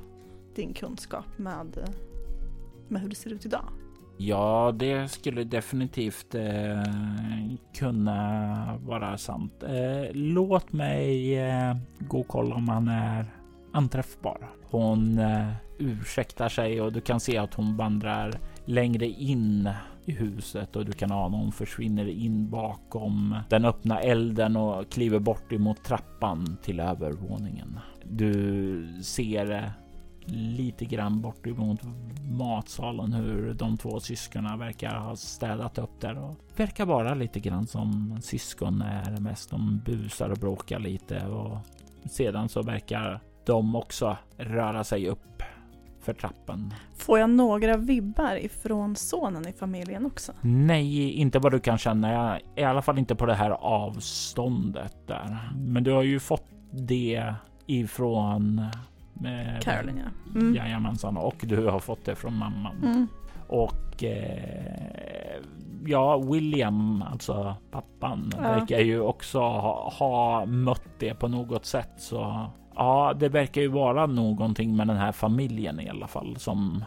din 0.55 0.73
kunskap 0.73 1.37
med, 1.37 1.77
eh, 1.77 1.89
med 2.87 3.01
hur 3.01 3.09
det 3.09 3.15
ser 3.15 3.33
ut 3.33 3.45
idag. 3.45 3.65
ja, 4.17 4.71
det 4.75 5.11
skulle 5.11 5.43
definitivt 5.43 6.35
eh, 6.35 6.83
kunna 7.75 8.77
vara 8.85 9.17
sant. 9.17 9.63
Eh, 9.63 10.11
låt 10.13 10.73
mig 10.73 11.39
eh, 11.39 11.75
gå 11.99 12.19
och 12.19 12.27
kolla 12.27 12.55
om 12.55 12.69
han 12.69 12.87
är 12.87 13.25
anträffbar. 13.71 14.49
Hon 14.63 15.19
eh, 15.19 15.47
ursäktar 15.79 16.49
sig 16.49 16.81
och 16.81 16.93
du 16.93 17.01
kan 17.01 17.19
se 17.19 17.37
att 17.37 17.53
hon 17.53 17.77
vandrar 17.77 18.33
längre 18.65 19.07
in 19.07 19.69
i 20.05 20.11
huset 20.11 20.75
och 20.75 20.85
du 20.85 20.91
kan 20.91 21.11
ana 21.11 21.37
hon 21.37 21.51
försvinner 21.51 22.07
in 22.07 22.49
bakom 22.49 23.35
den 23.49 23.65
öppna 23.65 23.99
elden 23.99 24.55
och 24.55 24.91
kliver 24.91 25.19
bort 25.19 25.51
emot 25.51 25.83
trappan 25.83 26.57
till 26.63 26.79
övervåningen. 26.79 27.79
Du 28.03 29.03
ser 29.03 29.73
lite 30.25 30.85
grann 30.85 31.21
bort 31.21 31.47
emot 31.47 31.79
matsalen 32.31 33.13
hur 33.13 33.53
de 33.53 33.77
två 33.77 33.99
syskonen 33.99 34.59
verkar 34.59 34.95
ha 34.95 35.15
städat 35.15 35.77
upp 35.77 36.01
där 36.01 36.17
och 36.17 36.37
verkar 36.55 36.85
vara 36.85 37.13
lite 37.13 37.39
grann 37.39 37.67
som 37.67 38.17
syskon 38.21 38.81
är 38.81 39.19
mest. 39.19 39.49
De 39.49 39.81
busar 39.85 40.29
och 40.29 40.37
bråkar 40.37 40.79
lite 40.79 41.25
och 41.25 41.57
sedan 42.05 42.49
så 42.49 42.61
verkar 42.61 43.21
de 43.45 43.75
också 43.75 44.17
röra 44.37 44.83
sig 44.83 45.07
upp 45.07 45.43
för 46.03 46.13
trappen. 46.13 46.73
Får 46.95 47.19
jag 47.19 47.29
några 47.29 47.77
vibbar 47.77 48.35
ifrån 48.35 48.95
sonen 48.95 49.47
i 49.47 49.53
familjen 49.53 50.05
också? 50.05 50.31
Nej, 50.41 51.11
inte 51.11 51.39
vad 51.39 51.51
du 51.51 51.59
kan 51.59 51.77
känna. 51.77 52.39
I 52.55 52.63
alla 52.63 52.81
fall 52.81 52.97
inte 52.97 53.15
på 53.15 53.25
det 53.25 53.33
här 53.33 53.51
avståndet 53.51 55.07
där. 55.07 55.49
Men 55.55 55.83
du 55.83 55.91
har 55.91 56.03
ju 56.03 56.19
fått 56.19 56.47
det 56.71 57.33
ifrån 57.65 58.59
eh, 59.25 59.59
Caroline, 59.61 60.01
ja. 60.05 60.39
Mm. 60.39 60.55
Jajamensan, 60.55 61.17
och 61.17 61.35
du 61.41 61.67
har 61.67 61.79
fått 61.79 62.05
det 62.05 62.15
från 62.15 62.37
mamman. 62.37 62.83
Mm. 62.83 63.07
Och 63.47 64.03
eh, 64.03 65.41
ja, 65.85 66.17
William, 66.17 67.01
alltså 67.11 67.55
pappan, 67.71 68.31
ja. 68.35 68.41
verkar 68.41 68.79
ju 68.79 68.99
också 68.99 69.39
ha, 69.39 69.93
ha 69.99 70.45
mött 70.45 70.99
det 70.99 71.13
på 71.13 71.27
något 71.27 71.65
sätt. 71.65 71.91
Så 71.97 72.47
ja, 72.75 73.13
det 73.19 73.29
verkar 73.29 73.61
ju 73.61 73.67
vara 73.67 74.05
någonting 74.05 74.75
med 74.75 74.87
den 74.87 74.97
här 74.97 75.11
familjen 75.11 75.79
i 75.79 75.89
alla 75.89 76.07
fall 76.07 76.37
som 76.37 76.85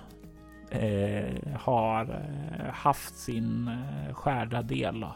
eh, 0.70 1.56
har 1.60 2.02
eh, 2.02 2.72
haft 2.72 3.16
sin 3.16 3.68
eh, 3.68 4.14
skärda 4.14 4.62
del 4.62 5.06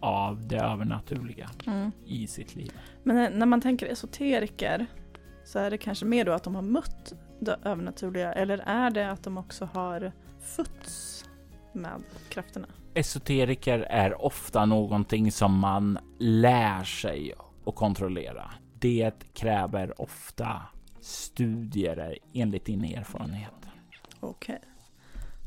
av 0.00 0.46
det 0.48 0.56
övernaturliga 0.56 1.50
mm. 1.66 1.92
i 2.06 2.26
sitt 2.26 2.56
liv. 2.56 2.72
Men 3.02 3.16
eh, 3.16 3.30
när 3.38 3.46
man 3.46 3.60
tänker 3.60 3.86
esoteriker 3.86 4.86
så 5.44 5.58
är 5.58 5.70
det 5.70 5.78
kanske 5.78 6.04
mer 6.04 6.24
då 6.24 6.32
att 6.32 6.44
de 6.44 6.54
har 6.54 6.62
mött 6.62 7.12
det 7.40 7.56
övernaturliga 7.64 8.32
eller 8.32 8.58
är 8.58 8.90
det 8.90 9.10
att 9.10 9.22
de 9.22 9.38
också 9.38 9.68
har 9.72 10.12
fötts 10.40 11.24
med 11.72 12.02
krafterna? 12.28 12.66
Esoteriker 12.94 13.78
är 13.78 14.24
ofta 14.24 14.64
någonting 14.64 15.32
som 15.32 15.58
man 15.58 15.98
lär 16.18 16.84
sig 16.84 17.32
att 17.66 17.74
kontrollera. 17.74 18.50
Det 18.86 19.34
kräver 19.34 20.00
ofta 20.00 20.62
studier 21.00 22.18
enligt 22.32 22.64
din 22.64 22.84
erfarenhet. 22.84 23.52
Okej. 24.20 24.56
Okay. 24.56 24.68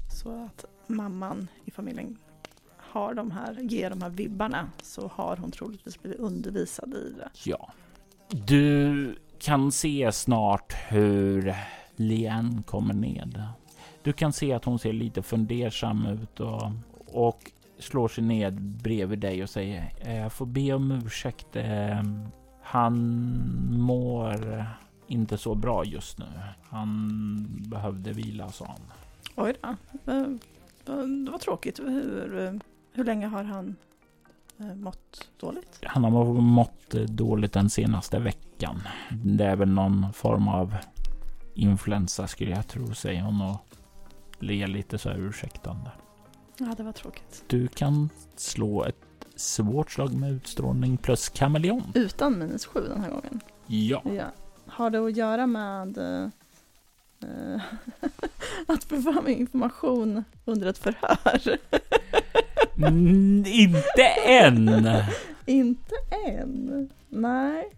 Så 0.09 0.43
att 0.45 0.65
mamman 0.87 1.47
i 1.65 1.71
familjen 1.71 2.17
har 2.77 3.13
de 3.13 3.31
här, 3.31 3.57
ger 3.61 3.89
de 3.89 4.01
här 4.01 4.09
vibbarna 4.09 4.69
så 4.81 5.07
har 5.07 5.37
hon 5.37 5.51
troligtvis 5.51 6.01
blivit 6.01 6.19
undervisad 6.19 6.93
i 6.93 7.13
det. 7.17 7.29
Ja. 7.45 7.71
Du 8.29 9.15
kan 9.39 9.71
se 9.71 10.11
snart 10.11 10.73
hur 10.87 11.55
Lien 11.95 12.63
kommer 12.63 12.93
ned. 12.93 13.43
Du 14.03 14.13
kan 14.13 14.33
se 14.33 14.53
att 14.53 14.65
hon 14.65 14.79
ser 14.79 14.93
lite 14.93 15.21
fundersam 15.21 16.05
ut 16.05 16.39
och, 16.39 16.71
och 17.07 17.51
slår 17.77 18.07
sig 18.07 18.23
ned 18.23 18.61
bredvid 18.61 19.19
dig 19.19 19.43
och 19.43 19.49
säger 19.49 19.93
jag 20.05 20.33
får 20.33 20.45
be 20.45 20.73
om 20.73 20.91
ursäkt. 20.91 21.55
Han 22.69 22.97
mår 23.69 24.65
inte 25.07 25.37
så 25.37 25.55
bra 25.55 25.85
just 25.85 26.19
nu. 26.19 26.25
Han 26.69 27.47
behövde 27.69 28.13
vila, 28.13 28.49
sa 28.49 28.65
han. 28.65 28.81
Oj 29.35 29.55
då. 29.61 29.75
Det 30.85 31.31
var 31.31 31.37
tråkigt. 31.37 31.79
Hur, 31.79 32.59
hur 32.93 33.03
länge 33.03 33.27
har 33.27 33.43
han 33.43 33.75
eh, 34.57 34.75
mått 34.75 35.29
dåligt? 35.39 35.79
Han 35.83 36.03
har 36.03 36.25
mått 36.41 36.89
dåligt 37.07 37.53
den 37.53 37.69
senaste 37.69 38.19
veckan. 38.19 38.81
Det 39.11 39.45
är 39.45 39.55
väl 39.55 39.69
någon 39.69 40.13
form 40.13 40.47
av 40.47 40.75
influensa 41.53 42.27
skulle 42.27 42.51
jag 42.51 42.67
tro, 42.67 42.93
säger 42.93 43.21
hon 43.21 43.41
och 43.41 43.65
ler 44.39 44.67
lite 44.67 44.97
så 44.97 45.09
här 45.09 45.17
ursäktande. 45.17 45.91
Ja, 46.57 46.73
det 46.77 46.83
var 46.83 46.91
tråkigt. 46.91 47.43
Du 47.47 47.67
kan 47.67 48.09
slå 48.35 48.83
ett 48.83 49.08
svårt 49.39 49.91
slag 49.91 50.13
med 50.13 50.31
utstrålning 50.31 50.97
plus 50.97 51.29
kameleon. 51.29 51.91
Utan 51.95 52.39
minus 52.39 52.65
sju 52.65 52.81
den 52.87 53.01
här 53.01 53.09
gången? 53.09 53.39
Ja. 53.67 54.01
ja. 54.05 54.25
Har 54.65 54.89
det 54.89 54.99
att 54.99 55.17
göra 55.17 55.47
med 55.47 55.97
uh, 55.97 56.27
att 58.67 58.83
fram 58.83 59.27
information 59.27 60.23
under 60.45 60.67
ett 60.67 60.77
förhör? 60.77 61.57
mm, 62.77 63.45
inte 63.47 64.03
än! 64.25 64.87
inte 65.45 65.95
än? 66.27 66.89
Nej. 67.09 67.69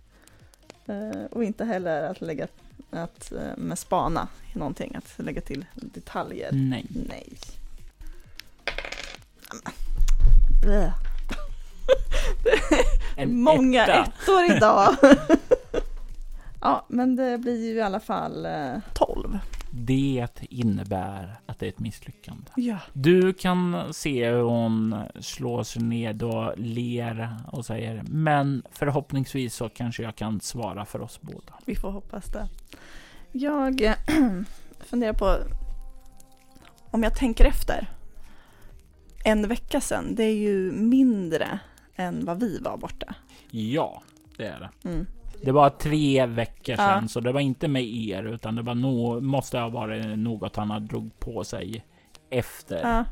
Uh, 0.89 1.25
och 1.31 1.43
inte 1.43 1.65
heller 1.65 2.03
att 2.03 2.21
lägga 2.21 2.47
att 2.89 3.31
uh, 3.35 3.57
med 3.57 3.79
spana 3.79 4.27
någonting, 4.53 4.95
att 4.95 5.25
lägga 5.25 5.41
till 5.41 5.65
detaljer? 5.73 6.49
Nej. 6.51 6.85
Nej. 6.89 7.37
En 13.15 13.41
Många 13.41 13.83
etta. 13.83 14.03
ettor 14.03 14.57
idag. 14.57 14.95
ja, 16.61 16.85
men 16.87 17.15
det 17.15 17.37
blir 17.37 17.69
ju 17.69 17.75
i 17.75 17.81
alla 17.81 17.99
fall 17.99 18.45
eh, 18.45 18.77
12. 18.93 19.39
Det 19.73 20.27
innebär 20.49 21.35
att 21.45 21.59
det 21.59 21.65
är 21.65 21.69
ett 21.69 21.79
misslyckande. 21.79 22.51
Ja. 22.55 22.77
Du 22.93 23.33
kan 23.33 23.93
se 23.93 24.29
hur 24.29 24.41
hon 24.41 24.95
slår 25.19 25.63
sig 25.63 25.81
ned 25.81 26.23
och 26.23 26.53
ler 26.57 27.35
och 27.51 27.65
säger 27.65 28.03
men 28.07 28.63
förhoppningsvis 28.71 29.55
så 29.55 29.69
kanske 29.69 30.03
jag 30.03 30.15
kan 30.15 30.41
svara 30.41 30.85
för 30.85 31.01
oss 31.01 31.21
båda. 31.21 31.53
Vi 31.65 31.75
får 31.75 31.91
hoppas 31.91 32.25
det. 32.25 32.47
Jag 33.31 33.95
funderar 34.79 35.13
på 35.13 35.37
om 36.91 37.03
jag 37.03 37.15
tänker 37.15 37.45
efter. 37.45 37.89
En 39.23 39.47
vecka 39.47 39.81
sedan, 39.81 40.15
det 40.15 40.23
är 40.23 40.35
ju 40.35 40.71
mindre 40.71 41.59
än 41.95 42.25
vad 42.25 42.39
vi 42.39 42.59
var 42.59 42.77
borta. 42.77 43.15
Ja, 43.51 44.01
det 44.37 44.45
är 44.45 44.59
det. 44.59 44.89
Mm. 44.89 45.05
Det 45.43 45.51
var 45.51 45.69
tre 45.69 46.25
veckor 46.25 46.75
sedan, 46.75 46.99
ja. 47.01 47.07
så 47.07 47.19
det 47.19 47.31
var 47.31 47.39
inte 47.39 47.67
med 47.67 47.83
er, 47.83 48.23
utan 48.23 48.55
det 48.55 48.61
var 48.61 48.75
no 48.75 49.19
måste 49.21 49.59
ha 49.59 49.69
varit 49.69 50.19
något 50.19 50.55
han 50.55 50.87
drog 50.87 51.19
på 51.19 51.43
sig 51.43 51.85
efter 52.29 52.79
ja. 52.81 53.05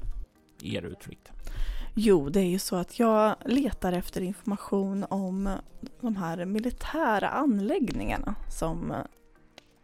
er 0.77 0.81
utflykt. 0.81 1.31
Jo, 1.93 2.29
det 2.29 2.39
är 2.39 2.49
ju 2.49 2.59
så 2.59 2.75
att 2.75 2.99
jag 2.99 3.35
letar 3.45 3.93
efter 3.93 4.21
information 4.21 5.05
om 5.09 5.49
de 6.01 6.15
här 6.15 6.45
militära 6.45 7.29
anläggningarna 7.29 8.35
som 8.49 8.93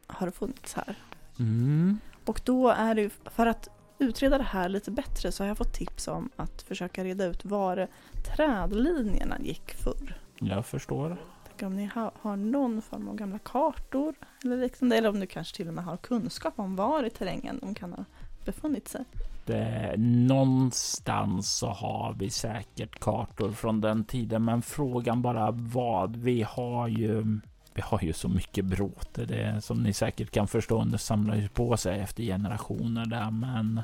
har 0.07 0.31
funnits 0.31 0.73
här. 0.73 0.95
Mm. 1.39 1.99
Och 2.25 2.41
då 2.45 2.69
är 2.69 2.95
det 2.95 3.01
ju, 3.01 3.09
för 3.09 3.45
att 3.45 3.69
utreda 3.99 4.37
det 4.37 4.43
här 4.43 4.69
lite 4.69 4.91
bättre 4.91 5.31
så 5.31 5.43
har 5.43 5.47
jag 5.47 5.57
fått 5.57 5.73
tips 5.73 6.07
om 6.07 6.29
att 6.35 6.61
försöka 6.61 7.03
reda 7.03 7.25
ut 7.25 7.45
var 7.45 7.87
trädlinjerna 8.35 9.37
gick 9.39 9.73
förr. 9.73 10.17
Jag 10.39 10.65
förstår. 10.65 11.17
Tänker 11.47 11.65
om 11.65 11.75
ni 11.75 11.85
har, 11.85 12.11
har 12.21 12.35
någon 12.35 12.81
form 12.81 13.07
av 13.07 13.15
gamla 13.15 13.39
kartor 13.39 14.15
eller 14.43 14.57
liknande, 14.57 14.97
eller 14.97 15.09
om 15.09 15.19
du 15.19 15.27
kanske 15.27 15.55
till 15.55 15.67
och 15.67 15.73
med 15.73 15.83
har 15.83 15.97
kunskap 15.97 16.53
om 16.59 16.75
var 16.75 17.03
i 17.03 17.09
terrängen 17.09 17.59
de 17.61 17.75
kan 17.75 17.93
ha 17.93 18.05
befunnit 18.45 18.87
sig. 18.87 19.05
Det, 19.45 19.95
någonstans 19.97 21.57
så 21.57 21.67
har 21.67 22.15
vi 22.19 22.29
säkert 22.29 22.99
kartor 22.99 23.51
från 23.51 23.81
den 23.81 24.05
tiden, 24.05 24.45
men 24.45 24.61
frågan 24.61 25.21
bara 25.21 25.51
vad. 25.51 26.15
Vi 26.15 26.41
har 26.41 26.87
ju 26.87 27.39
vi 27.75 27.81
har 27.81 28.03
ju 28.03 28.13
så 28.13 28.29
mycket 28.29 28.65
bråte. 28.65 29.25
Det 29.25 29.61
som 29.61 29.83
ni 29.83 29.93
säkert 29.93 30.31
kan 30.31 30.47
förstå. 30.47 30.83
Det 30.83 30.97
samlar 30.97 31.35
ju 31.35 31.47
på 31.47 31.77
sig 31.77 31.99
efter 31.99 32.23
generationer 32.23 33.05
där. 33.05 33.31
Men 33.31 33.81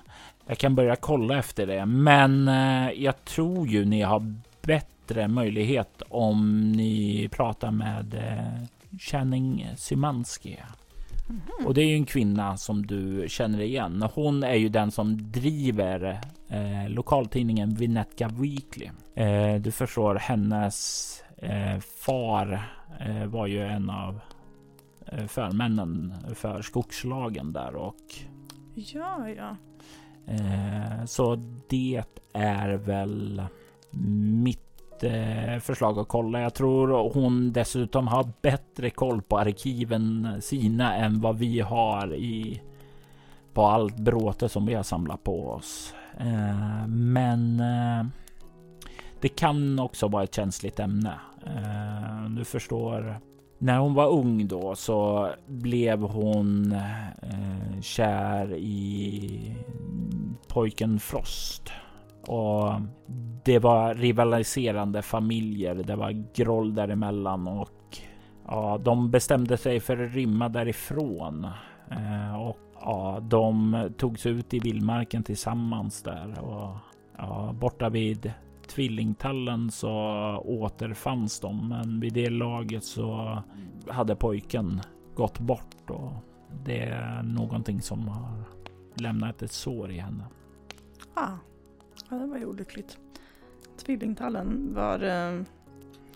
jag 0.48 0.58
kan 0.58 0.76
börja 0.76 0.96
kolla 0.96 1.38
efter 1.38 1.68
det. 1.68 1.86
Men 1.86 2.48
eh, 2.48 2.92
jag 2.92 3.26
tror 3.26 3.68
ju 3.68 3.86
ni 3.86 4.02
har 4.02 4.34
bättre 4.62 5.28
möjlighet 5.28 6.02
om 6.10 6.72
ni 6.72 7.30
pratar 7.32 7.72
med 7.72 8.14
eh, 8.14 8.68
Channing 9.00 9.68
Symanski. 9.78 10.60
Mm. 11.30 11.42
Och 11.66 11.74
det 11.74 11.82
är 11.82 11.88
ju 11.88 11.96
en 11.96 12.06
kvinna 12.06 12.58
som 12.58 12.86
du 12.86 13.26
känner 13.30 13.62
igen. 13.62 14.08
Hon 14.14 14.44
är 14.44 14.56
ju 14.56 14.70
den 14.70 14.92
som 14.92 15.32
driver 15.32 16.22
eh, 16.50 16.89
lokaltidningen 16.89 17.76
Vinetka 17.76 18.28
Weekly. 18.28 18.89
Eh, 19.16 19.56
du 19.56 19.72
förstår 19.72 20.16
hennes 20.16 21.24
far 21.96 22.60
Eh, 23.06 23.26
var 23.26 23.48
ju 23.48 23.62
en 23.62 23.89
av 23.89 24.20
eh, 25.06 25.26
förmännen 25.26 26.14
för 26.36 26.62
skogslagen 26.62 27.54
där 27.54 27.76
och 27.76 27.96
Ja, 28.76 29.30
ja. 29.30 29.56
Eh, 30.28 31.06
så 31.06 31.36
det 31.70 32.04
är 32.34 32.74
väl 32.74 33.44
mitt 34.44 34.68
förslag 35.62 36.00
att 36.00 36.08
kolla. 36.08 36.42
Jag 36.42 36.54
tror 36.54 37.14
hon 37.14 37.52
dessutom 37.52 38.08
har 38.08 38.30
bättre 38.42 38.89
koll 38.89 39.22
på 39.22 39.39
arkiven 39.39 40.38
sina 40.42 40.96
än 40.96 41.22
vad 41.22 41.38
vi 41.38 41.60
har 41.60 42.16
i 42.16 42.62
på 43.54 43.66
allt 43.66 43.96
bråte 43.96 44.50
som 44.50 44.66
vi 44.66 44.74
har 44.74 44.84
samlat 44.84 45.24
på 45.24 45.50
oss. 45.50 45.94
Eh, 46.18 46.88
men 46.88 47.60
eh, 47.60 48.06
det 49.22 49.30
kan 49.30 49.80
också 49.80 50.08
vara 50.08 50.24
ett 50.24 50.36
känsligt 50.36 50.80
ämne. 50.80 51.14
Eh, 51.46 52.30
du 52.30 52.46
förstår. 52.46 53.20
När 53.58 53.78
hon 53.78 53.94
var 53.94 54.10
ung 54.10 54.48
då 54.48 54.76
så 54.76 55.30
blev 55.48 56.02
hon 56.02 56.72
eh, 56.72 57.82
kär 57.82 58.54
i 58.54 59.56
pojken 60.48 61.00
Frost. 61.00 61.72
Och 62.28 62.72
det 63.44 63.60
var 63.60 63.94
rivaliserande 63.94 65.02
familjer. 65.02 65.76
Det 65.76 65.96
var 65.96 66.26
groll 66.34 66.76
däremellan 66.76 67.48
och 67.48 67.98
ja, 68.48 68.80
de 68.84 69.12
bestämde 69.12 69.58
sig 69.58 69.80
för 69.80 70.06
att 70.06 70.14
rymma 70.14 70.50
därifrån. 70.50 71.48
Eh, 71.92 72.42
och 72.42 72.58
ja, 72.82 73.20
de 73.22 73.76
togs 73.98 74.26
ut 74.26 74.54
i 74.54 74.60
vildmarken 74.60 75.24
tillsammans 75.24 76.04
där 76.04 76.39
och 76.39 76.76
ja, 77.18 77.56
borta 77.60 77.89
vid 77.89 78.34
tvillingtallen 78.72 79.72
så 79.72 79.91
återfanns 80.45 81.39
de. 81.39 81.67
Men 81.67 81.99
vid 81.99 82.13
det 82.13 82.30
laget 82.30 82.84
så 82.84 83.41
hade 83.88 84.15
pojken 84.15 84.82
gått 85.15 85.39
bort 85.39 85.89
och 85.89 86.11
det 86.65 86.80
är 86.80 87.24
någonting 87.24 87.82
som 87.82 88.07
har 88.07 88.43
lämnat 88.95 89.41
ett 89.41 89.51
sår 89.51 89.91
i 89.91 89.97
henne. 89.97 90.24
Ah. 91.13 91.32
Ja, 92.09 92.17
det 92.17 92.26
var 92.26 92.38
ju 92.38 92.45
olyckligt. 92.45 92.97
Tvillingtallen, 93.86 94.74
var 94.74 95.03
eh, 95.03 95.41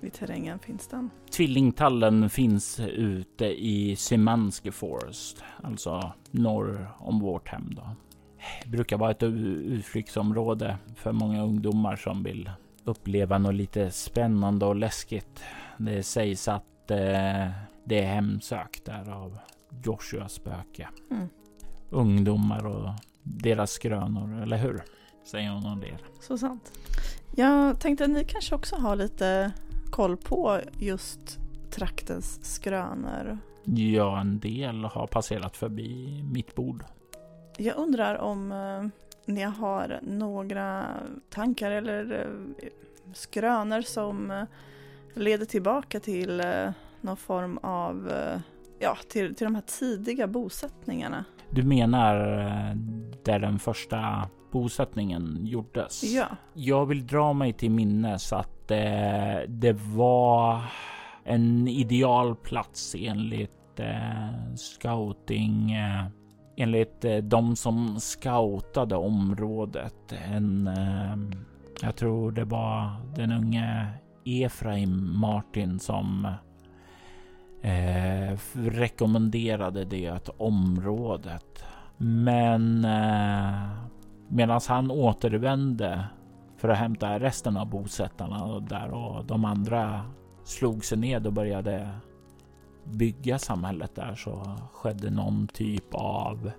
i 0.01 0.09
terrängen 0.09 0.59
finns 0.59 0.87
den? 0.87 1.09
Tvillingtallen 1.31 2.29
finns 2.29 2.79
ute 2.79 3.45
i 3.45 3.95
Simanski 3.95 4.71
Forest, 4.71 5.43
alltså 5.63 6.11
norr 6.31 6.91
om 6.99 7.19
vårt 7.19 7.47
hem. 7.47 7.73
Då. 7.75 7.89
Brukar 8.65 8.97
vara 8.97 9.11
ett 9.11 9.23
utflyktsområde 9.23 10.77
för 10.95 11.11
många 11.11 11.43
ungdomar 11.43 11.95
som 11.95 12.23
vill 12.23 12.49
uppleva 12.83 13.37
något 13.37 13.55
lite 13.55 13.91
spännande 13.91 14.65
och 14.65 14.75
läskigt. 14.75 15.43
Det 15.77 16.03
sägs 16.03 16.47
att 16.47 16.91
eh, 16.91 17.47
det 17.83 17.99
är 17.99 18.05
hemsökt 18.05 18.85
där 18.85 19.11
av 19.11 19.37
Joshuas 19.83 20.33
spöke. 20.33 20.87
Mm. 21.11 21.27
Ungdomar 21.89 22.65
och 22.65 22.89
deras 23.23 23.71
skrönor, 23.71 24.41
eller 24.41 24.57
hur? 24.57 24.83
Säger 25.25 25.49
hon 25.49 25.65
och 25.65 25.77
ler. 25.77 25.97
Så 26.19 26.37
sant. 26.37 26.71
Jag 27.35 27.79
tänkte 27.79 28.03
att 28.03 28.09
ni 28.09 28.25
kanske 28.25 28.55
också 28.55 28.75
har 28.75 28.95
lite 28.95 29.51
koll 29.91 30.17
på 30.17 30.59
just 30.79 31.39
traktens 31.71 32.53
skrönor. 32.53 33.37
Ja, 33.63 34.19
en 34.19 34.39
del 34.39 34.83
har 34.83 35.07
passerat 35.07 35.57
förbi 35.57 36.23
mitt 36.31 36.55
bord. 36.55 36.83
Jag 37.57 37.77
undrar 37.77 38.15
om 38.15 38.51
eh, 38.51 38.87
ni 39.25 39.41
har 39.41 39.99
några 40.01 40.85
tankar 41.29 41.71
eller 41.71 42.11
eh, 42.21 42.69
skrönor 43.13 43.81
som 43.81 44.31
eh, 44.31 44.43
leder 45.13 45.45
tillbaka 45.45 45.99
till 45.99 46.43
någon 47.01 47.17
form 47.17 47.57
av, 47.57 48.11
ja, 48.79 48.97
till, 49.09 49.35
till 49.35 49.45
de 49.45 49.55
här 49.55 49.63
tidiga 49.79 50.27
bosättningarna. 50.27 51.25
Du 51.49 51.63
menar 51.63 52.15
där 53.23 53.39
den 53.39 53.59
första 53.59 54.29
bosättningen 54.55 55.39
gjordes? 55.45 56.03
Ja. 56.03 56.27
Jag 56.53 56.85
vill 56.85 57.07
dra 57.07 57.33
mig 57.33 57.53
till 57.53 57.71
minnes 57.71 58.33
att 58.33 58.71
eh, 58.71 59.39
det 59.47 59.73
var 59.73 60.61
en 61.23 61.67
ideal 61.67 62.35
plats 62.35 62.95
enligt 62.99 63.79
eh, 63.79 64.55
scouting 64.55 65.71
eh, 65.71 66.05
enligt 66.55 67.05
eh, 67.05 67.17
de 67.17 67.55
som 67.55 67.99
scoutade 67.99 68.95
området. 68.95 70.13
En, 70.31 70.67
eh, 70.67 71.15
jag 71.81 71.95
tror 71.95 72.31
det 72.31 72.45
var 72.45 72.95
den 73.15 73.31
unge 73.31 73.87
Efraim 74.25 75.19
Martin 75.19 75.79
som 75.79 76.27
eh, 77.61 78.37
rekommenderade 78.53 79.85
det 79.85 80.29
området. 80.37 81.63
Men 81.97 82.85
eh, 82.85 83.69
medan 84.27 84.61
han 84.67 84.91
återvände 84.91 86.05
för 86.57 86.69
att 86.69 86.77
hämta 86.77 87.19
resten 87.19 87.57
av 87.57 87.69
bosättarna 87.69 88.59
där 88.59 88.93
och 88.93 89.25
de 89.25 89.45
andra 89.45 90.01
slog 90.43 90.85
sig 90.85 90.97
ned 90.97 91.27
och 91.27 91.33
började 91.33 91.89
bygga 92.85 93.39
samhället 93.39 93.95
där 93.95 94.15
så 94.15 94.57
skedde 94.71 95.09
någon 95.09 95.47
typ 95.47 95.93
av 95.93 96.51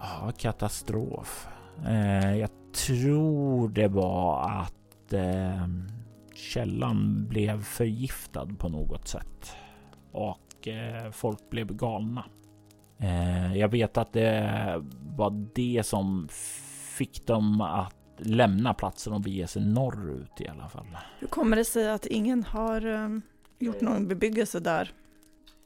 ja, 0.00 0.32
katastrof. 0.38 1.48
Eh, 1.86 2.36
jag 2.36 2.50
tror 2.86 3.68
det 3.68 3.88
var 3.88 4.50
att 4.50 5.12
eh, 5.12 5.68
källan 6.34 7.26
blev 7.28 7.62
förgiftad 7.62 8.46
på 8.58 8.68
något 8.68 9.08
sätt 9.08 9.56
och 10.12 10.68
eh, 10.68 11.10
folk 11.10 11.50
blev 11.50 11.76
galna. 11.76 12.24
Eh, 12.98 13.56
jag 13.56 13.68
vet 13.68 13.96
att 13.96 14.12
det 14.12 14.84
var 15.16 15.48
det 15.54 15.86
som 15.86 16.28
fick 16.96 17.26
dem 17.26 17.60
att 17.60 17.94
lämna 18.18 18.74
platsen 18.74 19.12
och 19.12 19.20
bege 19.20 19.46
sig 19.46 19.62
norrut 19.62 20.40
i 20.40 20.48
alla 20.48 20.68
fall. 20.68 20.86
Hur 21.18 21.28
kommer 21.28 21.56
det 21.56 21.64
sig 21.64 21.90
att 21.90 22.06
ingen 22.06 22.44
har 22.44 22.86
um, 22.86 23.22
gjort 23.58 23.80
någon 23.80 24.08
bebyggelse 24.08 24.60
där 24.60 24.92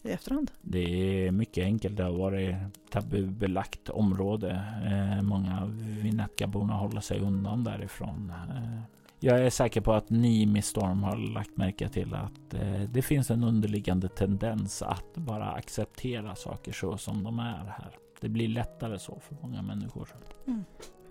i 0.02 0.10
efterhand? 0.10 0.50
Det 0.60 1.26
är 1.26 1.32
mycket 1.32 1.64
enkelt. 1.64 1.96
Det 1.96 2.04
har 2.04 2.12
varit 2.12 2.54
tabubelagt 2.90 3.88
område. 3.88 4.62
Eh, 4.84 5.22
många 5.22 5.66
Vinetkaborna 6.02 6.74
håller 6.74 7.00
sig 7.00 7.20
undan 7.20 7.64
därifrån. 7.64 8.32
Eh, 8.50 8.82
jag 9.24 9.40
är 9.40 9.50
säker 9.50 9.80
på 9.80 9.92
att 9.92 10.10
ni 10.10 10.46
med 10.46 10.64
Storm 10.64 11.02
har 11.02 11.16
lagt 11.16 11.56
märke 11.56 11.88
till 11.88 12.14
att 12.14 12.54
eh, 12.54 12.80
det 12.80 13.02
finns 13.02 13.30
en 13.30 13.44
underliggande 13.44 14.08
tendens 14.08 14.82
att 14.82 15.14
bara 15.14 15.52
acceptera 15.52 16.34
saker 16.34 16.72
så 16.72 16.98
som 16.98 17.24
de 17.24 17.38
är 17.38 17.64
här. 17.66 17.96
Det 18.20 18.28
blir 18.28 18.48
lättare 18.48 18.98
så 18.98 19.20
för 19.20 19.36
många 19.42 19.62
människor. 19.62 20.08
Mm. 20.46 20.64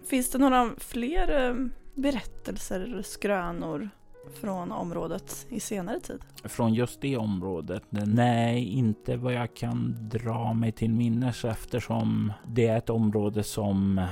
Finns 0.05 0.31
det 0.31 0.37
några 0.37 0.71
fler 0.77 1.49
eh, 1.49 1.55
berättelser 1.95 2.79
eller 2.79 3.01
skrönor 3.01 3.89
från 4.33 4.71
området 4.71 5.47
i 5.49 5.59
senare 5.59 5.99
tid? 5.99 6.19
Från 6.43 6.73
just 6.73 7.01
det 7.01 7.17
området? 7.17 7.83
Nej, 7.89 8.63
inte 8.63 9.17
vad 9.17 9.33
jag 9.33 9.53
kan 9.55 9.95
dra 10.09 10.53
mig 10.53 10.71
till 10.71 10.93
minnes 10.93 11.45
eftersom 11.45 12.33
det 12.47 12.67
är 12.67 12.77
ett 12.77 12.89
område 12.89 13.43
som 13.43 14.07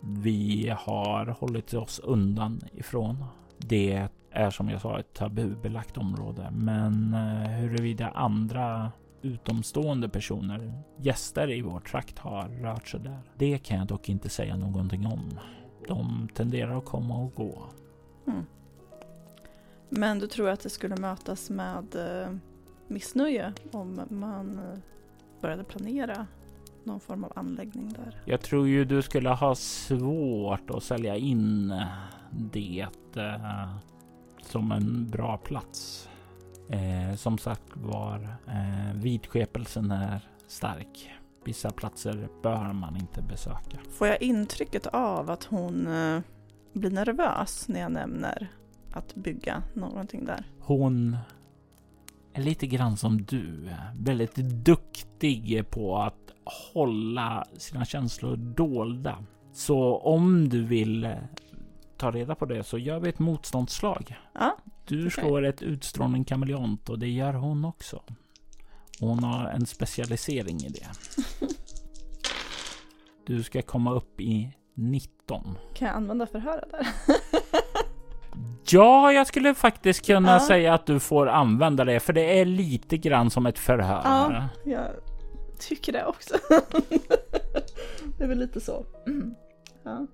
vi 0.00 0.74
har 0.78 1.26
hållit 1.26 1.74
oss 1.74 1.98
undan 1.98 2.60
ifrån. 2.72 3.24
Det 3.58 4.08
är 4.30 4.50
som 4.50 4.68
jag 4.68 4.80
sa 4.80 4.98
ett 4.98 5.14
tabubelagt 5.14 5.98
område, 5.98 6.50
men 6.52 7.14
eh, 7.14 7.50
huruvida 7.50 8.08
andra 8.08 8.92
utomstående 9.22 10.08
personer, 10.08 10.82
gäster 10.98 11.50
i 11.50 11.62
vår 11.62 11.80
trakt 11.80 12.18
har 12.18 12.48
rört 12.48 12.88
sig 12.88 13.00
där. 13.00 13.18
Det 13.38 13.58
kan 13.58 13.78
jag 13.78 13.86
dock 13.86 14.08
inte 14.08 14.28
säga 14.28 14.56
någonting 14.56 15.06
om. 15.06 15.40
De 15.88 16.28
tenderar 16.34 16.78
att 16.78 16.84
komma 16.84 17.16
och 17.16 17.34
gå. 17.34 17.62
Mm. 18.26 18.46
Men 19.88 20.18
du 20.18 20.26
tror 20.26 20.48
att 20.48 20.60
det 20.60 20.70
skulle 20.70 20.96
mötas 20.96 21.50
med 21.50 21.94
eh, 21.94 22.36
missnöje 22.88 23.52
om 23.72 24.00
man 24.08 24.58
eh, 24.58 24.78
började 25.40 25.64
planera 25.64 26.26
någon 26.84 27.00
form 27.00 27.24
av 27.24 27.32
anläggning 27.36 27.92
där? 27.92 28.22
Jag 28.24 28.40
tror 28.40 28.68
ju 28.68 28.84
du 28.84 29.02
skulle 29.02 29.30
ha 29.30 29.54
svårt 29.54 30.70
att 30.70 30.82
sälja 30.82 31.16
in 31.16 31.74
det 32.30 32.86
eh, 33.16 33.76
som 34.42 34.72
en 34.72 35.10
bra 35.10 35.36
plats. 35.36 36.08
Eh, 36.70 37.16
som 37.16 37.38
sagt 37.38 37.62
var, 37.74 38.36
eh, 38.46 38.94
vidskepelsen 38.94 39.90
är 39.90 40.28
stark. 40.46 41.10
Vissa 41.44 41.70
platser 41.70 42.28
bör 42.42 42.72
man 42.72 42.96
inte 42.96 43.22
besöka. 43.22 43.78
Får 43.90 44.06
jag 44.06 44.22
intrycket 44.22 44.86
av 44.86 45.30
att 45.30 45.44
hon 45.44 45.86
eh, 45.86 46.20
blir 46.72 46.90
nervös 46.90 47.68
när 47.68 47.80
jag 47.80 47.92
nämner 47.92 48.48
att 48.94 49.14
bygga 49.14 49.62
någonting 49.74 50.24
där? 50.24 50.44
Hon 50.60 51.16
är 52.32 52.42
lite 52.42 52.66
grann 52.66 52.96
som 52.96 53.22
du. 53.22 53.68
Väldigt 53.94 54.34
duktig 54.36 55.70
på 55.70 55.98
att 55.98 56.32
hålla 56.44 57.46
sina 57.56 57.84
känslor 57.84 58.36
dolda. 58.36 59.24
Så 59.52 59.96
om 59.98 60.48
du 60.48 60.64
vill 60.64 61.14
ta 61.96 62.10
reda 62.10 62.34
på 62.34 62.46
det 62.46 62.64
så 62.64 62.78
gör 62.78 63.00
vi 63.00 63.08
ett 63.08 63.18
motståndslag. 63.18 64.16
Ja, 64.32 64.56
du 64.86 65.10
slår 65.10 65.44
ett 65.44 65.62
utstrålning 65.62 66.24
kameleont 66.24 66.88
och 66.88 66.98
det 66.98 67.08
gör 67.08 67.32
hon 67.32 67.64
också. 67.64 68.02
Hon 69.00 69.24
har 69.24 69.48
en 69.48 69.66
specialisering 69.66 70.56
i 70.56 70.68
det. 70.68 70.86
Du 73.26 73.42
ska 73.42 73.62
komma 73.62 73.92
upp 73.92 74.20
i 74.20 74.56
19. 74.74 75.58
Kan 75.74 75.88
jag 75.88 75.96
använda 75.96 76.26
förhöret 76.26 76.70
där? 76.70 76.86
ja, 78.70 79.12
jag 79.12 79.26
skulle 79.26 79.54
faktiskt 79.54 80.06
kunna 80.06 80.32
ja. 80.32 80.40
säga 80.40 80.74
att 80.74 80.86
du 80.86 81.00
får 81.00 81.26
använda 81.28 81.84
det, 81.84 82.00
för 82.00 82.12
det 82.12 82.40
är 82.40 82.44
lite 82.44 82.96
grann 82.96 83.30
som 83.30 83.46
ett 83.46 83.58
förhör. 83.58 84.00
Ja, 84.04 84.48
jag 84.64 84.86
tycker 85.58 85.92
det 85.92 86.04
också. 86.06 86.34
det 88.18 88.24
är 88.24 88.28
väl 88.28 88.38
lite 88.38 88.60
så. 88.60 88.84
Mm. 89.06 89.34
Ja. 89.82 90.06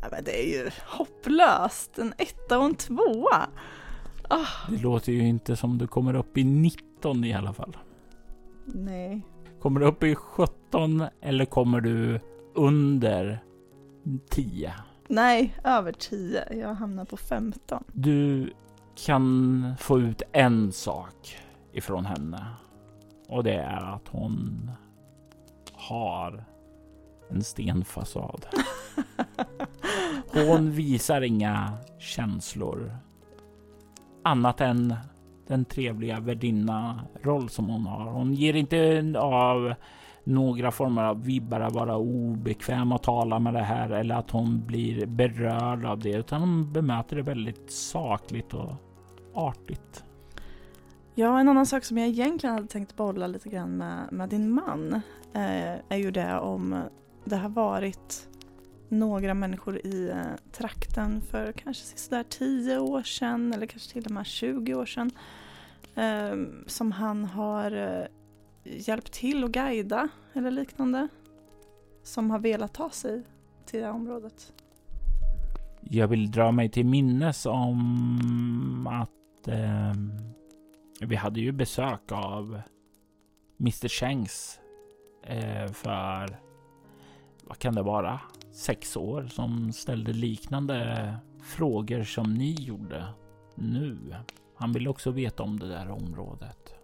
Ja, 0.00 0.08
men 0.10 0.24
det 0.24 0.42
är 0.44 0.48
ju 0.64 0.70
hopplöst. 0.86 1.98
En 1.98 2.14
etta 2.18 2.58
och 2.58 2.64
en 2.64 2.74
tvåa. 2.74 3.46
Ah, 4.28 4.46
Det 4.70 4.82
låter 4.82 5.12
ju 5.12 5.28
inte 5.28 5.56
som 5.56 5.78
du 5.78 5.86
kommer 5.86 6.14
upp 6.14 6.38
i 6.38 6.44
19 6.44 7.24
i 7.24 7.34
alla 7.34 7.52
fall. 7.52 7.76
nej. 8.66 9.22
Kommer 9.60 9.80
du 9.80 9.86
upp 9.86 10.02
i 10.02 10.14
17 10.14 11.04
eller 11.20 11.44
kommer 11.44 11.80
du 11.80 12.20
under 12.54 13.44
10? 14.30 14.72
Nej, 15.12 15.54
över 15.64 15.92
10. 15.92 16.44
Jag 16.50 16.74
hamnar 16.74 17.04
på 17.04 17.16
15. 17.16 17.84
Du 17.92 18.52
kan 19.06 19.74
få 19.78 20.00
ut 20.00 20.22
en 20.32 20.72
sak 20.72 21.36
ifrån 21.72 22.06
henne. 22.06 22.46
Och 23.28 23.44
det 23.44 23.54
är 23.54 23.94
att 23.94 24.08
hon 24.08 24.70
har 25.72 26.44
en 27.30 27.44
stenfasad. 27.44 28.46
Hon 30.32 30.70
visar 30.70 31.20
inga 31.20 31.72
känslor. 31.98 32.96
Annat 34.24 34.60
än 34.60 34.94
den 35.46 35.64
trevliga 35.64 36.20
värdinna-roll 36.20 37.48
som 37.48 37.68
hon 37.68 37.86
har. 37.86 38.10
Hon 38.10 38.34
ger 38.34 38.54
inte 38.54 39.12
av 39.18 39.74
några 40.24 40.70
former 40.70 41.04
av 41.04 41.24
vibbar 41.24 41.60
att 41.60 41.74
vara 41.74 41.96
obekväm 41.96 42.92
att 42.92 43.02
tala 43.02 43.38
med 43.38 43.54
det 43.54 43.62
här 43.62 43.90
eller 43.90 44.14
att 44.14 44.30
hon 44.30 44.66
blir 44.66 45.06
berörd 45.06 45.84
av 45.84 45.98
det, 45.98 46.12
utan 46.12 46.40
hon 46.40 46.72
bemöter 46.72 47.16
det 47.16 47.22
väldigt 47.22 47.72
sakligt 47.72 48.54
och 48.54 48.72
artigt. 49.34 50.04
Ja, 51.14 51.40
en 51.40 51.48
annan 51.48 51.66
sak 51.66 51.84
som 51.84 51.98
jag 51.98 52.08
egentligen 52.08 52.54
hade 52.54 52.68
tänkt 52.68 52.96
bolla 52.96 53.26
lite 53.26 53.48
grann 53.48 53.70
med, 53.70 54.12
med 54.12 54.28
din 54.28 54.50
man 54.50 54.94
eh, 55.34 55.74
är 55.88 55.96
ju 55.96 56.10
det 56.10 56.38
om 56.38 56.82
det 57.24 57.36
har 57.36 57.48
varit 57.48 58.28
några 58.88 59.34
människor 59.34 59.86
i 59.86 60.10
eh, 60.10 60.52
trakten 60.52 61.20
för 61.20 61.52
kanske 61.52 61.98
sådär 61.98 62.24
10 62.28 62.78
år 62.78 63.02
sedan 63.02 63.52
eller 63.52 63.66
kanske 63.66 63.92
till 63.92 64.04
och 64.04 64.10
med 64.10 64.26
20 64.26 64.74
år 64.74 64.86
sedan 64.86 65.10
eh, 65.94 66.62
som 66.66 66.92
han 66.92 67.24
har 67.24 67.72
eh, 67.72 68.06
hjälpt 68.64 69.12
till 69.12 69.44
att 69.44 69.50
guida 69.50 70.08
eller 70.32 70.50
liknande 70.50 71.08
som 72.02 72.30
har 72.30 72.38
velat 72.38 72.74
ta 72.74 72.90
sig 72.90 73.22
till 73.66 73.80
det 73.80 73.86
här 73.86 73.92
området. 73.92 74.52
Jag 75.80 76.08
vill 76.08 76.30
dra 76.30 76.52
mig 76.52 76.68
till 76.68 76.86
minnes 76.86 77.46
om 77.46 78.86
att 78.90 79.48
eh, 79.48 79.92
vi 81.00 81.16
hade 81.16 81.40
ju 81.40 81.52
besök 81.52 82.12
av 82.12 82.62
Mr 83.60 83.88
Shanks 83.88 84.60
eh, 85.22 85.66
för 85.66 86.38
vad 87.44 87.58
kan 87.58 87.74
det 87.74 87.82
vara? 87.82 88.20
Sex 88.52 88.96
år 88.96 89.26
som 89.26 89.72
ställde 89.72 90.12
liknande 90.12 91.14
frågor 91.42 92.02
som 92.02 92.34
ni 92.34 92.52
gjorde 92.52 93.06
nu. 93.54 94.14
Han 94.54 94.72
ville 94.72 94.90
också 94.90 95.10
veta 95.10 95.42
om 95.42 95.58
det 95.58 95.68
där 95.68 95.90
området. 95.90 96.74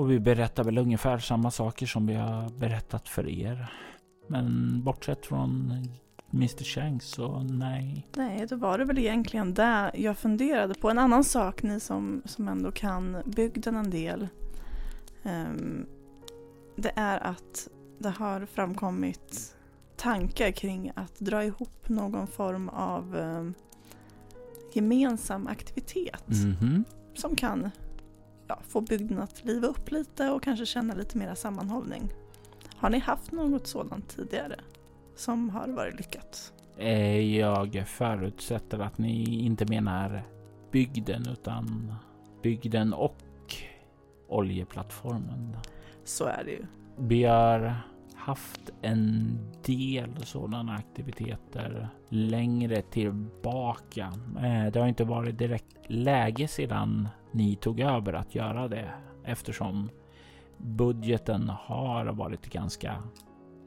Och 0.00 0.10
vi 0.10 0.20
berättar 0.20 0.64
väl 0.64 0.78
ungefär 0.78 1.18
samma 1.18 1.50
saker 1.50 1.86
som 1.86 2.06
vi 2.06 2.14
har 2.14 2.48
berättat 2.58 3.08
för 3.08 3.28
er. 3.28 3.72
Men 4.26 4.80
bortsett 4.84 5.26
från 5.26 5.72
Mr 6.34 6.64
Shanks 6.64 7.06
så 7.06 7.42
nej. 7.42 8.06
Nej, 8.16 8.46
då 8.46 8.56
var 8.56 8.78
det 8.78 8.84
väl 8.84 8.98
egentligen 8.98 9.54
det 9.54 9.90
jag 9.94 10.18
funderade 10.18 10.74
på. 10.74 10.90
En 10.90 10.98
annan 10.98 11.24
sak, 11.24 11.62
ni 11.62 11.80
som, 11.80 12.22
som 12.24 12.48
ändå 12.48 12.72
kan 12.72 13.16
bygden 13.24 13.76
en 13.76 13.90
del. 13.90 14.28
ehm, 15.22 15.86
det 16.76 16.92
är 16.96 17.18
att 17.18 17.68
det 17.98 18.10
har 18.10 18.46
framkommit 18.46 19.56
tankar 19.96 20.50
kring 20.50 20.92
att 20.94 21.18
dra 21.18 21.44
ihop 21.44 21.88
någon 21.88 22.26
form 22.26 22.68
av 22.68 23.16
ehm, 23.16 23.54
gemensam 24.72 25.46
aktivitet. 25.46 26.28
Mhm. 26.28 26.84
Som 27.14 27.36
kan 27.36 27.70
ja, 28.50 28.58
få 28.68 28.80
bygden 28.80 29.18
att 29.18 29.44
liva 29.44 29.66
upp 29.66 29.90
lite 29.90 30.30
och 30.30 30.42
kanske 30.42 30.66
känna 30.66 30.94
lite 30.94 31.18
mera 31.18 31.36
sammanhållning. 31.36 32.12
Har 32.76 32.90
ni 32.90 32.98
haft 32.98 33.32
något 33.32 33.66
sådant 33.66 34.08
tidigare? 34.08 34.60
Som 35.16 35.50
har 35.50 35.68
varit 35.68 35.96
lyckat? 35.96 36.52
Eh, 36.76 37.36
Jag 37.38 37.84
förutsätter 37.88 38.78
att 38.78 38.98
ni 38.98 39.44
inte 39.44 39.66
menar 39.66 40.22
bygden 40.70 41.28
utan 41.32 41.94
bygden 42.42 42.92
och 42.92 43.16
oljeplattformen. 44.28 45.56
Så 46.04 46.24
är 46.24 46.44
det 46.44 46.50
ju. 46.50 46.66
Har 47.26 47.74
haft 48.30 48.70
en 48.82 49.38
del 49.66 50.24
sådana 50.24 50.72
aktiviteter 50.72 51.88
längre 52.08 52.82
tillbaka. 52.82 54.12
Eh, 54.36 54.72
det 54.72 54.80
har 54.80 54.86
inte 54.86 55.04
varit 55.04 55.38
direkt 55.38 55.76
läge 55.86 56.48
sedan 56.48 57.08
ni 57.32 57.56
tog 57.56 57.80
över 57.80 58.12
att 58.12 58.34
göra 58.34 58.68
det 58.68 58.90
eftersom 59.24 59.90
budgeten 60.58 61.48
har 61.48 62.06
varit 62.06 62.52
ganska 62.52 63.02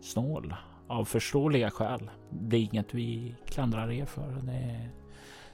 snål 0.02 0.56
av 0.88 1.06
förståeliga 1.06 1.72
skäl. 1.72 2.10
Det 2.30 2.58
är 2.58 2.62
inget 2.62 2.94
vi 2.94 3.36
klandrar 3.46 3.92
er 3.92 4.06
för. 4.06 4.42
Det 4.44 4.52
är 4.52 4.90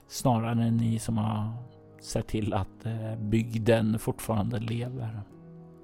snarare 0.08 0.72
ni 0.72 1.00
som 1.00 1.18
har 1.18 1.54
sett 2.02 2.28
till 2.28 2.54
att 2.54 2.86
eh, 2.86 3.16
bygden 3.20 4.00
fortfarande 4.00 4.60
lever. 4.60 5.22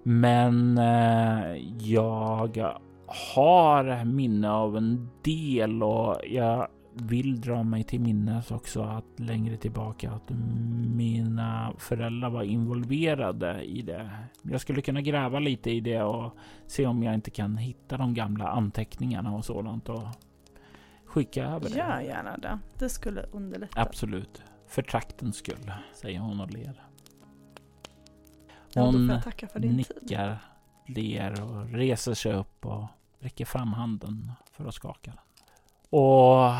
Men 0.03 0.77
eh, 0.77 1.55
jag 1.79 2.75
har 3.07 4.05
minne 4.05 4.51
av 4.51 4.77
en 4.77 5.09
del 5.23 5.83
och 5.83 6.17
jag 6.27 6.67
vill 6.93 7.41
dra 7.41 7.63
mig 7.63 7.83
till 7.83 8.01
minnes 8.01 8.51
också 8.51 8.81
att 8.81 9.19
längre 9.19 9.57
tillbaka 9.57 10.11
att 10.11 10.29
mina 10.95 11.73
föräldrar 11.77 12.29
var 12.29 12.43
involverade 12.43 13.63
i 13.63 13.81
det. 13.81 14.11
Jag 14.41 14.61
skulle 14.61 14.81
kunna 14.81 15.01
gräva 15.01 15.39
lite 15.39 15.71
i 15.71 15.79
det 15.79 16.01
och 16.01 16.37
se 16.67 16.85
om 16.85 17.03
jag 17.03 17.13
inte 17.13 17.31
kan 17.31 17.57
hitta 17.57 17.97
de 17.97 18.13
gamla 18.13 18.47
anteckningarna 18.47 19.35
och 19.35 19.45
sådant 19.45 19.89
och 19.89 20.03
skicka 21.05 21.45
över 21.45 21.69
det. 21.69 21.77
Gör 21.77 22.01
gärna 22.01 22.37
det. 22.37 22.59
Det 22.79 22.89
skulle 22.89 23.21
underlätta. 23.21 23.81
Absolut. 23.81 24.43
För 24.67 24.81
traktens 24.81 25.35
skull, 25.35 25.71
säger 25.93 26.19
hon 26.19 26.39
och 26.39 26.51
ler. 26.51 26.83
Ja, 28.73 28.81
Hon 28.81 29.21
för 29.51 29.59
din 29.59 29.83
tid 29.83 30.17
ler 30.85 31.43
och 31.43 31.69
reser 31.69 32.13
sig 32.13 32.33
upp 32.33 32.65
och 32.65 32.85
räcker 33.19 33.45
fram 33.45 33.73
handen 33.73 34.31
för 34.51 34.65
att 34.65 34.73
skaka 34.73 35.11
den. 35.11 35.19
Och 35.89 36.51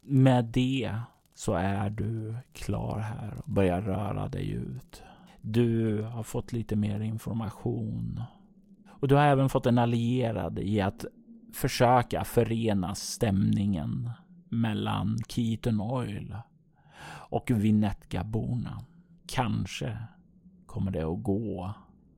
med 0.00 0.44
det 0.44 0.96
så 1.34 1.54
är 1.54 1.90
du 1.90 2.36
klar 2.52 2.98
här 2.98 3.34
och 3.38 3.50
börjar 3.50 3.80
röra 3.80 4.28
dig 4.28 4.50
ut. 4.50 5.02
Du 5.40 6.02
har 6.02 6.22
fått 6.22 6.52
lite 6.52 6.76
mer 6.76 7.00
information. 7.00 8.22
Och 8.88 9.08
du 9.08 9.14
har 9.14 9.24
även 9.24 9.48
fått 9.48 9.66
en 9.66 9.78
allierad 9.78 10.58
i 10.58 10.80
att 10.80 11.04
försöka 11.54 12.24
förena 12.24 12.94
stämningen 12.94 14.10
mellan 14.48 15.18
Keaton 15.28 15.80
Oil 15.80 16.36
och 17.08 17.50
Vinetka-borna. 17.50 18.84
Kanske 19.26 19.98
kommer 20.66 20.90
det 20.90 21.02
att 21.02 21.22
gå 21.22 21.74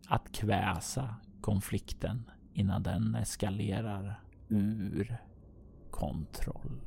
att 0.09 0.33
kväsa 0.33 1.15
konflikten 1.49 2.25
innan 2.55 2.83
den 2.83 3.15
eskalerar 3.15 4.21
ur 4.49 5.17
kontroll. 5.91 6.81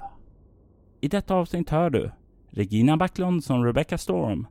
I 1.01 1.07
detta 1.07 1.35
avsnitt 1.35 1.69
hör 1.69 1.89
du 1.89 2.11
Regina 2.49 2.97
Backlund 2.97 3.43
som 3.43 3.65
Rebecca 3.65 3.97
Storm 3.97 4.47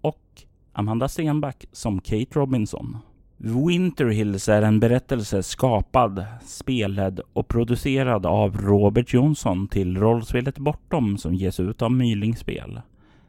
och 0.00 0.42
Amanda 0.72 1.08
Stenback 1.08 1.64
som 1.72 2.00
Kate 2.00 2.38
Robinson. 2.38 2.98
Winter 3.36 4.06
Hills 4.06 4.48
är 4.48 4.62
en 4.62 4.80
berättelse 4.80 5.42
skapad, 5.42 6.24
spelad 6.42 7.20
och 7.32 7.48
producerad 7.48 8.26
av 8.26 8.56
Robert 8.56 9.14
Jonsson 9.14 9.68
till 9.68 9.98
rollspelet 9.98 10.58
Bortom 10.58 11.18
som 11.18 11.34
ges 11.34 11.60
ut 11.60 11.82
av 11.82 11.92
Mylingspel. 11.92 12.80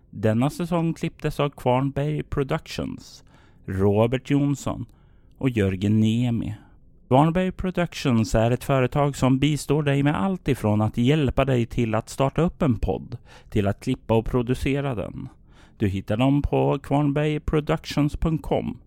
Denna 0.10 0.50
säsong 0.50 0.94
klipptes 0.94 1.40
av 1.40 1.50
Kvarnberg 1.50 2.24
Productions, 2.24 3.24
Robert 3.66 4.30
Jonsson 4.30 4.86
och 5.38 5.50
Jörgen 5.50 6.00
Niemi. 6.00 6.56
Kvarnberg 7.08 7.52
Productions 7.52 8.36
är 8.36 8.52
ett 8.52 8.64
företag 8.64 9.16
som 9.16 9.40
bistår 9.40 9.84
dig 9.84 10.04
med 10.04 10.22
allt 10.22 10.48
ifrån 10.48 10.82
att 10.82 10.98
hjälpa 10.98 11.46
dig 11.46 11.66
till 11.66 11.96
att 11.96 12.10
starta 12.10 12.42
upp 12.42 12.62
en 12.62 12.80
podd 12.80 13.18
till 13.50 13.68
att 13.68 13.80
klippa 13.80 14.14
och 14.14 14.26
producera 14.26 14.96
den. 14.96 15.30
Du 15.78 15.88
hittar 15.88 16.18
dem 16.18 16.42
på 16.42 16.80
kvarnbergproductions.com 16.80 18.78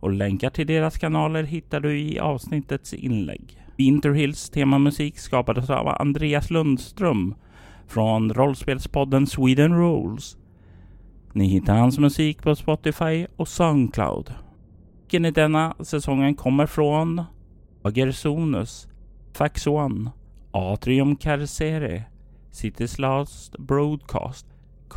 och 0.00 0.12
länkar 0.12 0.50
till 0.50 0.66
deras 0.66 0.98
kanaler 0.98 1.42
hittar 1.42 1.80
du 1.80 2.00
i 2.00 2.18
avsnittets 2.18 2.94
inlägg. 2.94 3.62
Winterhills 3.76 4.50
temamusik 4.50 5.18
skapades 5.18 5.70
av 5.70 5.88
Andreas 5.88 6.50
Lundström 6.50 7.34
från 7.86 8.34
rollspelspodden 8.34 9.26
Sweden 9.26 9.74
Rules. 9.74 10.36
Ni 11.32 11.46
hittar 11.46 11.76
hans 11.76 11.98
musik 11.98 12.42
på 12.42 12.56
Spotify 12.56 13.26
och 13.36 13.48
Soundcloud. 13.48 14.34
Musiken 15.12 15.24
i 15.24 15.30
denna 15.30 15.74
säsongen 15.80 16.34
kommer 16.34 16.66
från? 16.66 17.22
Agersonus, 17.82 18.88
Fax 19.32 19.66
One, 19.66 20.10
Atrium 20.50 21.16
Carcere, 21.16 22.04
City's 22.52 23.00
Last 23.00 23.58
Broadcast, 23.58 24.46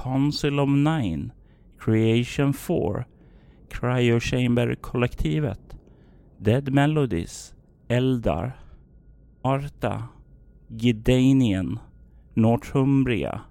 Council 0.04 0.60
of 0.60 0.70
Nine, 0.70 1.32
Creation 1.80 2.54
4, 2.54 3.06
Cryo 3.70 4.20
Chamber-kollektivet, 4.20 5.76
Dead 6.38 6.74
Melodies, 6.74 7.54
Eldar, 7.88 8.52
Arta, 9.42 10.04
Gidanien, 10.70 11.80
Northumbria, 12.34 13.42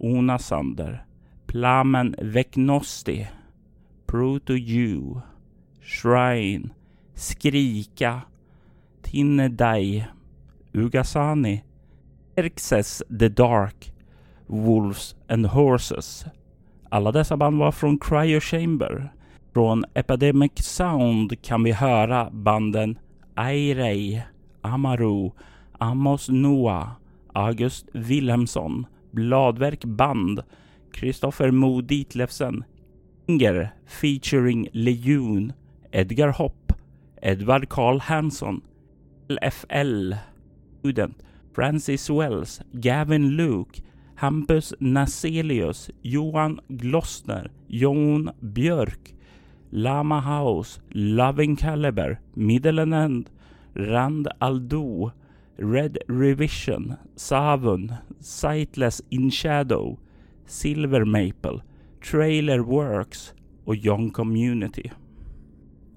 Onasander, 0.00 1.04
Plamen 1.46 2.14
Vecnosti, 2.18 3.28
Proto-Jew, 4.06 5.20
Shrine, 5.90 6.70
Skrika, 7.14 8.22
Tinnedai, 9.02 10.06
Ugasani, 10.72 11.62
Erxes 12.36 13.02
the 13.18 13.28
Dark, 13.28 13.90
Wolves 14.46 15.14
and 15.28 15.46
Horses. 15.46 16.24
Alla 16.90 17.12
dessa 17.12 17.36
band 17.36 17.58
var 17.58 17.72
från 17.72 17.98
Cryo 17.98 18.40
Chamber. 18.40 19.12
Från 19.52 19.84
Epidemic 19.94 20.52
Sound 20.56 21.42
kan 21.42 21.62
vi 21.62 21.72
höra 21.72 22.30
banden 22.30 22.98
Airei, 23.34 24.22
Amaru, 24.62 25.30
Amos 25.78 26.28
Noah, 26.28 26.88
August 27.32 27.86
Wilhelmsson, 27.92 28.86
Bladverk 29.10 29.84
Band, 29.84 30.42
Kristoffer 30.92 31.50
Mo 31.50 31.80
Ditlevsen, 31.80 32.64
Inger 33.26 33.70
featuring 33.86 34.68
Lejun, 34.72 35.52
Edgar 35.92 36.32
Hopp, 36.32 36.72
Edvard 37.22 37.68
Karl 37.68 37.98
Hansson, 37.98 38.62
LFL, 39.28 40.18
Student, 40.78 41.20
Francis 41.52 42.08
Wells, 42.08 42.60
Gavin 42.78 43.30
Luke, 43.30 43.80
Hampus 44.20 44.72
Naselius, 44.80 45.90
Johan 46.02 46.60
Glossner, 46.76 47.50
Jon 47.68 48.30
Björk, 48.40 49.14
Lama 49.72 50.20
House, 50.20 50.78
Loving 50.94 51.56
Caliber, 51.56 52.20
Middle 52.36 52.80
and 52.80 52.94
End, 52.94 53.30
Rand 53.74 54.28
Aldo, 54.40 55.12
Red 55.58 55.98
Revision, 56.08 56.98
Savun, 57.16 58.00
Sightless 58.20 59.02
In 59.10 59.30
Shadow, 59.30 59.98
Silver 60.46 61.04
Maple, 61.04 61.62
Trailer 62.00 62.62
Works 62.62 63.34
och 63.64 63.76
Young 63.76 64.10
Community. 64.10 64.90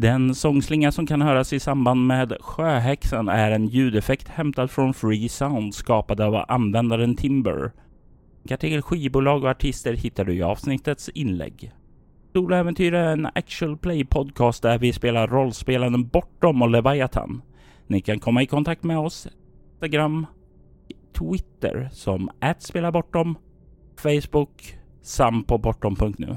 Den 0.00 0.34
sångslinga 0.34 0.92
som 0.92 1.06
kan 1.06 1.22
höras 1.22 1.52
i 1.52 1.60
samband 1.60 2.06
med 2.06 2.36
Sjöhäxan 2.40 3.28
är 3.28 3.50
en 3.50 3.66
ljudeffekt 3.66 4.28
hämtad 4.28 4.70
från 4.70 4.94
Free 4.94 5.28
Sound 5.28 5.74
skapad 5.74 6.20
av 6.20 6.44
användaren 6.48 7.16
Timber. 7.16 7.72
Till 8.58 8.82
skivbolag 8.82 9.44
och 9.44 9.50
artister 9.50 9.94
hittar 9.94 10.24
du 10.24 10.34
i 10.34 10.42
avsnittets 10.42 11.08
inlägg. 11.08 11.72
Soläventyr 12.32 12.94
är 12.94 13.12
en 13.12 13.26
actual 13.26 13.76
play 13.76 14.04
podcast 14.04 14.62
där 14.62 14.78
vi 14.78 14.92
spelar 14.92 15.26
rollspelen 15.26 16.08
Bortom 16.08 16.62
och 16.62 16.70
Leviathan. 16.70 17.42
Ni 17.86 18.00
kan 18.00 18.18
komma 18.18 18.42
i 18.42 18.46
kontakt 18.46 18.84
med 18.84 18.98
oss 18.98 19.28
Instagram, 19.72 20.26
Twitter 21.18 21.88
som 21.92 22.30
@spelabortom, 22.58 23.38
Facebook 23.96 24.78
samt 25.02 25.46
på 25.46 25.58
bortom.nu. 25.58 26.36